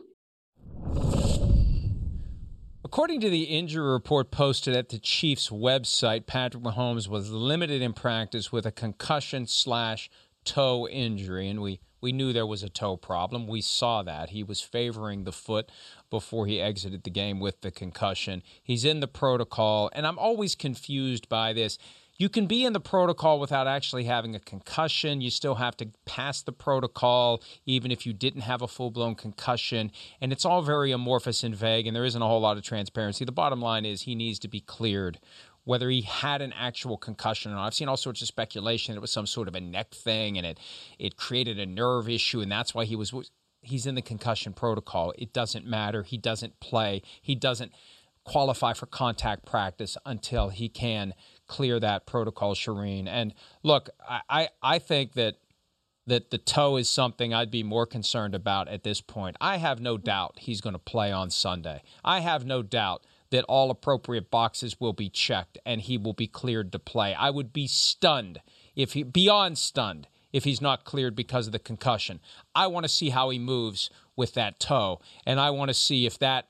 According 2.84 3.20
to 3.22 3.30
the 3.30 3.44
injury 3.44 3.92
report 3.92 4.32
posted 4.32 4.76
at 4.76 4.90
the 4.90 4.98
Chiefs' 4.98 5.50
website, 5.50 6.26
Patrick 6.26 6.63
Mahomes 6.63 7.08
was 7.08 7.30
limited 7.32 7.82
in 7.82 7.94
practice 7.94 8.52
with 8.52 8.66
a 8.66 8.72
concussion 8.72 9.46
slash 9.46 10.10
toe 10.46 10.88
injury, 10.88 11.50
and 11.50 11.62
we 11.62 11.82
we 12.00 12.12
knew 12.12 12.32
there 12.32 12.48
was 12.48 12.63
a 12.63 12.70
toe 12.70 12.96
problem. 12.96 13.48
We 13.48 13.62
saw 13.62 14.04
that. 14.04 14.30
He 14.30 14.44
was 14.44 14.62
favoring 14.62 15.24
the 15.24 15.32
foot 15.32 15.70
before 16.10 16.46
he 16.46 16.62
exited 16.62 17.04
the 17.04 17.10
game 17.10 17.40
with 17.40 17.62
the 17.62 17.72
concussion. 17.72 18.44
He's 18.63 18.86
in 18.86 19.00
the 19.00 19.08
protocol, 19.08 19.90
and 19.94 20.06
I'm 20.08 20.20
always 20.20 20.56
confused 20.56 21.28
by 21.28 21.54
this. 21.54 21.78
You 22.17 22.30
can 22.30 22.47
be 22.47 22.65
in 22.65 22.73
the 22.73 22.80
protocol 22.80 23.39
without 23.39 23.67
actually 23.67 24.06
having 24.06 24.36
a 24.36 24.39
concussion. 24.39 25.21
You 25.21 25.30
still 25.30 25.56
have 25.56 25.77
to 25.77 25.89
pass 26.06 26.41
the 26.41 26.51
protocol, 26.51 27.43
even 27.65 27.91
if 27.91 28.08
you 28.08 28.13
didn't 28.13 28.41
have 28.41 28.63
a 28.63 28.67
full 28.67 28.89
blown 28.89 29.13
concussion. 29.13 29.91
And 30.19 30.32
it's 30.32 30.43
all 30.43 30.63
very 30.63 30.91
amorphous 30.91 31.43
and 31.43 31.56
vague, 31.56 31.86
and 31.86 31.95
there 31.95 32.06
isn't 32.06 32.21
a 32.21 32.27
whole 32.27 32.41
lot 32.41 32.58
of 32.58 32.63
transparency. 32.63 33.23
The 33.23 33.32
bottom 33.32 33.62
line 33.62 33.86
is 33.86 34.01
he 34.01 34.15
needs 34.15 34.39
to 34.39 34.47
be 34.47 34.62
cleared 34.62 35.19
whether 35.63 35.89
he 35.89 35.99
had 35.99 36.41
an 36.41 36.53
actual 36.53 36.95
concussion 36.97 37.51
or 37.51 37.56
not. 37.56 37.67
I've 37.67 37.73
seen 37.73 37.89
all 37.89 37.97
sorts 37.97 38.21
of 38.21 38.27
speculation 38.30 38.95
it 38.95 39.01
was 39.01 39.12
some 39.12 39.27
sort 39.27 39.49
of 39.49 39.56
a 39.56 39.60
neck 39.60 39.91
thing 39.91 40.38
and 40.38 40.47
it 40.47 40.58
it 40.97 41.17
created 41.17 41.60
a 41.60 41.65
nerve 41.65 42.08
issue 42.08 42.39
and 42.39 42.49
that's 42.49 42.73
why 42.73 42.86
he 42.86 42.95
was 42.95 43.13
he's 43.60 43.86
in 43.86 43.95
the 43.95 44.01
concussion 44.01 44.53
protocol. 44.53 45.13
It 45.17 45.34
doesn't 45.34 45.65
matter. 45.65 46.03
He 46.03 46.17
doesn't 46.17 46.62
play. 46.62 47.01
He 47.21 47.36
doesn't 47.36 47.73
qualify 48.23 48.73
for 48.73 48.86
contact 48.86 49.45
practice 49.45 49.97
until 50.06 50.49
he 50.49 50.69
can 50.69 51.13
clear 51.48 51.80
that 51.80 52.06
protocol, 52.06 52.56
Charean. 52.56 53.08
And 53.08 53.34
look, 53.64 53.90
I, 54.08 54.22
I, 54.30 54.50
I 54.62 54.80
think 54.80 55.14
that 55.14 55.36
that 56.08 56.32
the 56.32 56.38
toe 56.38 56.78
is 56.78 56.90
something 56.90 57.34
I'd 57.34 57.52
be 57.52 57.64
more 57.64 57.86
concerned 57.86 58.34
about 58.34 58.70
at 58.70 58.84
this 58.84 59.02
point. 59.02 59.36
I 59.42 59.58
have 59.58 59.82
no 59.82 59.98
doubt 59.98 60.38
he's 60.40 60.62
going 60.62 60.74
to 60.74 60.80
play 60.80 61.12
on 61.12 61.30
Sunday. 61.30 61.84
I 62.04 62.22
have 62.22 62.46
no 62.46 62.64
doubt 62.64 63.06
that 63.30 63.44
all 63.46 63.70
appropriate 63.70 64.32
boxes 64.32 64.80
will 64.80 64.94
be 64.94 65.10
checked 65.10 65.58
and 65.66 65.82
he 65.82 65.98
will 65.98 66.14
be 66.14 66.28
cleared 66.28 66.72
to 66.72 66.80
play. 66.80 67.14
I 67.14 67.30
would 67.30 67.52
be 67.52 67.68
stunned 67.68 68.40
if 68.74 68.94
he 68.94 69.04
beyond 69.04 69.58
stunned 69.58 70.08
if 70.32 70.44
he's 70.44 70.62
not 70.62 70.86
cleared 70.86 71.16
because 71.16 71.48
of 71.48 71.54
the 71.54 71.60
concussion. 71.60 72.20
I 72.56 72.68
want 72.68 72.86
to 72.86 72.90
see 72.90 73.10
how 73.10 73.30
he 73.30 73.40
moves 73.40 73.90
with 74.16 74.34
that 74.36 74.60
toe 74.60 75.02
and 75.26 75.40
I 75.40 75.50
want 75.50 75.70
to 75.70 75.74
see 75.74 76.06
if 76.06 76.18
that 76.20 76.48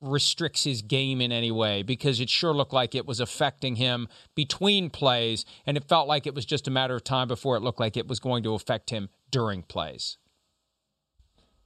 restricts 0.00 0.64
his 0.64 0.82
game 0.82 1.20
in 1.20 1.32
any 1.32 1.50
way 1.50 1.82
because 1.82 2.20
it 2.20 2.30
sure 2.30 2.54
looked 2.54 2.72
like 2.72 2.94
it 2.94 3.06
was 3.06 3.20
affecting 3.20 3.76
him 3.76 4.08
between 4.34 4.90
plays 4.90 5.44
and 5.66 5.76
it 5.76 5.84
felt 5.84 6.08
like 6.08 6.26
it 6.26 6.34
was 6.34 6.46
just 6.46 6.66
a 6.66 6.70
matter 6.70 6.96
of 6.96 7.04
time 7.04 7.28
before 7.28 7.56
it 7.56 7.60
looked 7.60 7.80
like 7.80 7.96
it 7.96 8.08
was 8.08 8.20
going 8.20 8.42
to 8.42 8.54
affect 8.54 8.90
him 8.90 9.08
during 9.30 9.62
plays. 9.62 10.16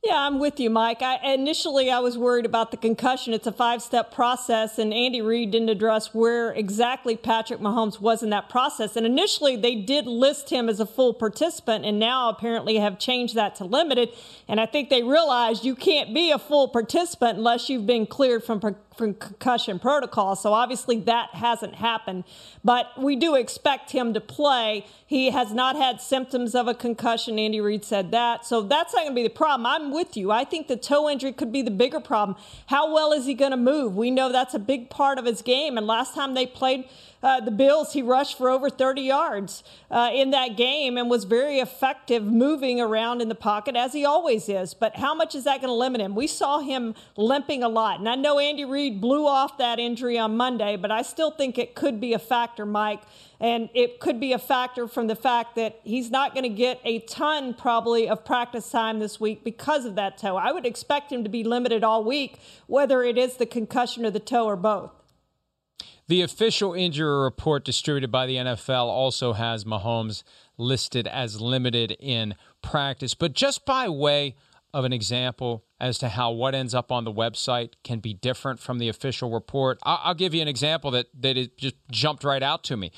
Yeah, 0.07 0.21
I'm 0.21 0.39
with 0.39 0.61
you, 0.61 0.69
Mike. 0.69 1.01
I, 1.01 1.17
initially, 1.33 1.91
I 1.91 1.99
was 1.99 2.19
worried 2.19 2.45
about 2.45 2.71
the 2.71 2.77
concussion. 2.77 3.33
It's 3.33 3.47
a 3.47 3.53
five 3.53 3.81
step 3.81 4.13
process, 4.13 4.79
and 4.79 4.93
Andy 4.93 5.23
Reid 5.23 5.51
didn't 5.51 5.71
address 5.71 6.13
where 6.13 6.53
exactly 6.53 7.17
Patrick 7.17 7.59
Mahomes 7.59 8.01
was 8.03 8.23
in 8.23 8.29
that 8.29 8.51
process. 8.51 8.97
And 8.97 9.07
initially, 9.07 9.57
they 9.57 9.75
did 9.75 10.07
list 10.07 10.51
him 10.51 10.69
as 10.69 10.79
a 10.79 10.85
full 10.85 11.15
participant, 11.15 11.87
and 11.87 11.99
now 11.99 12.29
apparently 12.29 12.77
have 12.77 12.99
changed 12.99 13.35
that 13.37 13.55
to 13.55 13.65
limited. 13.65 14.11
And 14.47 14.61
I 14.61 14.67
think 14.67 14.91
they 14.91 15.03
realized 15.03 15.65
you 15.65 15.75
can't 15.75 16.13
be 16.13 16.31
a 16.31 16.39
full 16.39 16.69
participant 16.69 17.39
unless 17.39 17.71
you've 17.71 17.87
been 17.87 18.05
cleared 18.05 18.45
from 18.45 18.61
from 18.97 19.15
concussion 19.15 19.79
protocol. 19.79 20.37
So 20.37 20.53
obviously 20.53 21.01
that 21.01 21.31
hasn't 21.33 21.77
happened, 21.77 22.25
but 22.63 22.87
we 22.99 23.17
do 23.17 23.35
expect 23.35 23.91
him 23.91 24.15
to 24.15 24.21
play. 24.21 24.87
He 25.07 25.31
has 25.31 25.53
not 25.53 25.77
had 25.77 26.01
symptoms 26.01 26.55
of 26.55 26.69
a 26.69 26.75
concussion. 26.75 27.39
Andy 27.39 27.61
Reid 27.61 27.85
said 27.85 28.11
that. 28.13 28.45
So 28.45 28.63
that's 28.63 28.95
not 28.95 29.03
going 29.03 29.13
to 29.13 29.15
be 29.15 29.23
the 29.23 29.35
problem. 29.35 29.67
I'm 29.67 29.93
with 29.93 30.17
you. 30.17 30.31
I 30.31 30.45
think 30.45 30.69
the 30.69 30.77
toe 30.77 31.09
injury 31.09 31.33
could 31.33 31.53
be 31.53 31.63
the 31.63 31.71
bigger 31.71 32.01
problem. 32.01 32.37
How 32.67 32.93
well 32.93 33.13
is 33.13 33.27
he 33.27 33.35
going 33.35 33.51
to 33.51 33.57
move? 33.57 33.97
We 33.97 34.11
know 34.11 34.31
that's 34.31 34.55
a 34.55 34.59
big 34.59 34.91
part 34.91 35.19
of 35.19 35.25
his 35.25 35.43
game. 35.43 35.77
And 35.77 35.87
last 35.87 36.15
time 36.15 36.35
they 36.35 36.47
played 36.47 36.89
uh, 37.25 37.41
the 37.41 37.51
Bills, 37.51 37.95
he 37.95 38.03
rushed 38.03 38.37
for 38.37 38.51
over 38.51 38.69
30 38.69 39.01
yards 39.01 39.65
uh, 39.91 40.11
in 40.13 40.31
that 40.33 40.59
game 40.59 40.99
and 40.99 41.09
was 41.09 41.25
very 41.25 41.59
effective 41.59 42.23
moving 42.23 42.83
around 42.83 43.23
in 43.23 43.31
the 43.31 43.35
pocket 43.35 43.75
as 43.77 43.95
he 43.95 44.05
always 44.05 44.47
is. 44.47 44.75
But 44.75 44.97
how 44.97 45.15
much 45.15 45.35
is 45.35 45.45
that 45.45 45.63
going 45.63 45.71
to 45.71 45.75
limit 45.75 46.03
him? 46.03 46.15
We 46.15 46.27
saw 46.27 46.59
him 46.59 46.95
limping 47.17 47.63
a 47.63 47.69
lot. 47.71 47.99
And 47.99 48.11
I 48.11 48.15
know 48.15 48.39
Andy 48.39 48.67
Reid 48.67 49.01
blew 49.01 49.27
off 49.27 49.57
that 49.57 49.79
injury 49.79 50.19
on 50.19 50.37
Monday, 50.37 50.77
but 50.77 50.91
I 50.91 51.01
still 51.01 51.31
think 51.31 51.57
it 51.57 51.75
could 51.75 51.99
be 51.99 52.13
a 52.13 52.19
factor, 52.19 52.67
Mike. 52.67 53.01
And 53.41 53.71
it 53.73 54.01
could 54.01 54.21
be 54.21 54.35
a 54.35 54.39
factor 54.39 54.87
from 54.87 55.07
the 55.07 55.17
fact 55.17 55.57
that 55.57 55.81
he's 55.83 56.11
not 56.11 56.35
going 56.35 56.45
to 56.45 56.51
get 56.51 56.79
a 56.85 56.99
ton, 57.01 57.55
probably, 57.55 58.07
of 58.07 58.27
practice 58.27 58.71
time 58.71 58.99
this 58.99 59.19
week 59.19 59.43
because 59.43 59.87
of 59.87 59.95
that 59.95 60.19
toe. 60.19 60.37
I 60.37 60.53
would 60.53 60.67
expect 60.67 61.11
him 61.11 61.25
to 61.25 61.31
be 61.31 61.43
limited 61.43 61.85
all 61.85 62.05
week, 62.05 62.39
whether 62.67 63.03
it 63.03 63.17
is 63.17 63.39
the 63.39 63.47
concussion 63.47 64.05
or 64.05 64.11
the 64.11 64.21
toe 64.21 64.45
or 64.45 64.57
both. 64.57 64.91
The 66.07 66.21
official 66.21 66.75
injury 66.75 67.23
report 67.23 67.65
distributed 67.65 68.11
by 68.11 68.27
the 68.27 68.37
NFL 68.37 68.87
also 68.87 69.33
has 69.33 69.65
Mahomes 69.65 70.23
listed 70.59 71.07
as 71.07 71.41
limited 71.41 71.97
in 71.99 72.35
practice. 72.63 73.15
But 73.15 73.33
just 73.33 73.65
by 73.65 73.89
way 73.89 74.37
of 74.75 74.85
an 74.85 74.93
example 74.93 75.65
as 75.81 75.97
to 75.99 76.11
how 76.11 76.33
what 76.33 76.55
ends 76.55 76.75
up 76.75 76.93
on 76.93 77.05
the 77.05 77.13
website 77.13 77.73
can 77.85 78.01
be 78.01 78.13
different 78.13 78.61
from 78.61 78.79
the 78.79 78.89
official 78.89 79.31
report, 79.31 79.79
I'll 79.83 80.15
give 80.15 80.35
you 80.35 80.43
an 80.43 80.49
example 80.49 80.91
that, 80.91 81.07
that 81.21 81.39
it 81.39 81.57
just 81.57 81.77
jumped 81.91 82.23
right 82.23 82.43
out 82.43 82.65
to 82.65 82.77
me. 82.77 82.93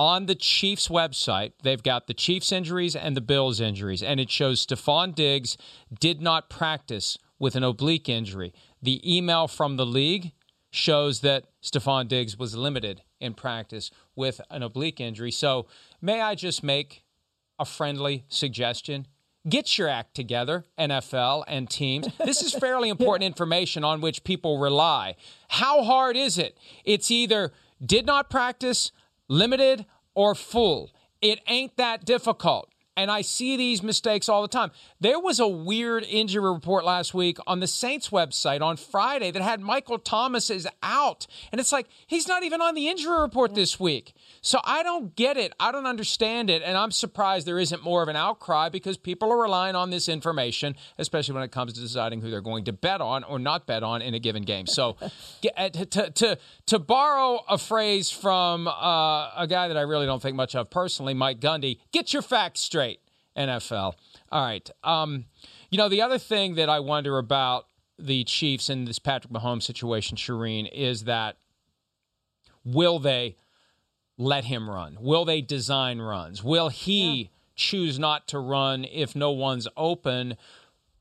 On 0.00 0.26
the 0.26 0.34
Chiefs 0.34 0.88
website, 0.88 1.52
they've 1.62 1.82
got 1.82 2.06
the 2.06 2.14
Chiefs 2.14 2.50
injuries 2.50 2.96
and 2.96 3.16
the 3.16 3.20
Bills 3.20 3.60
injuries, 3.60 4.02
and 4.02 4.18
it 4.20 4.30
shows 4.30 4.64
Stefon 4.64 5.14
Diggs 5.14 5.56
did 5.98 6.20
not 6.20 6.48
practice 6.48 7.18
with 7.38 7.56
an 7.56 7.64
oblique 7.64 8.08
injury. 8.08 8.52
The 8.80 9.00
email 9.16 9.48
from 9.48 9.76
the 9.76 9.86
league 9.86 10.32
shows 10.70 11.20
that 11.20 11.46
Stefon 11.62 12.08
Diggs 12.08 12.38
was 12.38 12.56
limited 12.56 13.02
in 13.20 13.34
practice 13.34 13.90
with 14.14 14.40
an 14.50 14.62
oblique 14.62 15.00
injury. 15.00 15.30
So, 15.30 15.66
may 16.00 16.20
I 16.20 16.34
just 16.34 16.62
make 16.62 17.04
a 17.58 17.64
friendly 17.64 18.24
suggestion? 18.28 19.06
Get 19.48 19.78
your 19.78 19.88
act 19.88 20.14
together, 20.14 20.66
NFL 20.78 21.44
and 21.46 21.70
teams. 21.70 22.08
This 22.18 22.42
is 22.42 22.52
fairly 22.60 22.88
important 22.88 23.24
information 23.24 23.84
on 23.84 24.00
which 24.00 24.24
people 24.24 24.58
rely. 24.58 25.16
How 25.48 25.84
hard 25.84 26.16
is 26.16 26.38
it? 26.38 26.58
It's 26.84 27.10
either 27.10 27.52
did 27.84 28.04
not 28.04 28.28
practice, 28.28 28.92
limited, 29.28 29.86
or 30.14 30.34
full. 30.34 30.90
It 31.22 31.40
ain't 31.46 31.76
that 31.76 32.04
difficult. 32.04 32.70
And 32.98 33.12
I 33.12 33.20
see 33.20 33.56
these 33.56 33.80
mistakes 33.80 34.28
all 34.28 34.42
the 34.42 34.48
time. 34.48 34.72
There 35.00 35.20
was 35.20 35.38
a 35.38 35.46
weird 35.46 36.02
injury 36.02 36.42
report 36.42 36.84
last 36.84 37.14
week 37.14 37.38
on 37.46 37.60
the 37.60 37.68
Saints 37.68 38.08
website 38.08 38.60
on 38.60 38.76
Friday 38.76 39.30
that 39.30 39.40
had 39.40 39.60
Michael 39.60 40.00
Thomas 40.00 40.50
is 40.50 40.66
out. 40.82 41.28
And 41.52 41.60
it's 41.60 41.70
like, 41.70 41.86
he's 42.08 42.26
not 42.26 42.42
even 42.42 42.60
on 42.60 42.74
the 42.74 42.88
injury 42.88 43.20
report 43.20 43.54
this 43.54 43.78
week. 43.78 44.14
So 44.40 44.60
I 44.64 44.82
don't 44.82 45.14
get 45.16 45.36
it. 45.36 45.52
I 45.58 45.72
don't 45.72 45.86
understand 45.86 46.50
it. 46.50 46.62
And 46.62 46.76
I'm 46.76 46.90
surprised 46.90 47.46
there 47.46 47.58
isn't 47.58 47.82
more 47.82 48.02
of 48.02 48.08
an 48.08 48.16
outcry 48.16 48.68
because 48.68 48.96
people 48.96 49.32
are 49.32 49.40
relying 49.40 49.74
on 49.74 49.90
this 49.90 50.08
information, 50.08 50.76
especially 50.98 51.34
when 51.34 51.42
it 51.42 51.52
comes 51.52 51.72
to 51.74 51.80
deciding 51.80 52.20
who 52.20 52.30
they're 52.30 52.40
going 52.40 52.64
to 52.64 52.72
bet 52.72 53.00
on 53.00 53.24
or 53.24 53.38
not 53.38 53.66
bet 53.66 53.82
on 53.82 54.02
in 54.02 54.14
a 54.14 54.18
given 54.18 54.42
game. 54.42 54.66
So 54.66 54.96
uh, 55.56 55.68
to, 55.70 56.10
to, 56.10 56.38
to 56.66 56.78
borrow 56.78 57.40
a 57.48 57.58
phrase 57.58 58.10
from 58.10 58.68
uh, 58.68 59.30
a 59.36 59.46
guy 59.48 59.68
that 59.68 59.76
I 59.76 59.82
really 59.82 60.06
don't 60.06 60.22
think 60.22 60.36
much 60.36 60.54
of 60.54 60.70
personally, 60.70 61.14
Mike 61.14 61.40
Gundy, 61.40 61.78
get 61.92 62.12
your 62.12 62.22
facts 62.22 62.60
straight, 62.60 63.00
NFL. 63.36 63.94
All 64.30 64.44
right. 64.44 64.68
Um, 64.84 65.26
you 65.70 65.78
know, 65.78 65.88
the 65.88 66.02
other 66.02 66.18
thing 66.18 66.54
that 66.54 66.68
I 66.68 66.80
wonder 66.80 67.18
about 67.18 67.66
the 67.98 68.24
Chiefs 68.24 68.70
in 68.70 68.84
this 68.84 68.98
Patrick 68.98 69.32
Mahomes 69.32 69.64
situation, 69.64 70.16
Charean, 70.16 70.68
is 70.72 71.04
that 71.04 71.36
will 72.64 72.98
they 72.98 73.36
let 74.18 74.44
him 74.44 74.68
run? 74.68 74.98
Will 75.00 75.24
they 75.24 75.40
design 75.40 76.00
runs? 76.00 76.44
Will 76.44 76.68
he 76.68 77.22
yeah. 77.22 77.28
choose 77.56 77.98
not 77.98 78.28
to 78.28 78.38
run 78.38 78.84
if 78.84 79.16
no 79.16 79.30
one's 79.30 79.68
open? 79.76 80.36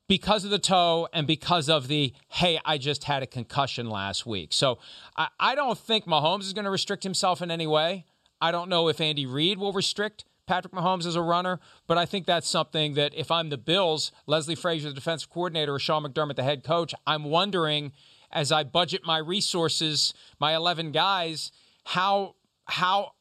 because 0.10 0.46
of 0.46 0.52
the 0.52 0.58
toe 0.58 1.06
and 1.12 1.28
because 1.28 1.68
of 1.68 1.90
the 1.90 2.14
hey 2.30 2.58
i 2.64 2.78
just 2.78 3.04
had 3.04 3.22
a 3.22 3.28
concussion 3.28 3.90
last 3.90 4.26
week 4.26 4.54
so 4.54 4.80
i, 5.18 5.28
I 5.38 5.54
don't 5.54 5.78
think 5.78 6.06
mahomes 6.06 6.44
is 6.44 6.54
going 6.54 6.64
to 6.64 6.72
restrict 6.72 7.04
himself 7.04 7.42
in 7.42 7.52
any 7.52 7.68
way 7.68 8.06
I 8.42 8.52
don't 8.52 8.70
know 8.70 8.88
if 8.88 9.02
Andy 9.02 9.26
Reid 9.26 9.58
will 9.58 9.74
restrict 9.74 10.26
Patrick 10.46 10.74
Mahomes 10.74 11.06
as 11.06 11.16
a 11.16 11.22
runner, 11.22 11.60
but 11.88 11.98
I 11.98 12.06
think 12.06 12.26
that's 12.26 12.48
something 12.48 12.94
that 12.94 13.14
if 13.16 13.32
I'm 13.32 13.50
the 13.50 13.58
Bills, 13.58 14.12
Leslie 14.26 14.56
Frazier, 14.56 14.90
the 14.90 14.96
defensive 14.96 15.30
coordinator, 15.30 15.74
or 15.74 15.80
Sean 15.80 16.04
McDermott, 16.04 16.36
the 16.36 16.44
head 16.44 16.64
coach, 16.64 16.94
I'm 17.06 17.26
wondering 17.26 17.92
as 18.32 18.52
I 18.52 18.64
budget 18.64 19.06
my 19.06 19.18
resources, 19.18 20.14
my 20.40 20.56
11 20.56 20.92
guys, 20.92 21.52
how 21.86 22.36
how 22.68 23.12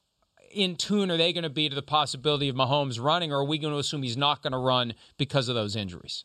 in 0.53 0.76
tune 0.76 1.11
are 1.11 1.16
they 1.16 1.32
going 1.32 1.44
to 1.44 1.51
be 1.51 1.68
to 1.68 1.74
the 1.74 1.82
possibility 1.82 2.49
of 2.49 2.57
Mahomes 2.57 3.03
running, 3.03 3.32
or 3.32 3.38
are 3.38 3.44
we 3.44 3.59
going 3.59 3.72
to 3.72 3.78
assume 3.78 4.03
he's 4.03 4.16
not 4.16 4.42
going 4.42 4.53
to 4.53 4.59
run 4.59 4.94
because 5.18 5.49
of 5.49 5.55
those 5.55 5.76
injuries? 5.76 6.24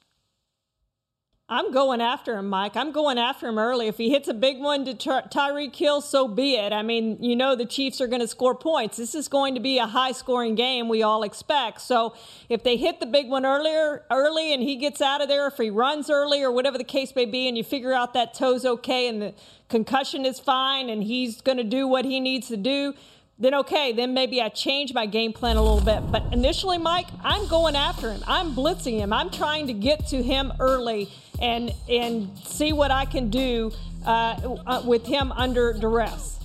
I'm 1.51 1.73
going 1.73 1.99
after 1.99 2.37
him, 2.37 2.47
Mike. 2.47 2.77
I'm 2.77 2.93
going 2.93 3.17
after 3.17 3.49
him 3.49 3.59
early. 3.59 3.89
If 3.89 3.97
he 3.97 4.09
hits 4.09 4.29
a 4.29 4.33
big 4.33 4.61
one 4.61 4.85
to 4.85 4.93
Ty- 4.93 5.23
Tyreek 5.23 5.75
Hill, 5.75 5.99
so 5.99 6.25
be 6.25 6.55
it. 6.55 6.71
I 6.71 6.81
mean, 6.81 7.21
you 7.21 7.35
know 7.35 7.57
the 7.57 7.65
Chiefs 7.65 7.99
are 7.99 8.07
going 8.07 8.21
to 8.21 8.27
score 8.27 8.55
points. 8.55 8.95
This 8.95 9.13
is 9.13 9.27
going 9.27 9.55
to 9.55 9.59
be 9.59 9.77
a 9.77 9.85
high-scoring 9.85 10.55
game. 10.55 10.87
We 10.87 11.03
all 11.03 11.23
expect. 11.23 11.81
So 11.81 12.13
if 12.47 12.63
they 12.63 12.77
hit 12.77 13.01
the 13.01 13.05
big 13.05 13.27
one 13.27 13.45
earlier, 13.45 14.05
early, 14.09 14.53
and 14.53 14.63
he 14.63 14.77
gets 14.77 15.01
out 15.01 15.21
of 15.21 15.27
there, 15.27 15.45
if 15.47 15.57
he 15.57 15.69
runs 15.69 16.09
early 16.09 16.41
or 16.41 16.53
whatever 16.53 16.77
the 16.77 16.85
case 16.85 17.13
may 17.17 17.25
be, 17.25 17.49
and 17.49 17.57
you 17.57 17.65
figure 17.65 17.91
out 17.91 18.13
that 18.13 18.33
toe's 18.33 18.63
okay 18.63 19.09
and 19.09 19.21
the 19.21 19.33
concussion 19.67 20.25
is 20.25 20.39
fine, 20.39 20.89
and 20.89 21.03
he's 21.03 21.41
going 21.41 21.57
to 21.57 21.65
do 21.65 21.85
what 21.85 22.05
he 22.05 22.21
needs 22.21 22.47
to 22.47 22.55
do, 22.55 22.93
then 23.41 23.55
okay, 23.55 23.91
then 23.91 24.13
maybe 24.13 24.39
I 24.39 24.49
change 24.49 24.93
my 24.93 25.07
game 25.07 25.33
plan 25.33 25.57
a 25.57 25.61
little 25.61 25.83
bit. 25.83 26.11
But 26.11 26.31
initially, 26.31 26.77
Mike, 26.77 27.07
I'm 27.23 27.47
going 27.47 27.75
after 27.75 28.11
him. 28.11 28.23
I'm 28.27 28.53
blitzing 28.53 28.99
him. 28.99 29.11
I'm 29.11 29.31
trying 29.31 29.65
to 29.67 29.73
get 29.73 30.07
to 30.07 30.21
him 30.21 30.53
early 30.59 31.09
and 31.41 31.73
and 31.89 32.37
see 32.37 32.71
what 32.71 32.91
I 32.91 33.05
can 33.05 33.31
do 33.31 33.71
uh, 34.05 34.57
uh, 34.67 34.83
with 34.85 35.07
him 35.07 35.31
under 35.31 35.73
duress. 35.73 36.37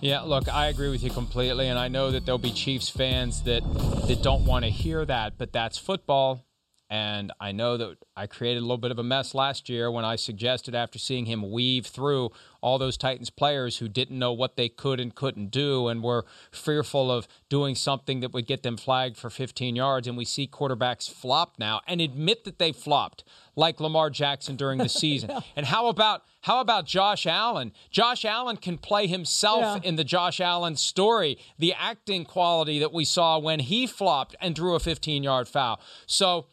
Yeah, 0.00 0.20
look, 0.20 0.52
I 0.52 0.66
agree 0.66 0.90
with 0.90 1.02
you 1.02 1.10
completely, 1.10 1.68
and 1.68 1.78
I 1.78 1.88
know 1.88 2.10
that 2.10 2.24
there'll 2.24 2.38
be 2.38 2.52
Chiefs 2.52 2.88
fans 2.88 3.42
that 3.42 3.62
that 4.06 4.22
don't 4.22 4.44
want 4.44 4.64
to 4.64 4.70
hear 4.70 5.04
that, 5.04 5.38
but 5.38 5.52
that's 5.52 5.76
football. 5.76 6.43
And 6.90 7.32
I 7.40 7.52
know 7.52 7.76
that 7.76 7.96
I 8.16 8.26
created 8.26 8.58
a 8.58 8.62
little 8.62 8.78
bit 8.78 8.90
of 8.90 8.98
a 8.98 9.02
mess 9.02 9.34
last 9.34 9.68
year 9.68 9.90
when 9.90 10.04
I 10.04 10.16
suggested, 10.16 10.74
after 10.74 10.98
seeing 10.98 11.26
him 11.26 11.50
weave 11.50 11.86
through 11.86 12.30
all 12.60 12.78
those 12.78 12.96
Titans 12.96 13.30
players 13.30 13.78
who 13.78 13.88
didn't 13.88 14.18
know 14.18 14.32
what 14.32 14.56
they 14.56 14.68
could 14.68 15.00
and 15.00 15.14
couldn't 15.14 15.50
do 15.50 15.88
and 15.88 16.02
were 16.02 16.24
fearful 16.50 17.10
of 17.10 17.26
doing 17.48 17.74
something 17.74 18.20
that 18.20 18.32
would 18.32 18.46
get 18.46 18.62
them 18.62 18.76
flagged 18.76 19.16
for 19.16 19.30
15 19.30 19.76
yards. 19.76 20.06
And 20.06 20.16
we 20.16 20.24
see 20.24 20.46
quarterbacks 20.46 21.10
flop 21.10 21.54
now 21.58 21.80
and 21.86 22.00
admit 22.00 22.44
that 22.44 22.58
they 22.58 22.72
flopped, 22.72 23.24
like 23.56 23.80
Lamar 23.80 24.10
Jackson 24.10 24.56
during 24.56 24.78
the 24.78 24.88
season. 24.88 25.30
and 25.56 25.66
how 25.66 25.88
about 25.88 26.22
how 26.42 26.60
about 26.60 26.84
Josh 26.84 27.26
Allen? 27.26 27.72
Josh 27.90 28.26
Allen 28.26 28.58
can 28.58 28.76
play 28.76 29.06
himself 29.06 29.80
yeah. 29.82 29.88
in 29.88 29.96
the 29.96 30.04
Josh 30.04 30.40
Allen 30.40 30.76
story, 30.76 31.38
the 31.58 31.72
acting 31.72 32.26
quality 32.26 32.78
that 32.78 32.92
we 32.92 33.06
saw 33.06 33.38
when 33.38 33.60
he 33.60 33.86
flopped 33.86 34.36
and 34.42 34.54
drew 34.54 34.74
a 34.74 34.80
15 34.80 35.22
yard 35.22 35.48
foul. 35.48 35.80
So 36.06 36.46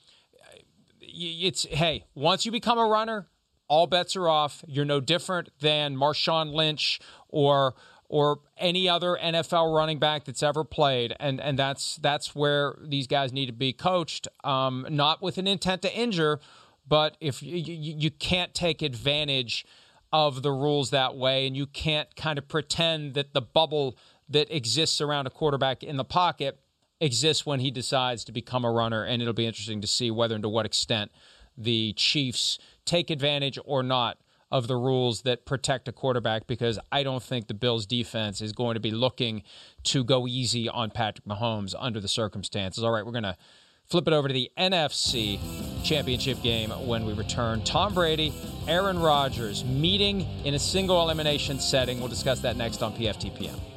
it's 1.14 1.66
hey, 1.66 2.06
once 2.16 2.46
you 2.46 2.52
become 2.52 2.78
a 2.78 2.86
runner, 2.86 3.28
all 3.68 3.88
bets 3.88 4.16
are 4.16 4.28
off. 4.28 4.64
You're 4.68 4.86
no 4.86 5.00
different 5.00 5.50
than 5.60 5.96
Marshawn 5.96 6.54
Lynch 6.54 7.00
or 7.30 7.76
or 8.10 8.40
any 8.58 8.90
other 8.90 9.18
NFL 9.24 9.74
running 9.74 9.98
back 9.98 10.26
that's 10.26 10.44
ever 10.44 10.64
played, 10.64 11.16
and 11.20 11.40
and 11.40 11.58
that's 11.58 11.96
that's 11.98 12.36
where 12.36 12.76
these 12.82 13.08
guys 13.08 13.32
need 13.32 13.46
to 13.46 13.54
be 13.54 13.72
coached, 13.72 14.28
um, 14.44 14.86
not 14.90 15.22
with 15.22 15.38
an 15.38 15.48
intent 15.48 15.82
to 15.84 15.98
injure, 15.98 16.40
but 16.88 17.16
if 17.22 17.42
you, 17.42 17.56
you, 17.56 17.96
you 17.98 18.12
can't 18.12 18.54
take 18.54 18.82
advantage 18.82 19.66
of 20.12 20.42
the 20.42 20.52
rules 20.52 20.90
that 20.90 21.16
way, 21.16 21.48
and 21.48 21.56
you 21.56 21.66
can't 21.66 22.14
kind 22.18 22.38
of 22.38 22.50
pretend 22.50 23.14
that 23.14 23.34
the 23.34 23.42
bubble 23.42 23.98
that 24.28 24.54
exists 24.54 25.00
around 25.00 25.26
a 25.26 25.30
quarterback 25.30 25.82
in 25.82 25.96
the 25.96 26.04
pocket 26.04 26.60
exists 27.02 27.46
when 27.46 27.60
he 27.60 27.72
decides 27.72 28.24
to 28.26 28.32
become 28.32 28.64
a 28.64 28.72
runner, 28.72 29.04
and 29.04 29.22
it'll 29.22 29.34
be 29.34 29.46
interesting 29.46 29.82
to 29.82 29.88
see 29.88 30.12
whether 30.12 30.36
and 30.36 30.44
to 30.44 30.50
what 30.50 30.66
extent 30.66 31.12
the 31.58 31.94
Chiefs 31.94 32.60
take 32.86 33.10
advantage 33.10 33.60
or 33.66 33.84
not 33.84 34.18
of 34.52 34.68
the 34.68 34.76
rules 34.76 35.22
that 35.22 35.46
protect 35.46 35.88
a 35.88 35.92
quarterback 35.92 36.46
because 36.46 36.78
I 36.92 37.04
don't 37.04 37.24
think 37.24 37.48
the 37.48 37.54
Bills 37.54 37.86
defense 37.86 38.42
is 38.42 38.52
going 38.52 38.74
to 38.74 38.82
be 38.82 38.92
looking 38.92 39.44
to 39.86 40.04
go 40.04 40.28
easy 40.28 40.68
on 40.68 40.92
Patrick 40.92 41.26
Mahomes 41.26 41.74
under 41.80 42.00
the 42.00 42.10
circumstances. 42.10 42.84
All 42.84 42.92
right, 42.92 43.06
we're 43.06 43.14
going 43.14 43.24
to 43.24 43.38
flip 43.86 44.08
it 44.08 44.14
over 44.14 44.28
to 44.28 44.34
the 44.34 44.52
NFC 44.58 45.40
championship 45.84 46.42
game 46.42 46.70
when 46.70 47.06
we 47.06 47.14
return. 47.14 47.64
Tom 47.64 47.94
Brady, 47.94 48.34
Aaron 48.68 49.00
Rodgers 49.00 49.64
meeting 49.64 50.22
in 50.46 50.54
a 50.54 50.60
single 50.60 51.02
elimination 51.02 51.60
setting. 51.60 52.00
We'll 52.00 52.10
discuss 52.10 52.42
that 52.42 52.58
next 52.58 52.84
on 52.84 52.94
PFTPM. 52.94 53.71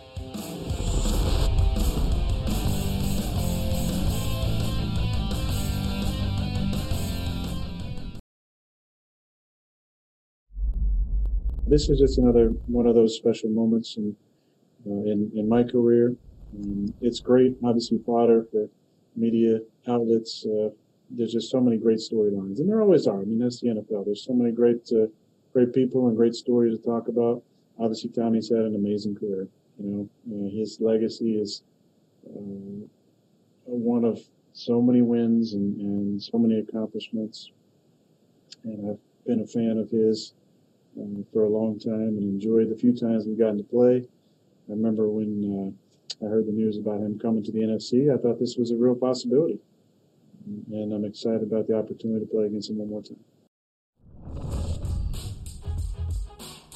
This 11.66 11.88
is 11.88 11.98
just 11.98 12.18
another 12.18 12.52
one 12.66 12.86
of 12.86 12.94
those 12.94 13.16
special 13.16 13.50
moments 13.50 13.96
in 13.96 14.16
uh, 14.86 15.10
in, 15.10 15.30
in 15.34 15.48
my 15.48 15.62
career. 15.62 16.14
Um, 16.54 16.92
it's 17.00 17.20
great, 17.20 17.56
obviously, 17.64 17.98
fodder 18.04 18.46
for 18.52 18.68
media 19.16 19.60
outlets. 19.88 20.44
Uh, 20.44 20.68
there's 21.10 21.32
just 21.32 21.50
so 21.50 21.60
many 21.60 21.78
great 21.78 21.98
storylines, 21.98 22.58
and 22.58 22.68
there 22.68 22.82
always 22.82 23.06
are. 23.06 23.20
I 23.20 23.24
mean, 23.24 23.38
that's 23.38 23.60
the 23.60 23.68
NFL. 23.68 24.04
There's 24.04 24.24
so 24.24 24.34
many 24.34 24.52
great 24.52 24.90
uh, 24.92 25.06
great 25.52 25.72
people 25.72 26.08
and 26.08 26.16
great 26.16 26.34
stories 26.34 26.78
to 26.78 26.84
talk 26.84 27.08
about. 27.08 27.42
Obviously, 27.78 28.10
Tommy's 28.10 28.50
had 28.50 28.60
an 28.60 28.74
amazing 28.74 29.16
career. 29.16 29.48
You 29.78 30.08
know, 30.26 30.46
uh, 30.46 30.50
his 30.50 30.78
legacy 30.80 31.40
is 31.40 31.62
uh, 32.26 32.86
one 33.64 34.04
of 34.04 34.20
so 34.52 34.80
many 34.80 35.02
wins 35.02 35.54
and, 35.54 35.80
and 35.80 36.22
so 36.22 36.38
many 36.38 36.60
accomplishments. 36.60 37.50
And 38.62 38.90
I've 38.90 39.26
been 39.26 39.40
a 39.40 39.46
fan 39.46 39.78
of 39.78 39.90
his 39.90 40.34
um, 41.00 41.24
for 41.32 41.44
a 41.44 41.48
long 41.48 41.78
time 41.78 42.18
and 42.18 42.22
enjoyed 42.22 42.70
the 42.70 42.76
few 42.76 42.96
times 42.96 43.26
we've 43.26 43.38
gotten 43.38 43.58
to 43.58 43.64
play. 43.64 44.06
I 44.68 44.72
remember 44.72 45.08
when 45.08 45.74
uh, 46.22 46.26
I 46.26 46.28
heard 46.28 46.46
the 46.46 46.52
news 46.52 46.78
about 46.78 47.00
him 47.00 47.18
coming 47.18 47.42
to 47.44 47.52
the 47.52 47.60
NFC, 47.60 48.12
I 48.12 48.16
thought 48.16 48.38
this 48.38 48.56
was 48.56 48.70
a 48.70 48.76
real 48.76 48.94
possibility. 48.94 49.58
And 50.70 50.92
I'm 50.92 51.04
excited 51.04 51.42
about 51.42 51.66
the 51.66 51.76
opportunity 51.76 52.24
to 52.24 52.30
play 52.30 52.46
against 52.46 52.70
him 52.70 52.78
one 52.78 52.90
more 52.90 53.02
time. 53.02 53.18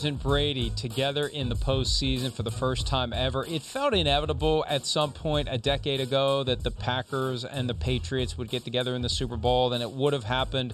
and 0.04 0.20
Brady 0.20 0.70
together 0.70 1.26
in 1.26 1.48
the 1.48 1.56
postseason 1.56 2.32
for 2.32 2.42
the 2.42 2.50
first 2.50 2.86
time 2.86 3.12
ever. 3.12 3.44
It 3.46 3.62
felt 3.62 3.94
inevitable 3.94 4.64
at 4.68 4.86
some 4.86 5.12
point 5.12 5.48
a 5.50 5.58
decade 5.58 6.00
ago 6.00 6.44
that 6.44 6.62
the 6.62 6.70
Packers 6.70 7.44
and 7.44 7.68
the 7.68 7.74
Patriots 7.74 8.38
would 8.38 8.48
get 8.48 8.64
together 8.64 8.94
in 8.94 9.02
the 9.02 9.08
Super 9.08 9.36
Bowl, 9.36 9.72
and 9.72 9.82
it 9.82 9.90
would 9.90 10.12
have 10.12 10.24
happened 10.24 10.72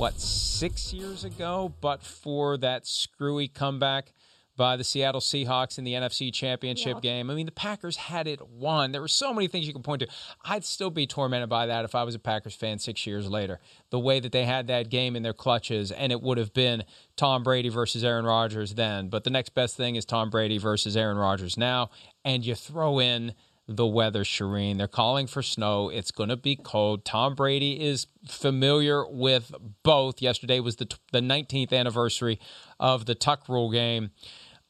what, 0.00 0.18
six 0.18 0.94
years 0.94 1.24
ago, 1.24 1.74
but 1.82 2.02
for 2.02 2.56
that 2.56 2.86
screwy 2.86 3.48
comeback 3.48 4.14
by 4.56 4.74
the 4.74 4.82
Seattle 4.82 5.20
Seahawks 5.20 5.76
in 5.76 5.84
the 5.84 5.92
NFC 5.92 6.32
Championship 6.32 6.96
yeah. 6.96 7.10
game. 7.10 7.30
I 7.30 7.34
mean, 7.34 7.44
the 7.44 7.52
Packers 7.52 7.96
had 7.96 8.26
it 8.26 8.40
won. 8.48 8.92
There 8.92 9.02
were 9.02 9.08
so 9.08 9.34
many 9.34 9.46
things 9.46 9.66
you 9.66 9.74
could 9.74 9.84
point 9.84 10.00
to. 10.00 10.08
I'd 10.42 10.64
still 10.64 10.88
be 10.88 11.06
tormented 11.06 11.50
by 11.50 11.66
that 11.66 11.84
if 11.84 11.94
I 11.94 12.04
was 12.04 12.14
a 12.14 12.18
Packers 12.18 12.54
fan 12.54 12.78
six 12.78 13.06
years 13.06 13.28
later. 13.28 13.60
The 13.90 13.98
way 13.98 14.20
that 14.20 14.32
they 14.32 14.46
had 14.46 14.68
that 14.68 14.88
game 14.88 15.16
in 15.16 15.22
their 15.22 15.34
clutches, 15.34 15.92
and 15.92 16.12
it 16.12 16.22
would 16.22 16.38
have 16.38 16.54
been 16.54 16.84
Tom 17.16 17.42
Brady 17.42 17.68
versus 17.68 18.02
Aaron 18.02 18.24
Rodgers 18.24 18.72
then. 18.74 19.10
But 19.10 19.24
the 19.24 19.30
next 19.30 19.50
best 19.50 19.76
thing 19.76 19.96
is 19.96 20.06
Tom 20.06 20.30
Brady 20.30 20.56
versus 20.56 20.96
Aaron 20.96 21.18
Rodgers 21.18 21.58
now. 21.58 21.90
And 22.24 22.44
you 22.44 22.54
throw 22.54 23.00
in 23.00 23.34
the 23.76 23.86
weather, 23.86 24.24
Charean. 24.24 24.78
They're 24.78 24.88
calling 24.88 25.28
for 25.28 25.42
snow. 25.42 25.88
It's 25.88 26.10
going 26.10 26.28
to 26.28 26.36
be 26.36 26.56
cold. 26.56 27.04
Tom 27.04 27.36
Brady 27.36 27.80
is 27.80 28.08
familiar 28.26 29.06
with 29.08 29.54
both. 29.84 30.20
Yesterday 30.20 30.58
was 30.60 30.76
the 30.76 30.92
the 31.12 31.20
19th 31.20 31.72
anniversary 31.72 32.40
of 32.80 33.06
the 33.06 33.14
Tuck 33.14 33.48
Rule 33.48 33.70
game. 33.70 34.10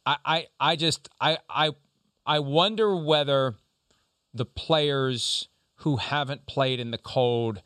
I, 0.04 0.16
I, 0.24 0.46
I 0.60 0.76
just 0.76 1.08
I 1.20 1.38
I 1.48 1.70
I 2.26 2.40
wonder 2.40 2.94
whether 2.94 3.54
the 4.34 4.44
players 4.44 5.48
who 5.76 5.96
haven't 5.96 6.46
played 6.46 6.78
in 6.78 6.90
the 6.90 6.98
cold 6.98 7.62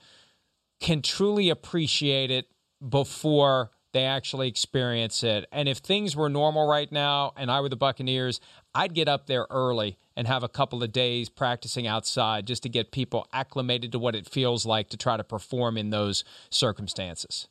can 0.81 1.03
truly 1.03 1.51
appreciate 1.51 2.31
it 2.31 2.47
before 2.87 3.71
they 3.93 4.05
actually 4.05 4.49
experience 4.49 5.23
it. 5.23 5.47
And 5.53 5.69
if 5.69 5.79
things 5.79 6.15
were 6.15 6.29
normal 6.29 6.67
right 6.67 6.91
now 6.91 7.33
and 7.37 7.51
I 7.51 7.61
were 7.61 7.69
the 7.69 7.77
Buccaneers, 7.77 8.41
I'd 8.75 8.95
get 8.95 9.09
up 9.09 9.27
there 9.27 9.47
early 9.51 9.99
and 10.17 10.27
have 10.27 10.43
a 10.43 10.49
couple 10.49 10.83
of 10.83 10.93
days 10.93 11.29
practicing 11.29 11.87
outside 11.87 12.47
just 12.47 12.63
to 12.65 12.69
get 12.69 12.93
people 12.93 13.27
acclimated 13.33 13.93
to 13.93 13.99
what 13.99 14.15
it 14.15 14.29
feels 14.29 14.67
like 14.67 14.89
to 14.91 14.97
try 14.97 15.17
to 15.17 15.25
perform 15.25 15.77
in 15.77 15.91
those 15.91 16.25
circumstances. 16.51 17.49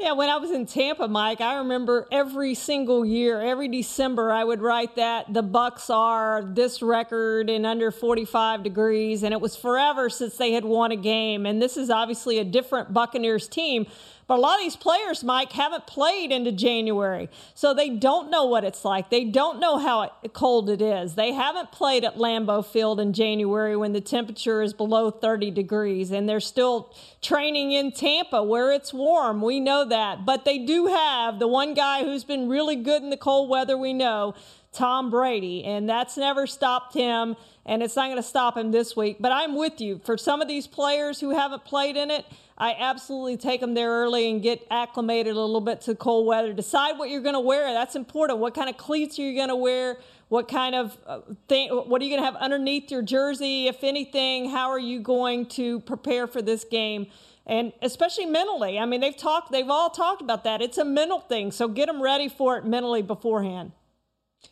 Yeah, 0.00 0.12
when 0.12 0.28
I 0.28 0.38
was 0.38 0.50
in 0.50 0.66
Tampa, 0.66 1.06
Mike, 1.06 1.40
I 1.40 1.58
remember 1.58 2.08
every 2.10 2.54
single 2.54 3.06
year, 3.06 3.40
every 3.40 3.68
December, 3.68 4.32
I 4.32 4.42
would 4.42 4.60
write 4.60 4.96
that 4.96 5.32
the 5.32 5.42
Bucs 5.42 5.88
are 5.88 6.42
this 6.42 6.82
record 6.82 7.48
in 7.48 7.64
under 7.64 7.92
45 7.92 8.64
degrees, 8.64 9.22
and 9.22 9.32
it 9.32 9.40
was 9.40 9.54
forever 9.54 10.10
since 10.10 10.36
they 10.36 10.50
had 10.50 10.64
won 10.64 10.90
a 10.90 10.96
game. 10.96 11.46
And 11.46 11.62
this 11.62 11.76
is 11.76 11.90
obviously 11.90 12.38
a 12.38 12.44
different 12.44 12.92
Buccaneers 12.92 13.46
team, 13.46 13.86
but 14.26 14.38
a 14.38 14.40
lot 14.40 14.54
of 14.58 14.62
these 14.62 14.76
players, 14.76 15.22
Mike, 15.22 15.52
haven't 15.52 15.86
played 15.86 16.32
into 16.32 16.50
January. 16.50 17.28
So 17.54 17.74
they 17.74 17.90
don't 17.90 18.30
know 18.30 18.46
what 18.46 18.64
it's 18.64 18.84
like. 18.84 19.10
They 19.10 19.24
don't 19.24 19.60
know 19.60 19.76
how 19.78 20.12
cold 20.32 20.70
it 20.70 20.80
is. 20.80 21.14
They 21.14 21.32
haven't 21.32 21.72
played 21.72 22.04
at 22.04 22.16
Lambeau 22.16 22.64
Field 22.64 23.00
in 23.00 23.12
January 23.12 23.76
when 23.76 23.92
the 23.92 24.00
temperature 24.00 24.62
is 24.62 24.72
below 24.72 25.10
30 25.10 25.50
degrees. 25.50 26.10
And 26.10 26.26
they're 26.26 26.40
still 26.40 26.94
training 27.20 27.72
in 27.72 27.92
Tampa 27.92 28.42
where 28.42 28.72
it's 28.72 28.94
warm. 28.94 29.42
We 29.42 29.60
know 29.60 29.84
that. 29.84 30.24
But 30.24 30.46
they 30.46 30.58
do 30.58 30.86
have 30.86 31.38
the 31.38 31.48
one 31.48 31.74
guy 31.74 32.04
who's 32.04 32.24
been 32.24 32.48
really 32.48 32.76
good 32.76 33.02
in 33.02 33.10
the 33.10 33.18
cold 33.18 33.50
weather, 33.50 33.76
we 33.76 33.92
know, 33.92 34.34
Tom 34.72 35.10
Brady. 35.10 35.64
And 35.64 35.86
that's 35.86 36.16
never 36.16 36.46
stopped 36.46 36.94
him. 36.94 37.36
And 37.66 37.82
it's 37.82 37.96
not 37.96 38.06
going 38.06 38.16
to 38.16 38.22
stop 38.22 38.56
him 38.56 38.72
this 38.72 38.96
week. 38.96 39.18
But 39.20 39.32
I'm 39.32 39.54
with 39.54 39.82
you. 39.82 40.00
For 40.02 40.16
some 40.16 40.40
of 40.40 40.48
these 40.48 40.66
players 40.66 41.20
who 41.20 41.30
haven't 41.30 41.64
played 41.66 41.96
in 41.96 42.10
it, 42.10 42.24
I 42.56 42.76
absolutely 42.78 43.36
take 43.36 43.60
them 43.60 43.74
there 43.74 43.90
early 43.90 44.30
and 44.30 44.40
get 44.40 44.64
acclimated 44.70 45.34
a 45.34 45.40
little 45.40 45.60
bit 45.60 45.80
to 45.82 45.94
cold 45.94 46.26
weather. 46.26 46.52
Decide 46.52 46.98
what 46.98 47.10
you're 47.10 47.22
going 47.22 47.34
to 47.34 47.40
wear. 47.40 47.72
That's 47.72 47.96
important. 47.96 48.38
What 48.38 48.54
kind 48.54 48.70
of 48.70 48.76
cleats 48.76 49.18
are 49.18 49.22
you 49.22 49.34
going 49.34 49.48
to 49.48 49.56
wear? 49.56 49.98
What 50.28 50.46
kind 50.46 50.74
of 50.74 50.96
uh, 51.06 51.20
thing? 51.48 51.70
What 51.70 52.00
are 52.00 52.04
you 52.04 52.10
going 52.10 52.22
to 52.22 52.26
have 52.26 52.36
underneath 52.36 52.90
your 52.90 53.02
jersey, 53.02 53.66
if 53.66 53.82
anything? 53.82 54.50
How 54.50 54.70
are 54.70 54.78
you 54.78 55.00
going 55.00 55.46
to 55.46 55.80
prepare 55.80 56.28
for 56.28 56.42
this 56.42 56.64
game? 56.64 57.08
And 57.46 57.72
especially 57.82 58.26
mentally. 58.26 58.78
I 58.78 58.86
mean, 58.86 59.00
they've 59.00 59.16
talked. 59.16 59.50
They've 59.50 59.68
all 59.68 59.90
talked 59.90 60.22
about 60.22 60.44
that. 60.44 60.62
It's 60.62 60.78
a 60.78 60.84
mental 60.84 61.20
thing. 61.20 61.50
So 61.50 61.66
get 61.66 61.86
them 61.86 62.00
ready 62.00 62.28
for 62.28 62.56
it 62.56 62.64
mentally 62.64 63.02
beforehand. 63.02 63.72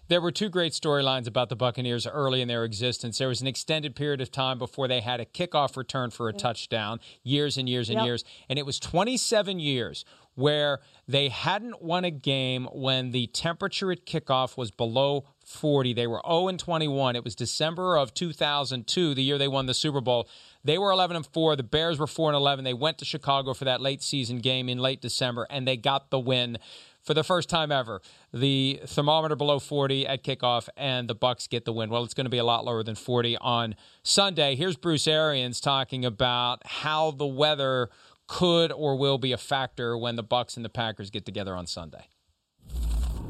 There 0.08 0.20
were 0.20 0.32
two 0.32 0.48
great 0.48 0.72
storylines 0.72 1.26
about 1.26 1.48
the 1.48 1.56
Buccaneers 1.56 2.06
early 2.06 2.40
in 2.40 2.48
their 2.48 2.64
existence. 2.64 3.18
There 3.18 3.28
was 3.28 3.40
an 3.40 3.46
extended 3.46 3.96
period 3.96 4.20
of 4.20 4.30
time 4.30 4.58
before 4.58 4.88
they 4.88 5.00
had 5.00 5.20
a 5.20 5.24
kickoff 5.24 5.76
return 5.76 6.10
for 6.10 6.28
a 6.28 6.32
mm. 6.32 6.38
touchdown, 6.38 7.00
years 7.22 7.56
and 7.56 7.68
years 7.68 7.88
and 7.88 7.98
yep. 7.98 8.06
years. 8.06 8.24
And 8.48 8.58
it 8.58 8.66
was 8.66 8.78
27 8.78 9.58
years 9.58 10.04
where 10.34 10.80
they 11.06 11.28
hadn't 11.28 11.82
won 11.82 12.04
a 12.04 12.10
game 12.10 12.66
when 12.72 13.10
the 13.10 13.26
temperature 13.28 13.92
at 13.92 14.06
kickoff 14.06 14.56
was 14.56 14.70
below 14.70 15.24
40. 15.44 15.92
They 15.92 16.06
were 16.06 16.22
0 16.26 16.48
and 16.48 16.58
21. 16.58 17.16
It 17.16 17.24
was 17.24 17.34
December 17.34 17.96
of 17.96 18.14
2002, 18.14 19.14
the 19.14 19.22
year 19.22 19.38
they 19.38 19.48
won 19.48 19.66
the 19.66 19.74
Super 19.74 20.00
Bowl. 20.00 20.28
They 20.64 20.78
were 20.78 20.90
11 20.90 21.16
and 21.16 21.26
4. 21.26 21.56
The 21.56 21.62
Bears 21.62 21.98
were 21.98 22.06
4 22.06 22.30
and 22.30 22.36
11. 22.36 22.64
They 22.64 22.74
went 22.74 22.98
to 22.98 23.04
Chicago 23.04 23.52
for 23.52 23.64
that 23.64 23.80
late 23.80 24.02
season 24.02 24.38
game 24.38 24.68
in 24.68 24.78
late 24.78 25.02
December 25.02 25.46
and 25.50 25.66
they 25.66 25.76
got 25.76 26.10
the 26.10 26.18
win 26.18 26.58
for 27.02 27.14
the 27.14 27.24
first 27.24 27.48
time 27.48 27.72
ever. 27.72 28.00
The 28.34 28.80
thermometer 28.86 29.36
below 29.36 29.58
40 29.58 30.06
at 30.06 30.24
kickoff, 30.24 30.68
and 30.76 31.06
the 31.06 31.14
Bucs 31.14 31.48
get 31.48 31.66
the 31.66 31.72
win. 31.72 31.90
Well, 31.90 32.02
it's 32.02 32.14
going 32.14 32.24
to 32.24 32.30
be 32.30 32.38
a 32.38 32.44
lot 32.44 32.64
lower 32.64 32.82
than 32.82 32.94
40 32.94 33.36
on 33.38 33.74
Sunday. 34.02 34.54
Here's 34.54 34.76
Bruce 34.76 35.06
Arians 35.06 35.60
talking 35.60 36.04
about 36.04 36.66
how 36.66 37.10
the 37.10 37.26
weather 37.26 37.90
could 38.26 38.72
or 38.72 38.96
will 38.96 39.18
be 39.18 39.32
a 39.32 39.36
factor 39.36 39.98
when 39.98 40.16
the 40.16 40.24
Bucs 40.24 40.56
and 40.56 40.64
the 40.64 40.70
Packers 40.70 41.10
get 41.10 41.26
together 41.26 41.54
on 41.54 41.66
Sunday. 41.66 42.06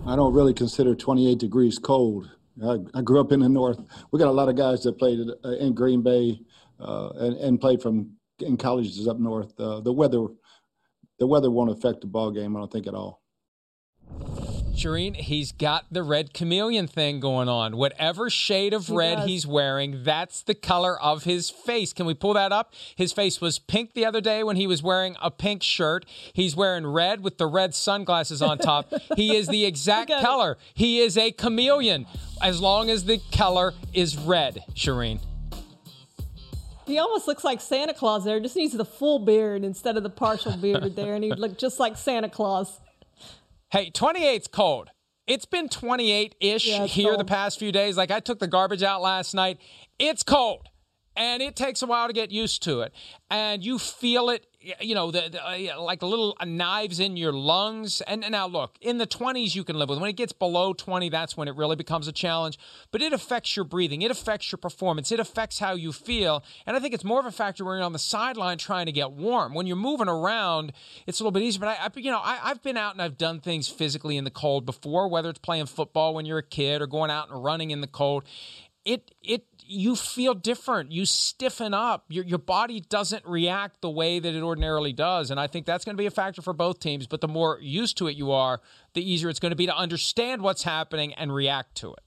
I 0.07 0.15
don't 0.15 0.33
really 0.33 0.55
consider 0.55 0.95
28 0.95 1.39
degrees 1.39 1.79
cold. 1.79 2.31
I, 2.65 2.79
I 2.95 3.03
grew 3.03 3.21
up 3.21 3.33
in 3.33 3.41
the 3.41 3.49
north. 3.49 3.81
We 4.11 4.19
got 4.19 4.29
a 4.29 4.33
lot 4.33 4.49
of 4.49 4.57
guys 4.57 4.83
that 4.83 4.99
played 4.99 5.19
uh, 5.45 5.49
in 5.57 5.75
Green 5.75 6.03
Bay 6.03 6.41
uh, 6.79 7.11
and, 7.17 7.37
and, 7.39 7.61
played 7.61 7.81
from 7.81 8.13
in 8.41 8.57
colleges 8.57 9.09
up 9.09 9.19
north. 9.19 9.59
Uh, 9.59 9.81
the 9.81 9.93
weather, 9.93 10.27
the 11.19 11.27
weather 11.27 11.51
won't 11.51 11.71
affect 11.71 12.01
the 12.01 12.07
ball 12.07 12.31
game. 12.31 12.57
I 12.57 12.61
don't 12.61 12.71
think 12.71 12.87
at 12.87 12.95
all. 12.95 13.22
Charean, 14.73 15.15
he's 15.15 15.53
got 15.53 15.85
the 15.91 16.03
red 16.03 16.33
chameleon 16.33 16.87
thing 16.87 17.21
going 17.21 17.49
on. 17.49 17.77
Whatever 17.77 18.31
shade 18.31 18.73
of 18.73 18.87
he 18.87 18.95
red 18.95 19.15
does. 19.17 19.29
he's 19.29 19.47
wearing, 19.47 20.03
that's 20.03 20.43
the 20.43 20.55
color 20.55 21.01
of 21.01 21.25
his 21.25 21.51
face. 21.51 21.93
Can 21.93 22.07
we 22.07 22.15
pull 22.15 22.35
that 22.35 22.53
up? 22.53 22.75
His 22.97 23.13
face 23.13 23.41
was 23.41 23.59
pink 23.59 23.95
the 23.95 24.05
other 24.05 24.21
day 24.21 24.43
when 24.43 24.57
he 24.57 24.67
was 24.67 24.83
wearing 24.83 25.17
a 25.23 25.31
pink 25.31 25.63
shirt. 25.63 26.07
He's 26.33 26.57
wearing 26.57 26.87
red 26.87 27.23
with 27.23 27.39
the 27.39 27.47
red 27.47 27.75
sunglasses 27.75 28.43
on 28.43 28.59
top. 28.59 28.93
he 29.17 29.37
is 29.37 29.47
the 29.47 29.65
exact 29.65 30.11
color. 30.11 30.53
It. 30.53 30.59
He 30.75 30.99
is 30.99 31.17
a 31.17 31.31
chameleon 31.33 32.07
as 32.41 32.61
long 32.61 32.91
as 32.91 33.05
the 33.05 33.21
color 33.31 33.75
is 33.93 34.17
red, 34.17 34.65
Charean. 34.75 35.21
He 36.87 36.99
almost 36.99 37.29
looks 37.29 37.45
like 37.45 37.61
Santa 37.61 37.95
Claus 37.95 38.25
there. 38.25 38.41
Just 38.41 38.57
needs 38.57 38.73
the 38.73 38.85
full 38.85 39.21
beard 39.21 39.65
instead 39.65 39.97
of 39.97 40.03
the 40.03 40.11
partial 40.11 40.57
beard 40.57 40.97
there, 40.97 41.15
and 41.15 41.23
he'd 41.23 41.39
look 41.39 41.57
just 41.57 41.79
like 41.79 41.97
Santa 41.97 42.29
Claus. 42.29 42.81
Hey, 43.73 43.91
28's 43.91 44.49
cold. 44.49 44.91
It's 45.27 45.47
been 45.47 45.67
28 45.67 46.35
ish 46.41 46.67
yeah, 46.67 46.85
here 46.85 47.13
cold. 47.13 47.21
the 47.21 47.25
past 47.25 47.59
few 47.59 47.73
days. 47.73 47.97
Like 47.97 48.11
I 48.11 48.21
took 48.21 48.39
the 48.39 48.47
garbage 48.47 48.83
out 48.83 49.01
last 49.01 49.33
night. 49.33 49.59
It's 49.99 50.23
cold 50.23 50.69
and 51.17 51.41
it 51.43 51.57
takes 51.57 51.81
a 51.81 51.87
while 51.87 52.07
to 52.07 52.13
get 52.13 52.31
used 52.31 52.63
to 52.65 52.83
it. 52.83 52.93
And 53.31 53.65
you 53.65 53.79
feel 53.79 54.29
it 54.29 54.47
you 54.81 54.95
know, 54.95 55.11
the, 55.11 55.29
the 55.31 55.73
uh, 55.73 55.81
like 55.81 56.03
little 56.03 56.37
knives 56.45 57.01
in 57.01 57.17
your 57.17 57.33
lungs. 57.33 58.01
And, 58.03 58.25
and 58.25 58.33
now, 58.33 58.47
look, 58.47 58.77
in 58.81 58.99
the 58.99 59.07
20s, 59.07 59.55
you 59.55 59.65
can 59.65 59.77
live 59.77 59.89
with. 59.89 59.99
When 59.99 60.11
it 60.11 60.17
gets 60.17 60.33
below 60.33 60.73
20, 60.73 61.09
that's 61.09 61.37
when 61.37 61.49
it 61.49 61.57
really 61.57 61.77
becomes 61.77 62.09
a 62.09 62.13
challenge. 62.13 62.59
But 62.91 63.03
it 63.03 63.13
affects 63.13 63.57
your 63.57 63.65
breathing, 63.65 64.03
it 64.03 64.11
affects 64.11 64.51
your 64.53 64.59
performance, 64.59 65.13
it 65.13 65.21
affects 65.21 65.59
how 65.59 65.75
you 65.75 65.93
feel. 65.93 66.45
And 66.67 66.77
I 66.77 66.81
think 66.81 66.95
it's 66.95 67.05
more 67.05 67.21
of 67.21 67.27
a 67.27 67.33
factor 67.33 67.65
when 67.65 67.77
you're 67.77 67.85
on 67.85 67.93
the 67.93 67.99
sideline 67.99 68.59
trying 68.59 68.87
to 68.87 68.93
get 68.93 69.13
warm. 69.13 69.55
When 69.55 69.67
you're 69.67 69.77
moving 69.77 70.09
around, 70.09 70.73
it's 71.07 71.21
a 71.21 71.23
little 71.23 71.33
bit 71.33 71.43
easier. 71.43 71.61
But 71.61 71.69
I, 71.69 71.87
I 71.87 71.91
you 71.97 72.11
know, 72.11 72.21
I, 72.21 72.39
I've 72.43 72.63
been 72.63 72.77
out 72.77 72.93
and 72.93 73.03
I've 73.03 73.19
done 73.19 73.41
things 73.41 73.69
physically 73.69 74.17
in 74.17 74.25
the 74.25 74.31
cold 74.31 74.67
before, 74.67 75.09
whether 75.09 75.31
it's 75.31 75.39
playing 75.39 75.67
football 75.67 76.15
when 76.15 76.27
you're 76.27 76.39
a 76.39 76.43
kid 76.43 76.83
or 76.83 76.87
going 76.87 77.11
out 77.11 77.31
and 77.31 77.43
running 77.43 77.71
in 77.71 77.81
the 77.81 77.87
cold 77.87 78.25
it 78.85 79.15
it 79.23 79.45
you 79.73 79.97
feel 79.97 80.35
different. 80.35 80.93
You 80.93 81.07
stiffen 81.07 81.75
up. 81.75 82.05
Your 82.09 82.25
your 82.25 82.39
body 82.39 82.81
doesn't 82.81 83.25
react 83.27 83.81
the 83.81 83.91
way 83.91 84.19
that 84.19 84.35
it 84.35 84.43
ordinarily 84.43 84.93
does, 84.93 85.31
and 85.31 85.41
I 85.41 85.47
think 85.47 85.67
that's 85.67 85.85
going 85.85 85.97
to 85.97 86.01
be 86.01 86.07
a 86.07 86.11
factor 86.11 86.43
for 86.43 86.53
both 86.53 86.79
teams. 86.79 87.07
But 87.07 87.21
the 87.21 87.29
more 87.29 87.59
used 87.61 87.97
to 87.99 88.09
it 88.09 88.17
you 88.17 88.31
are, 88.31 88.61
the 88.95 89.09
easier 89.09 89.29
it's 89.29 89.41
going 89.41 89.51
to 89.51 89.57
be 89.57 89.67
to 89.67 89.77
understand 89.77 90.43
what's 90.43 90.63
happening 90.63 91.15
and 91.15 91.35
react 91.35 91.75
to 91.77 91.93
it. 91.93 92.01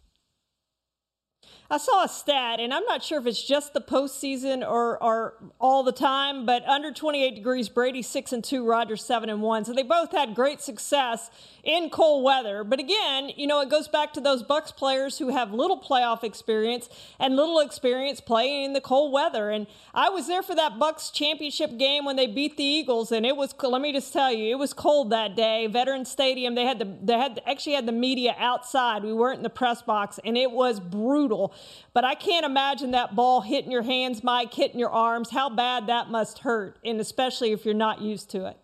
I 1.69 1.77
saw 1.77 2.03
a 2.03 2.07
stat, 2.07 2.59
and 2.59 2.71
I'm 2.71 2.83
not 2.83 3.01
sure 3.01 3.19
if 3.19 3.25
it's 3.25 3.41
just 3.41 3.73
the 3.73 3.81
postseason 3.81 4.61
or, 4.61 5.01
or 5.01 5.33
all 5.59 5.81
the 5.81 5.91
time, 5.91 6.45
but 6.45 6.63
under 6.65 6.91
28 6.91 7.33
degrees, 7.33 7.69
Brady 7.69 8.03
six 8.03 8.31
and 8.31 8.43
two, 8.43 8.63
Rodgers 8.63 9.03
seven 9.03 9.29
and 9.31 9.41
one. 9.41 9.65
So 9.65 9.73
they 9.73 9.81
both 9.81 10.11
had 10.11 10.35
great 10.35 10.61
success 10.61 11.31
in 11.63 11.89
cold 11.89 12.23
weather. 12.23 12.63
But 12.63 12.79
again, 12.79 13.31
you 13.35 13.47
know, 13.47 13.61
it 13.61 13.69
goes 13.69 13.87
back 13.87 14.13
to 14.13 14.21
those 14.21 14.43
Bucs 14.43 14.75
players 14.75 15.17
who 15.17 15.29
have 15.29 15.51
little 15.51 15.79
playoff 15.81 16.23
experience 16.23 16.87
and 17.19 17.35
little 17.35 17.59
experience 17.59 18.21
playing 18.21 18.65
in 18.65 18.73
the 18.73 18.81
cold 18.81 19.11
weather. 19.11 19.49
And 19.49 19.65
I 19.91 20.09
was 20.09 20.27
there 20.27 20.43
for 20.43 20.53
that 20.53 20.73
Bucs 20.73 21.11
championship 21.11 21.79
game 21.79 22.05
when 22.05 22.15
they 22.15 22.27
beat 22.27 22.57
the 22.57 22.63
Eagles, 22.63 23.11
and 23.11 23.25
it 23.25 23.35
was. 23.35 23.55
Let 23.63 23.81
me 23.81 23.91
just 23.91 24.13
tell 24.13 24.31
you, 24.31 24.51
it 24.51 24.59
was 24.59 24.73
cold 24.73 25.09
that 25.09 25.35
day. 25.35 25.65
Veteran 25.65 26.05
Stadium. 26.05 26.53
They 26.53 26.65
had 26.65 26.77
the 26.77 26.95
they 27.01 27.17
had 27.17 27.41
actually 27.47 27.73
had 27.73 27.87
the 27.87 27.91
media 27.91 28.35
outside. 28.37 29.03
We 29.03 29.13
weren't 29.13 29.37
in 29.37 29.43
the 29.43 29.49
press 29.49 29.81
box, 29.81 30.19
and 30.23 30.37
it 30.37 30.51
was 30.51 30.79
brutal. 30.79 31.54
But 31.93 32.03
I 32.03 32.15
can't 32.15 32.45
imagine 32.45 32.91
that 32.91 33.15
ball 33.15 33.41
hitting 33.41 33.71
your 33.71 33.83
hands, 33.83 34.23
Mike, 34.23 34.53
hitting 34.53 34.79
your 34.79 34.89
arms, 34.89 35.29
how 35.31 35.49
bad 35.49 35.87
that 35.87 36.09
must 36.09 36.39
hurt, 36.39 36.77
and 36.83 36.99
especially 36.99 37.51
if 37.51 37.65
you're 37.65 37.73
not 37.73 38.01
used 38.01 38.29
to 38.31 38.45
it. 38.45 38.57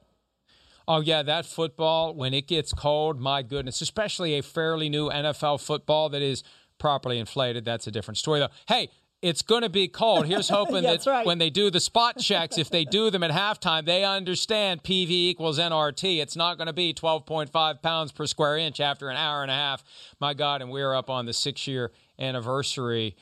Oh, 0.87 0.99
yeah, 0.99 1.23
that 1.23 1.45
football, 1.45 2.13
when 2.13 2.33
it 2.33 2.47
gets 2.47 2.73
cold, 2.73 3.19
my 3.19 3.43
goodness, 3.43 3.81
especially 3.81 4.37
a 4.37 4.43
fairly 4.43 4.89
new 4.89 5.09
NFL 5.09 5.61
football 5.61 6.09
that 6.09 6.21
is 6.21 6.43
properly 6.79 7.19
inflated. 7.19 7.63
That's 7.63 7.87
a 7.87 7.91
different 7.91 8.17
story, 8.17 8.39
though. 8.39 8.49
Hey, 8.67 8.89
it's 9.21 9.43
going 9.43 9.61
to 9.61 9.69
be 9.69 9.87
cold. 9.87 10.25
Here's 10.25 10.49
hoping 10.59 10.83
that 10.83 11.05
right. 11.05 11.25
when 11.25 11.37
they 11.37 11.49
do 11.49 11.69
the 11.69 11.79
spot 11.79 12.17
checks, 12.19 12.57
if 12.57 12.69
they 12.69 12.83
do 12.83 13.09
them 13.09 13.23
at 13.23 13.31
halftime, 13.31 13.85
they 13.85 14.03
understand 14.03 14.83
PV 14.83 15.09
equals 15.09 15.59
NRT. 15.59 16.21
It's 16.21 16.35
not 16.35 16.57
going 16.57 16.67
to 16.67 16.73
be 16.73 16.93
12.5 16.93 17.81
pounds 17.81 18.11
per 18.11 18.25
square 18.25 18.57
inch 18.57 18.79
after 18.79 19.09
an 19.09 19.17
hour 19.17 19.43
and 19.43 19.51
a 19.51 19.55
half. 19.55 19.83
My 20.19 20.33
God, 20.33 20.61
and 20.61 20.71
we're 20.71 20.95
up 20.95 21.09
on 21.09 21.25
the 21.25 21.33
six 21.33 21.67
year 21.67 21.91
anniversary. 22.21 23.15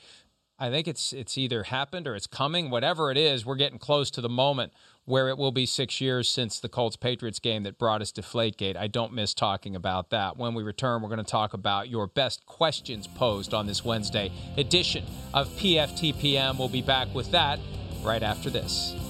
I 0.58 0.68
think 0.68 0.86
it's 0.86 1.12
it's 1.12 1.38
either 1.38 1.64
happened 1.64 2.06
or 2.06 2.14
it's 2.14 2.26
coming. 2.26 2.68
Whatever 2.70 3.10
it 3.10 3.16
is, 3.16 3.46
we're 3.46 3.56
getting 3.56 3.78
close 3.78 4.10
to 4.12 4.20
the 4.20 4.28
moment 4.28 4.72
where 5.06 5.28
it 5.28 5.38
will 5.38 5.50
be 5.50 5.66
six 5.66 6.00
years 6.00 6.28
since 6.28 6.60
the 6.60 6.68
Colts 6.68 6.96
Patriots 6.96 7.38
game 7.38 7.62
that 7.64 7.78
brought 7.78 8.02
us 8.02 8.12
Deflategate. 8.12 8.76
I 8.76 8.86
don't 8.86 9.12
miss 9.12 9.34
talking 9.34 9.74
about 9.74 10.10
that. 10.10 10.36
When 10.36 10.54
we 10.54 10.62
return, 10.62 11.02
we're 11.02 11.08
going 11.08 11.24
to 11.24 11.30
talk 11.30 11.54
about 11.54 11.88
your 11.88 12.06
best 12.06 12.44
questions 12.46 13.08
posed 13.08 13.54
on 13.54 13.66
this 13.66 13.84
Wednesday 13.84 14.30
edition 14.56 15.04
of 15.34 15.48
PFTPM. 15.48 16.58
We'll 16.58 16.68
be 16.68 16.82
back 16.82 17.12
with 17.14 17.30
that 17.32 17.58
right 18.04 18.22
after 18.22 18.50
this. 18.50 19.09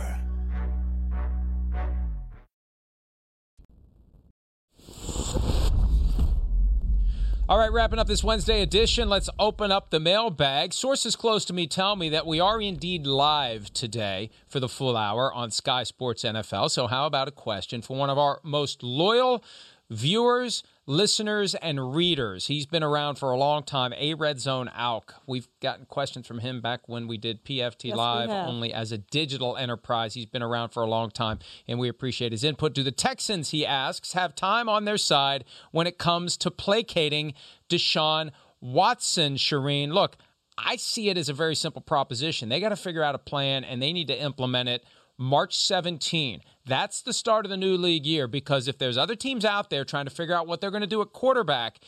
All 7.51 7.57
right, 7.57 7.69
wrapping 7.69 7.99
up 7.99 8.07
this 8.07 8.23
Wednesday 8.23 8.61
edition, 8.61 9.09
let's 9.09 9.29
open 9.37 9.73
up 9.73 9.89
the 9.89 9.99
mailbag. 9.99 10.71
Sources 10.71 11.17
close 11.17 11.43
to 11.43 11.51
me 11.51 11.67
tell 11.67 11.97
me 11.97 12.07
that 12.07 12.25
we 12.25 12.39
are 12.39 12.61
indeed 12.61 13.05
live 13.05 13.73
today 13.73 14.29
for 14.47 14.61
the 14.61 14.69
full 14.69 14.95
hour 14.95 15.33
on 15.33 15.51
Sky 15.51 15.83
Sports 15.83 16.23
NFL. 16.23 16.71
So, 16.71 16.87
how 16.87 17.05
about 17.05 17.27
a 17.27 17.31
question 17.31 17.81
for 17.81 17.97
one 17.97 18.09
of 18.09 18.17
our 18.17 18.39
most 18.41 18.83
loyal 18.83 19.43
viewers, 19.89 20.63
listeners, 20.91 21.55
and 21.55 21.95
readers. 21.95 22.47
He's 22.47 22.65
been 22.65 22.83
around 22.83 23.15
for 23.15 23.31
a 23.31 23.37
long 23.37 23.63
time. 23.63 23.93
A 23.97 24.13
Red 24.13 24.41
Zone 24.41 24.69
Alk. 24.77 25.13
We've 25.25 25.47
gotten 25.61 25.85
questions 25.85 26.27
from 26.27 26.39
him 26.39 26.59
back 26.59 26.81
when 26.87 27.07
we 27.07 27.17
did 27.17 27.45
PFT 27.45 27.85
Yes, 27.85 27.97
Live 27.97 28.29
only 28.29 28.73
as 28.73 28.91
a 28.91 28.97
digital 28.97 29.55
enterprise. 29.55 30.13
He's 30.15 30.25
been 30.25 30.43
around 30.43 30.69
for 30.69 30.83
a 30.83 30.87
long 30.87 31.09
time, 31.09 31.39
and 31.65 31.79
we 31.79 31.87
appreciate 31.87 32.33
his 32.33 32.43
input. 32.43 32.73
Do 32.73 32.83
the 32.83 32.91
Texans, 32.91 33.51
he 33.51 33.65
asks, 33.65 34.13
have 34.13 34.35
time 34.35 34.67
on 34.67 34.83
their 34.83 34.97
side 34.97 35.45
when 35.71 35.87
it 35.87 35.97
comes 35.97 36.35
to 36.37 36.51
placating 36.51 37.35
Deshaun 37.69 38.31
Watson, 38.59 39.35
Charean? 39.35 39.93
Look, 39.93 40.17
I 40.57 40.75
see 40.75 41.09
it 41.09 41.17
as 41.17 41.29
a 41.29 41.33
very 41.33 41.55
simple 41.55 41.81
proposition. 41.81 42.49
They 42.49 42.59
got 42.59 42.69
to 42.69 42.75
figure 42.75 43.01
out 43.01 43.15
a 43.15 43.19
plan, 43.19 43.63
and 43.63 43.81
they 43.81 43.93
need 43.93 44.09
to 44.09 44.21
implement 44.21 44.67
it 44.67 44.83
March 45.17 45.57
17. 45.57 46.41
That's 46.65 47.01
the 47.01 47.13
start 47.13 47.45
of 47.45 47.49
the 47.49 47.57
new 47.57 47.77
league 47.77 48.05
year 48.05 48.27
because 48.27 48.67
if 48.67 48.77
there's 48.77 48.97
other 48.97 49.15
teams 49.15 49.45
out 49.45 49.69
there 49.69 49.85
trying 49.85 50.05
to 50.05 50.11
figure 50.11 50.35
out 50.35 50.47
what 50.47 50.61
they're 50.61 50.71
going 50.71 50.81
to 50.81 50.87
do 50.87 51.01
at 51.01 51.13
quarterback, 51.13 51.79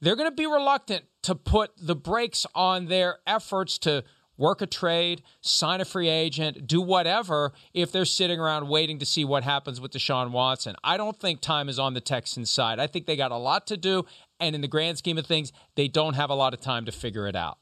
they're 0.00 0.16
going 0.16 0.30
to 0.30 0.34
be 0.34 0.46
reluctant 0.46 1.04
to 1.22 1.34
put 1.34 1.72
the 1.80 1.96
brakes 1.96 2.46
on 2.54 2.86
their 2.86 3.18
efforts 3.26 3.78
to 3.78 4.04
work 4.38 4.62
a 4.62 4.66
trade, 4.66 5.22
sign 5.40 5.80
a 5.80 5.84
free 5.84 6.08
agent, 6.08 6.66
do 6.66 6.80
whatever 6.80 7.52
if 7.74 7.90
they're 7.90 8.04
sitting 8.04 8.38
around 8.38 8.68
waiting 8.68 8.98
to 9.00 9.04
see 9.04 9.24
what 9.24 9.42
happens 9.42 9.80
with 9.80 9.90
Deshaun 9.90 10.30
Watson. 10.30 10.76
I 10.82 10.96
don't 10.96 11.18
think 11.18 11.40
time 11.40 11.68
is 11.68 11.78
on 11.78 11.94
the 11.94 12.00
Texans' 12.00 12.50
side. 12.50 12.78
I 12.78 12.86
think 12.86 13.06
they 13.06 13.16
got 13.16 13.32
a 13.32 13.36
lot 13.36 13.66
to 13.66 13.76
do, 13.76 14.04
and 14.38 14.54
in 14.54 14.60
the 14.60 14.68
grand 14.68 14.96
scheme 14.96 15.18
of 15.18 15.26
things, 15.26 15.52
they 15.74 15.88
don't 15.88 16.14
have 16.14 16.30
a 16.30 16.34
lot 16.34 16.54
of 16.54 16.60
time 16.60 16.84
to 16.86 16.92
figure 16.92 17.26
it 17.26 17.34
out. 17.34 17.58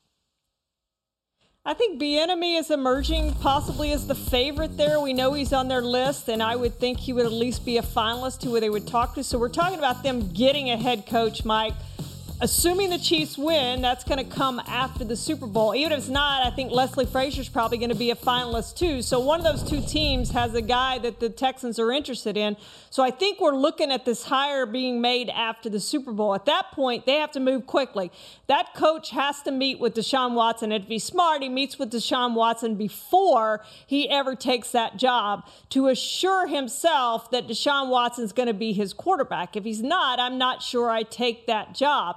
I 1.69 1.75
think 1.75 2.01
Bieniemy 2.01 2.61
is 2.61 2.71
emerging 2.71 3.35
possibly 3.41 3.91
as 3.91 4.07
the 4.07 4.14
favorite 4.14 4.77
there. 4.77 5.01
We 5.01 5.12
know 5.12 5.33
he's 5.33 5.53
on 5.53 5.67
their 5.67 5.83
list, 5.83 6.29
and 6.29 6.41
I 6.41 6.55
would 6.55 6.79
think 6.79 7.01
he 7.01 7.12
would 7.12 7.27
at 7.27 7.33
least 7.33 7.64
be 7.64 7.77
a 7.77 7.83
finalist 7.83 8.45
who 8.45 8.61
they 8.61 8.71
would 8.71 8.87
talk 8.87 9.17
to. 9.17 9.25
So 9.25 9.37
we're 9.37 9.49
talking 9.49 9.77
about 9.77 10.05
them 10.05 10.29
getting 10.29 10.71
a 10.71 10.77
head 10.77 11.07
coach, 11.07 11.45
Mike. 11.45 11.75
Assuming 12.39 12.91
the 12.91 12.99
Chiefs 12.99 13.39
win, 13.39 13.80
that's 13.80 14.05
going 14.05 14.18
to 14.18 14.37
come 14.37 14.61
after 14.66 15.05
the 15.05 15.16
Super 15.16 15.47
Bowl. 15.47 15.74
Even 15.74 15.93
if 15.93 16.01
it's 16.01 16.09
not, 16.11 16.47
I 16.47 16.55
think 16.55 16.70
Leslie 16.70 17.07
Frazier's 17.07 17.49
probably 17.49 17.78
going 17.78 17.89
to 17.89 17.97
be 17.97 18.11
a 18.11 18.14
finalist 18.14 18.76
too. 18.76 19.01
So 19.01 19.20
one 19.20 19.41
of 19.41 19.45
those 19.45 19.66
two 19.66 19.80
teams 19.80 20.32
has 20.32 20.53
a 20.53 20.61
guy 20.61 20.99
that 20.99 21.18
the 21.18 21.30
Texans 21.30 21.78
are 21.78 21.91
interested 21.91 22.37
in. 22.37 22.59
So 22.91 23.03
I 23.03 23.11
think 23.11 23.41
we're 23.41 23.57
looking 23.57 23.91
at 23.91 24.05
this 24.05 24.24
hire 24.24 24.66
being 24.66 25.01
made 25.01 25.30
after 25.30 25.70
the 25.70 25.80
Super 25.80 26.12
Bowl. 26.12 26.34
At 26.34 26.45
that 26.45 26.72
point, 26.72 27.07
they 27.07 27.14
have 27.14 27.30
to 27.32 27.41
move 27.41 27.66
quickly. 27.66 28.12
That 28.49 28.74
coach 28.74 29.11
has 29.11 29.41
to 29.45 29.51
meet 29.51 29.80
with 29.80 29.95
Deshaun 29.95 30.34
Watson. 30.34 30.68
To 30.70 30.80
be 30.80 30.99
smart, 30.99 31.43
he 31.43 31.49
meets 31.49 31.78
with 31.78 31.91
Deshaun 31.91 32.34
Watson 32.34 32.74
before 32.74 33.64
he 33.87 34.11
ever 34.11 34.34
takes 34.34 34.72
that 34.72 34.99
job 34.99 35.49
to 35.70 35.89
assure 35.89 36.47
himself 36.47 37.30
that 37.30 37.49
Deshaun 37.49 37.89
Watson's 37.89 38.32
going 38.32 38.49
to 38.49 38.55
be 38.55 38.74
his 38.74 38.93
quarterback. 38.93 39.57
If 39.57 39.64
he's 39.64 39.82
not, 39.82 40.20
I'm 40.20 40.37
not 40.37 40.62
sure 40.62 40.91
I 40.91 41.03
take 41.03 41.47
that 41.47 41.74
job. 41.74 42.16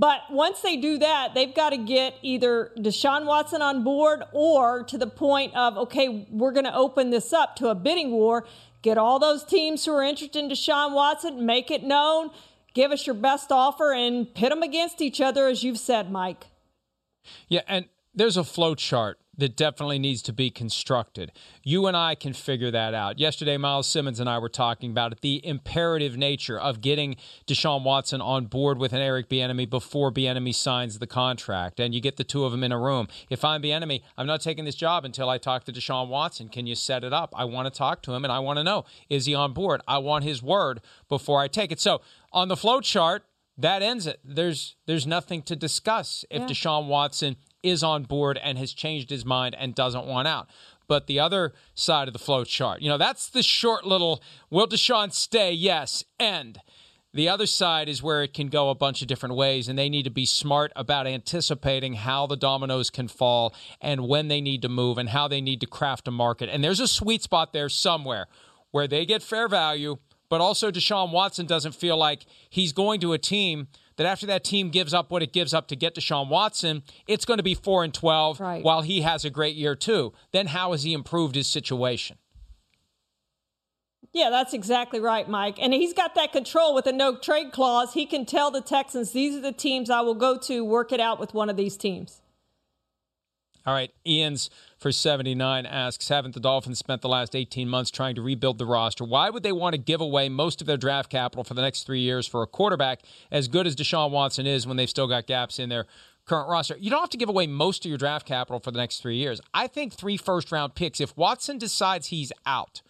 But 0.00 0.22
once 0.30 0.62
they 0.62 0.78
do 0.78 0.96
that, 0.96 1.34
they've 1.34 1.54
got 1.54 1.70
to 1.70 1.76
get 1.76 2.14
either 2.22 2.72
Deshaun 2.78 3.26
Watson 3.26 3.60
on 3.60 3.84
board 3.84 4.22
or 4.32 4.82
to 4.84 4.96
the 4.96 5.06
point 5.06 5.54
of, 5.54 5.76
okay, 5.76 6.26
we're 6.30 6.52
going 6.52 6.64
to 6.64 6.74
open 6.74 7.10
this 7.10 7.34
up 7.34 7.54
to 7.56 7.68
a 7.68 7.74
bidding 7.74 8.10
war. 8.10 8.46
Get 8.80 8.96
all 8.96 9.18
those 9.18 9.44
teams 9.44 9.84
who 9.84 9.92
are 9.92 10.02
interested 10.02 10.42
in 10.42 10.48
Deshaun 10.48 10.94
Watson, 10.94 11.44
make 11.44 11.70
it 11.70 11.84
known, 11.84 12.30
give 12.72 12.92
us 12.92 13.06
your 13.06 13.12
best 13.12 13.52
offer, 13.52 13.92
and 13.92 14.34
pit 14.34 14.48
them 14.48 14.62
against 14.62 15.02
each 15.02 15.20
other, 15.20 15.48
as 15.48 15.62
you've 15.62 15.78
said, 15.78 16.10
Mike. 16.10 16.46
Yeah, 17.48 17.60
and 17.68 17.84
there's 18.14 18.38
a 18.38 18.44
flow 18.44 18.74
chart 18.74 19.18
that 19.40 19.56
definitely 19.56 19.98
needs 19.98 20.22
to 20.22 20.32
be 20.32 20.50
constructed. 20.50 21.32
You 21.62 21.86
and 21.86 21.96
I 21.96 22.14
can 22.14 22.32
figure 22.32 22.70
that 22.70 22.94
out. 22.94 23.18
Yesterday, 23.18 23.56
Myles 23.56 23.88
Simmons 23.88 24.20
and 24.20 24.28
I 24.28 24.38
were 24.38 24.48
talking 24.48 24.90
about 24.90 25.12
it, 25.12 25.20
the 25.20 25.44
imperative 25.44 26.16
nature 26.16 26.58
of 26.58 26.80
getting 26.80 27.16
Deshaun 27.46 27.82
Watson 27.82 28.20
on 28.20 28.46
board 28.46 28.78
with 28.78 28.92
an 28.92 29.00
Eric 29.00 29.28
Bieniemy 29.28 29.68
before 29.68 30.12
Bieniemy 30.12 30.54
signs 30.54 30.98
the 30.98 31.06
contract, 31.06 31.80
and 31.80 31.94
you 31.94 32.00
get 32.00 32.16
the 32.16 32.24
two 32.24 32.44
of 32.44 32.52
them 32.52 32.62
in 32.62 32.72
a 32.72 32.78
room. 32.78 33.08
If 33.28 33.44
I'm 33.44 33.62
Bieniemy, 33.62 34.02
I'm 34.16 34.26
not 34.26 34.40
taking 34.40 34.64
this 34.64 34.74
job 34.74 35.04
until 35.04 35.28
I 35.28 35.38
talk 35.38 35.64
to 35.64 35.72
Deshaun 35.72 36.08
Watson. 36.08 36.48
Can 36.48 36.66
you 36.66 36.74
set 36.74 37.02
it 37.04 37.12
up? 37.12 37.34
I 37.36 37.44
want 37.44 37.72
to 37.72 37.76
talk 37.76 38.02
to 38.02 38.12
him, 38.12 38.24
and 38.24 38.32
I 38.32 38.38
want 38.38 38.58
to 38.58 38.64
know 38.64 38.84
is 39.08 39.26
he 39.26 39.34
on 39.34 39.52
board? 39.52 39.80
I 39.88 39.98
want 39.98 40.24
his 40.24 40.42
word 40.42 40.80
before 41.08 41.40
I 41.40 41.48
take 41.48 41.72
it. 41.72 41.80
So 41.80 42.00
on 42.32 42.48
the 42.48 42.56
flow 42.56 42.80
chart, 42.80 43.24
that 43.58 43.82
ends 43.82 44.06
it. 44.06 44.20
There's 44.24 44.76
there's 44.86 45.06
nothing 45.06 45.42
to 45.42 45.56
discuss 45.56 46.24
if 46.30 46.42
Yeah. 46.42 46.46
Deshaun 46.48 46.86
Watson 46.86 47.36
is 47.62 47.82
on 47.82 48.04
board 48.04 48.38
and 48.42 48.58
has 48.58 48.72
changed 48.72 49.10
his 49.10 49.24
mind 49.24 49.54
and 49.58 49.74
doesn't 49.74 50.06
want 50.06 50.28
out. 50.28 50.48
But 50.88 51.06
the 51.06 51.20
other 51.20 51.52
side 51.74 52.08
of 52.08 52.12
the 52.12 52.18
flow 52.18 52.44
chart, 52.44 52.82
you 52.82 52.88
know, 52.88 52.98
that's 52.98 53.28
the 53.28 53.42
short 53.42 53.86
little 53.86 54.22
will 54.50 54.66
Deshaun 54.66 55.12
stay? 55.12 55.52
Yes, 55.52 56.04
end. 56.18 56.60
The 57.12 57.28
other 57.28 57.46
side 57.46 57.88
is 57.88 58.02
where 58.02 58.22
it 58.22 58.34
can 58.34 58.46
go 58.48 58.70
a 58.70 58.74
bunch 58.74 59.02
of 59.02 59.08
different 59.08 59.34
ways, 59.34 59.68
and 59.68 59.76
they 59.76 59.88
need 59.88 60.04
to 60.04 60.10
be 60.10 60.26
smart 60.26 60.72
about 60.76 61.08
anticipating 61.08 61.94
how 61.94 62.26
the 62.26 62.36
dominoes 62.36 62.88
can 62.88 63.08
fall 63.08 63.52
and 63.80 64.06
when 64.06 64.28
they 64.28 64.40
need 64.40 64.62
to 64.62 64.68
move 64.68 64.96
and 64.96 65.08
how 65.08 65.26
they 65.26 65.40
need 65.40 65.60
to 65.60 65.66
craft 65.66 66.06
a 66.06 66.12
market. 66.12 66.48
And 66.48 66.62
there's 66.62 66.78
a 66.78 66.86
sweet 66.86 67.22
spot 67.22 67.52
there 67.52 67.68
somewhere 67.68 68.26
where 68.70 68.86
they 68.86 69.04
get 69.04 69.24
fair 69.24 69.48
value, 69.48 69.96
but 70.28 70.40
also 70.40 70.70
Deshaun 70.70 71.10
Watson 71.10 71.46
doesn't 71.46 71.74
feel 71.74 71.96
like 71.96 72.26
he's 72.48 72.72
going 72.72 73.00
to 73.00 73.12
a 73.12 73.18
team 73.18 73.66
that 74.00 74.06
after 74.06 74.24
that 74.24 74.42
team 74.42 74.70
gives 74.70 74.94
up 74.94 75.10
what 75.10 75.22
it 75.22 75.30
gives 75.30 75.52
up 75.52 75.68
to 75.68 75.76
get 75.76 75.94
Deshaun 75.94 76.30
Watson, 76.30 76.82
it's 77.06 77.26
going 77.26 77.36
to 77.36 77.42
be 77.42 77.54
4 77.54 77.84
and 77.84 77.92
12 77.92 78.40
Right. 78.40 78.64
while 78.64 78.80
he 78.80 79.02
has 79.02 79.26
a 79.26 79.30
great 79.30 79.56
year 79.56 79.74
too. 79.74 80.14
Then 80.32 80.46
how 80.46 80.72
has 80.72 80.84
he 80.84 80.94
improved 80.94 81.34
his 81.34 81.46
situation? 81.46 82.16
Yeah, 84.14 84.30
that's 84.30 84.54
exactly 84.54 85.00
right, 85.00 85.28
Mike. 85.28 85.58
And 85.60 85.74
he's 85.74 85.92
got 85.92 86.14
that 86.14 86.32
control 86.32 86.74
with 86.74 86.86
a 86.86 86.92
no 86.92 87.14
trade 87.18 87.52
clause. 87.52 87.92
He 87.92 88.06
can 88.06 88.24
tell 88.24 88.50
the 88.50 88.62
Texans, 88.62 89.12
these 89.12 89.36
are 89.36 89.42
the 89.42 89.52
teams 89.52 89.90
I 89.90 90.00
will 90.00 90.14
go 90.14 90.38
to, 90.38 90.64
work 90.64 90.92
it 90.92 90.98
out 91.00 91.20
with 91.20 91.34
one 91.34 91.50
of 91.50 91.58
these 91.58 91.76
teams. 91.76 92.22
All 93.66 93.74
right, 93.74 93.92
Ian's 94.06 94.48
for 94.78 94.90
79 94.90 95.66
asks 95.66 96.08
Haven't 96.08 96.32
the 96.34 96.40
Dolphins 96.40 96.78
spent 96.78 97.02
the 97.02 97.08
last 97.08 97.36
18 97.36 97.68
months 97.68 97.90
trying 97.90 98.14
to 98.14 98.22
rebuild 98.22 98.58
the 98.58 98.64
roster? 98.64 99.04
Why 99.04 99.28
would 99.28 99.42
they 99.42 99.52
want 99.52 99.74
to 99.74 99.78
give 99.78 100.00
away 100.00 100.28
most 100.30 100.60
of 100.60 100.66
their 100.66 100.78
draft 100.78 101.10
capital 101.10 101.44
for 101.44 101.54
the 101.54 101.62
next 101.62 101.84
three 101.84 102.00
years 102.00 102.26
for 102.26 102.42
a 102.42 102.46
quarterback 102.46 103.02
as 103.30 103.48
good 103.48 103.66
as 103.66 103.76
Deshaun 103.76 104.10
Watson 104.10 104.46
is 104.46 104.66
when 104.66 104.76
they've 104.76 104.88
still 104.88 105.06
got 105.06 105.26
gaps 105.26 105.58
in 105.58 105.68
their 105.68 105.86
current 106.24 106.48
roster? 106.48 106.76
You 106.78 106.88
don't 106.88 107.00
have 107.00 107.10
to 107.10 107.18
give 107.18 107.28
away 107.28 107.46
most 107.46 107.84
of 107.84 107.90
your 107.90 107.98
draft 107.98 108.26
capital 108.26 108.60
for 108.60 108.70
the 108.70 108.78
next 108.78 109.02
three 109.02 109.16
years. 109.16 109.40
I 109.52 109.66
think 109.66 109.92
three 109.92 110.16
first 110.16 110.50
round 110.50 110.74
picks, 110.74 111.00
if 111.00 111.14
Watson 111.16 111.58
decides 111.58 112.06
he's 112.06 112.32
out, 112.46 112.80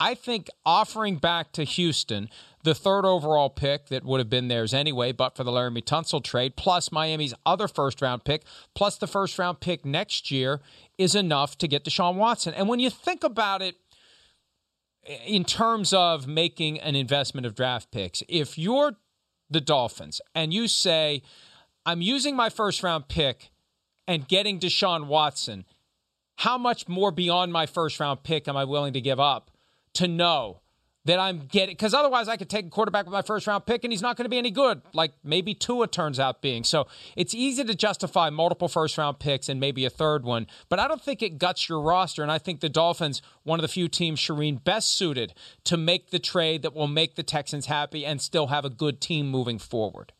I 0.00 0.14
think 0.14 0.48
offering 0.64 1.16
back 1.16 1.52
to 1.52 1.64
Houston 1.64 2.28
the 2.64 2.74
third 2.74 3.04
overall 3.04 3.50
pick 3.50 3.86
that 3.88 4.04
would 4.04 4.18
have 4.18 4.30
been 4.30 4.48
theirs 4.48 4.74
anyway, 4.74 5.12
but 5.12 5.36
for 5.36 5.44
the 5.44 5.50
Laremy 5.50 5.84
Tunsil 5.84 6.24
trade, 6.24 6.56
plus 6.56 6.90
Miami's 6.90 7.34
other 7.44 7.68
first 7.68 8.02
round 8.02 8.24
pick, 8.24 8.42
plus 8.74 8.96
the 8.96 9.06
first 9.06 9.38
round 9.38 9.60
pick 9.60 9.84
next 9.84 10.30
year, 10.30 10.60
is 10.98 11.14
enough 11.14 11.56
to 11.58 11.68
get 11.68 11.84
Deshaun 11.84 12.16
Watson. 12.16 12.54
And 12.54 12.68
when 12.68 12.80
you 12.80 12.90
think 12.90 13.22
about 13.22 13.62
it, 13.62 13.76
in 15.26 15.44
terms 15.44 15.92
of 15.92 16.26
making 16.26 16.80
an 16.80 16.96
investment 16.96 17.46
of 17.46 17.54
draft 17.54 17.90
picks, 17.90 18.22
if 18.26 18.56
you're 18.56 18.96
the 19.50 19.60
Dolphins 19.60 20.22
and 20.34 20.52
you 20.52 20.66
say, 20.66 21.22
I'm 21.84 22.00
using 22.00 22.34
my 22.34 22.48
first 22.48 22.82
round 22.82 23.08
pick 23.08 23.50
and 24.08 24.26
getting 24.26 24.58
Deshaun 24.58 25.06
Watson, 25.06 25.66
how 26.36 26.56
much 26.56 26.88
more 26.88 27.10
beyond 27.10 27.52
my 27.52 27.66
first 27.66 28.00
round 28.00 28.22
pick 28.22 28.48
am 28.48 28.56
I 28.56 28.64
willing 28.64 28.94
to 28.94 29.00
give 29.02 29.20
up 29.20 29.50
to 29.92 30.08
know 30.08 30.60
that 31.04 31.18
I'm 31.18 31.40
getting 31.40 31.74
because 31.74 31.92
otherwise 31.92 32.28
I 32.28 32.36
could 32.36 32.48
take 32.48 32.66
a 32.66 32.70
quarterback 32.70 33.04
with 33.04 33.12
my 33.12 33.22
first 33.22 33.46
round 33.46 33.66
pick 33.66 33.84
and 33.84 33.92
he's 33.92 34.02
not 34.02 34.16
going 34.16 34.24
to 34.24 34.30
be 34.30 34.38
any 34.38 34.50
good, 34.50 34.80
like 34.92 35.12
maybe 35.22 35.54
Tua 35.54 35.86
turns 35.86 36.18
out 36.18 36.40
being. 36.40 36.64
So 36.64 36.86
it's 37.16 37.34
easy 37.34 37.62
to 37.64 37.74
justify 37.74 38.30
multiple 38.30 38.68
first 38.68 38.96
round 38.96 39.18
picks 39.18 39.48
and 39.48 39.60
maybe 39.60 39.84
a 39.84 39.90
third 39.90 40.24
one, 40.24 40.46
but 40.68 40.78
I 40.78 40.88
don't 40.88 41.02
think 41.02 41.22
it 41.22 41.38
guts 41.38 41.68
your 41.68 41.80
roster. 41.80 42.22
And 42.22 42.32
I 42.32 42.38
think 42.38 42.60
the 42.60 42.70
Dolphins, 42.70 43.20
one 43.42 43.58
of 43.58 43.62
the 43.62 43.68
few 43.68 43.88
teams, 43.88 44.18
Charean, 44.18 44.62
best 44.64 44.96
suited 44.96 45.34
to 45.64 45.76
make 45.76 46.10
the 46.10 46.18
trade 46.18 46.62
that 46.62 46.74
will 46.74 46.88
make 46.88 47.16
the 47.16 47.22
Texans 47.22 47.66
happy 47.66 48.06
and 48.06 48.20
still 48.20 48.46
have 48.46 48.64
a 48.64 48.70
good 48.70 49.00
team 49.00 49.28
moving 49.28 49.58
forward. 49.58 50.13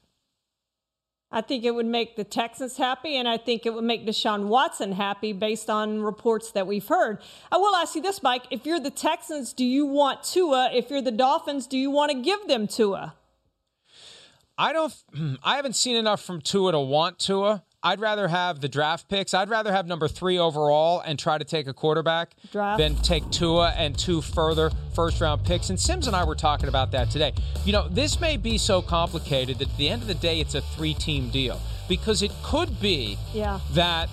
I 1.35 1.41
think 1.41 1.65
it 1.65 1.75
would 1.75 1.87
make 1.87 2.15
the 2.15 2.23
Texans 2.23 2.77
happy, 2.77 3.17
and 3.17 3.29
I 3.29 3.39
think 3.39 3.67
it 3.67 3.75
would 3.75 3.83
make 3.83 4.07
Deshaun 4.07 4.47
Watson 4.47 4.93
happy 4.93 5.33
based 5.33 5.69
on 5.69 6.01
reports 6.01 6.53
that 6.53 6.69
we've 6.69 6.87
heard. 6.87 7.19
I 7.51 7.57
will 7.57 7.75
ask 7.75 7.97
you 7.97 8.03
this, 8.03 8.23
Mike. 8.23 8.45
If 8.53 8.65
you're 8.65 8.79
the 8.79 8.93
Texans, 8.93 9.53
do 9.53 9.65
you 9.65 9.85
want 9.85 10.23
Tua? 10.23 10.71
If 10.73 10.91
you're 10.91 11.03
the 11.03 11.11
Dolphins, 11.11 11.67
do 11.67 11.77
you 11.77 11.91
want 11.91 12.13
to 12.13 12.21
give 12.21 12.47
them 12.47 12.69
Tua? 12.69 13.15
I 14.57 14.73
don't. 14.73 14.95
I 15.43 15.57
haven't 15.57 15.75
seen 15.75 15.97
enough 15.97 16.23
from 16.23 16.41
Tua 16.41 16.71
to 16.71 16.79
want 16.79 17.19
Tua. 17.19 17.65
I'd 17.85 18.01
rather 18.01 18.29
have 18.29 18.61
the 18.61 18.69
draft 18.69 19.09
picks. 19.09 19.35
I'd 19.35 19.51
rather 19.51 19.71
have 19.71 19.87
number 19.87 20.09
three 20.09 20.39
overall 20.39 21.01
and 21.01 21.19
try 21.19 21.37
to 21.37 21.45
take 21.45 21.67
a 21.67 21.75
quarterback 21.75 22.35
draft. 22.51 22.79
than 22.79 22.97
take 22.97 23.31
Tua 23.31 23.75
and 23.77 23.97
two 23.97 24.23
further 24.23 24.71
first 24.95 25.21
round 25.21 25.45
picks. 25.45 25.69
And 25.69 25.79
Simms 25.79 26.07
and 26.07 26.17
I 26.17 26.25
were 26.25 26.35
talking 26.35 26.71
about 26.71 26.93
that 26.93 27.11
today. 27.11 27.35
You 27.67 27.75
know, 27.75 27.87
this 27.89 28.19
may 28.21 28.39
be 28.39 28.57
so 28.57 28.81
complicated 28.81 29.59
that 29.59 29.69
at 29.69 29.77
the 29.77 29.91
end 29.91 30.01
of 30.01 30.09
the 30.09 30.15
day, 30.15 30.41
it's 30.41 30.55
a 30.55 30.63
three 30.63 30.95
team 30.95 31.29
deal 31.29 31.61
because 31.87 32.23
it 32.23 32.33
could 32.43 32.81
be 32.81 33.19
yeah. 33.35 33.61
that 33.73 34.09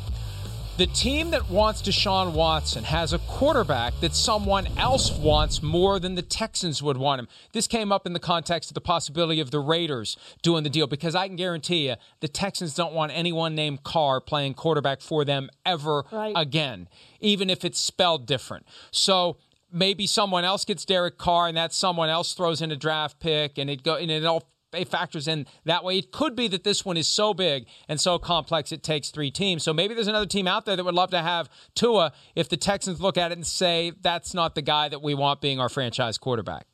the 0.81 0.87
team 0.87 1.29
that 1.29 1.47
wants 1.47 1.79
Deshaun 1.83 2.33
Watson 2.33 2.83
has 2.83 3.13
a 3.13 3.19
quarterback 3.19 3.93
that 3.99 4.15
someone 4.15 4.65
else 4.79 5.11
wants 5.11 5.61
more 5.61 5.99
than 5.99 6.15
the 6.15 6.23
Texans 6.23 6.81
would 6.81 6.97
want 6.97 7.19
him. 7.19 7.27
This 7.51 7.67
came 7.67 7.91
up 7.91 8.07
in 8.07 8.13
the 8.13 8.19
context 8.19 8.71
of 8.71 8.73
the 8.73 8.81
possibility 8.81 9.39
of 9.39 9.51
the 9.51 9.59
Raiders 9.59 10.17
doing 10.41 10.63
the 10.63 10.71
deal 10.71 10.87
because 10.87 11.13
I 11.13 11.27
can 11.27 11.35
guarantee 11.35 11.87
you 11.87 11.97
the 12.19 12.27
Texans 12.27 12.73
don't 12.73 12.93
want 12.93 13.11
anyone 13.13 13.53
named 13.53 13.83
Carr 13.83 14.19
playing 14.19 14.55
quarterback 14.55 15.01
for 15.01 15.23
them 15.23 15.51
ever 15.67 16.03
right. 16.11 16.33
again, 16.35 16.89
even 17.19 17.51
if 17.51 17.63
it's 17.63 17.79
spelled 17.79 18.25
different. 18.25 18.65
So 18.89 19.37
maybe 19.71 20.07
someone 20.07 20.45
else 20.45 20.65
gets 20.65 20.83
Derek 20.83 21.19
Carr 21.19 21.47
and 21.47 21.57
that 21.57 21.73
someone 21.73 22.09
else 22.09 22.33
throws 22.33 22.59
in 22.59 22.71
a 22.71 22.75
draft 22.75 23.19
pick 23.19 23.59
and 23.59 23.69
it 23.69 23.83
go 23.83 23.97
and 23.97 24.09
it 24.09 24.25
all 24.25 24.50
it 24.73 24.87
factors 24.87 25.27
in 25.27 25.45
that 25.65 25.83
way. 25.83 25.97
It 25.97 26.11
could 26.11 26.35
be 26.35 26.47
that 26.49 26.63
this 26.63 26.85
one 26.85 26.97
is 26.97 27.07
so 27.07 27.33
big 27.33 27.65
and 27.87 27.99
so 27.99 28.17
complex 28.17 28.71
it 28.71 28.83
takes 28.83 29.09
three 29.09 29.31
teams. 29.31 29.63
So 29.63 29.73
maybe 29.73 29.93
there's 29.93 30.07
another 30.07 30.25
team 30.25 30.47
out 30.47 30.65
there 30.65 30.75
that 30.75 30.83
would 30.83 30.95
love 30.95 31.11
to 31.11 31.21
have 31.21 31.49
Tua 31.75 32.13
if 32.35 32.49
the 32.49 32.57
Texans 32.57 33.01
look 33.01 33.17
at 33.17 33.31
it 33.31 33.37
and 33.37 33.45
say 33.45 33.91
that's 34.01 34.33
not 34.33 34.55
the 34.55 34.61
guy 34.61 34.89
that 34.89 35.01
we 35.01 35.13
want 35.13 35.41
being 35.41 35.59
our 35.59 35.69
franchise 35.69 36.17
quarterback. 36.17 36.67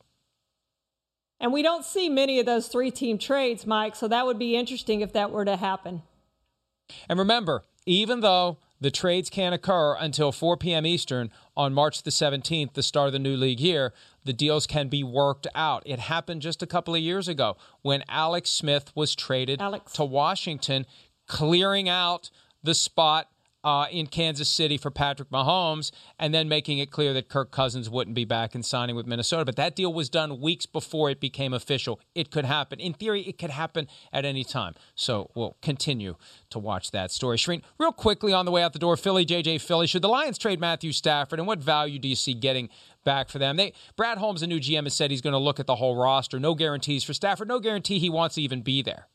And 1.39 1.54
we 1.54 1.62
don't 1.62 1.86
see 1.86 2.10
many 2.10 2.39
of 2.39 2.45
those 2.45 2.68
three 2.68 2.89
team 2.89 3.18
trades, 3.18 3.68
Mike, 3.68 3.95
so 3.95 4.08
that 4.08 4.26
would 4.26 4.39
be 4.39 4.56
interesting 4.56 5.02
if 5.02 5.14
that 5.14 5.32
were 5.32 5.45
to 5.45 5.56
happen. 5.56 6.02
And 7.08 7.20
remember, 7.20 7.64
even 7.86 8.22
though 8.22 8.58
the 8.80 8.91
trades 8.91 9.30
can't 9.30 9.56
occur 9.56 9.95
until 9.95 10.32
4 10.32 10.58
p.m. 10.58 10.86
Eastern 10.86 11.32
on 11.56 11.74
March 11.74 12.04
the 12.04 12.12
17th, 12.12 12.74
the 12.74 12.84
start 12.84 13.08
of 13.08 13.14
the 13.14 13.20
new 13.20 13.36
league 13.36 13.60
year. 13.60 13.93
The 14.28 14.34
deals 14.34 14.67
can 14.67 14.89
be 14.89 15.05
worked 15.05 15.47
out. 15.55 15.84
It 15.86 15.99
happened 15.99 16.41
just 16.41 16.61
a 16.61 16.67
couple 16.67 16.93
of 16.93 16.99
years 16.99 17.30
ago 17.30 17.55
when 17.82 18.03
Alex 18.09 18.49
Smith 18.49 18.91
was 18.93 19.15
traded 19.15 19.61
Alex. 19.61 19.93
to 19.93 20.03
Washington, 20.03 20.86
clearing 21.28 21.88
out 21.88 22.30
the 22.61 22.75
spot 22.75 23.30
uh, 23.63 23.88
in 23.91 24.07
Kansas 24.07 24.49
City 24.49 24.78
for 24.78 24.91
Patrick 24.91 25.30
Mahomes, 25.30 25.91
and 26.19 26.34
then 26.34 26.47
making 26.47 26.78
it 26.78 26.91
clear 26.91 27.13
that 27.13 27.28
Kirk 27.28 27.51
Cousins 27.51 27.89
wouldn't 27.89 28.15
be 28.15 28.23
back 28.25 28.53
and 28.53 28.65
signing 28.65 28.95
with 28.95 29.05
Minnesota. 29.05 29.45
But 29.45 29.55
that 29.55 29.75
deal 29.75 29.91
was 29.91 30.09
done 30.09 30.39
weeks 30.39 30.65
before 30.65 31.09
it 31.09 31.19
became 31.19 31.53
official. 31.53 31.99
It 32.15 32.32
could 32.32 32.45
happen. 32.45 32.80
In 32.80 32.93
theory, 32.93 33.21
it 33.21 33.38
could 33.38 33.49
happen 33.49 33.88
at 34.13 34.25
any 34.25 34.43
time. 34.43 34.73
So 34.95 35.32
we'll 35.36 35.57
continue 35.61 36.15
to 36.49 36.59
watch 36.59 36.91
that 36.91 37.11
story. 37.11 37.38
Charean, 37.38 37.61
real 37.78 37.91
quickly 37.91 38.32
on 38.32 38.45
the 38.45 38.51
way 38.51 38.63
out 38.63 38.73
the 38.73 38.80
door, 38.80 38.95
Philly, 38.95 39.25
JJ 39.25 39.61
Philly. 39.61 39.88
Should 39.88 40.01
the 40.01 40.09
Lions 40.09 40.38
trade 40.38 40.59
Matthew 40.59 40.91
Stafford, 40.91 41.39
and 41.39 41.47
what 41.47 41.59
value 41.59 41.99
do 41.99 42.07
you 42.07 42.15
see 42.15 42.34
getting 42.34 42.69
back 43.08 43.30
for 43.30 43.39
them? 43.39 43.55
They 43.55 43.74
Brad 43.95 44.18
Holmes, 44.18 44.41
the 44.41 44.47
new 44.47 44.60
GM, 44.60 44.84
has 44.84 44.93
said 44.93 45.10
he's 45.10 45.22
going 45.22 45.32
to 45.34 45.39
look 45.39 45.60
at 45.60 45.66
the 45.66 45.78
whole 45.78 45.95
roster. 45.95 46.39
No 46.39 46.53
guarantees 46.53 47.03
for 47.05 47.14
Stafford. 47.14 47.47
No 47.47 47.60
guarantee 47.60 47.97
he 47.97 48.10
wants 48.10 48.36
to 48.36 48.41
even 48.41 48.62
be 48.62 48.82
there. 48.82 49.08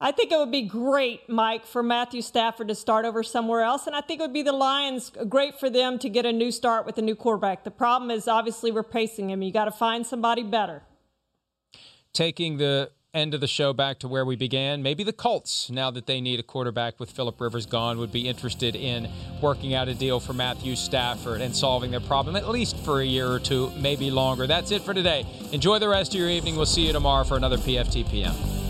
I 0.00 0.12
think 0.12 0.32
it 0.32 0.38
would 0.38 0.50
be 0.50 0.62
great, 0.62 1.28
Mike, 1.28 1.66
for 1.66 1.82
Matthew 1.82 2.22
Stafford 2.22 2.68
to 2.68 2.74
start 2.74 3.04
over 3.04 3.22
somewhere 3.22 3.60
else. 3.60 3.86
And 3.86 3.94
I 3.94 4.00
think 4.00 4.20
it 4.20 4.22
would 4.24 4.32
be 4.32 4.42
the 4.42 4.52
Lions 4.52 5.12
uh, 5.20 5.24
great 5.24 5.60
for 5.60 5.68
them 5.68 5.98
to 5.98 6.08
get 6.08 6.24
a 6.24 6.32
new 6.32 6.50
start 6.50 6.86
with 6.86 6.96
a 6.96 7.02
new 7.02 7.14
quarterback. 7.14 7.64
The 7.64 7.70
problem 7.70 8.10
is 8.10 8.26
obviously 8.26 8.70
we're 8.70 8.82
pacing 8.82 9.28
him. 9.28 9.42
You 9.42 9.52
got 9.52 9.66
to 9.66 9.70
find 9.70 10.06
somebody 10.06 10.42
better. 10.42 10.82
Taking 12.14 12.56
the 12.56 12.90
end 13.12 13.34
of 13.34 13.40
the 13.40 13.46
show 13.46 13.72
back 13.72 13.98
to 14.00 14.08
where 14.08 14.24
we 14.24 14.36
began, 14.36 14.82
maybe 14.82 15.02
the 15.02 15.12
Colts, 15.12 15.70
now 15.70 15.90
that 15.90 16.06
they 16.06 16.20
need 16.20 16.38
a 16.38 16.42
quarterback 16.42 17.00
with 17.00 17.10
Philip 17.10 17.40
Rivers 17.40 17.66
gone, 17.66 17.98
would 17.98 18.12
be 18.12 18.28
interested 18.28 18.76
in 18.76 19.08
working 19.40 19.74
out 19.74 19.88
a 19.88 19.94
deal 19.94 20.20
for 20.20 20.32
Matthew 20.32 20.76
Stafford 20.76 21.40
and 21.40 21.54
solving 21.54 21.90
their 21.90 22.00
problem, 22.00 22.36
at 22.36 22.48
least 22.48 22.76
for 22.78 23.00
a 23.00 23.04
year 23.04 23.30
or 23.30 23.40
two, 23.40 23.70
maybe 23.76 24.10
longer. 24.10 24.46
That's 24.46 24.70
it 24.70 24.82
for 24.82 24.94
today. 24.94 25.26
Enjoy 25.52 25.78
the 25.78 25.88
rest 25.88 26.14
of 26.14 26.20
your 26.20 26.30
evening. 26.30 26.56
We'll 26.56 26.66
see 26.66 26.86
you 26.86 26.92
tomorrow 26.92 27.24
for 27.24 27.36
another 27.36 27.58
PFTPM. 27.58 28.69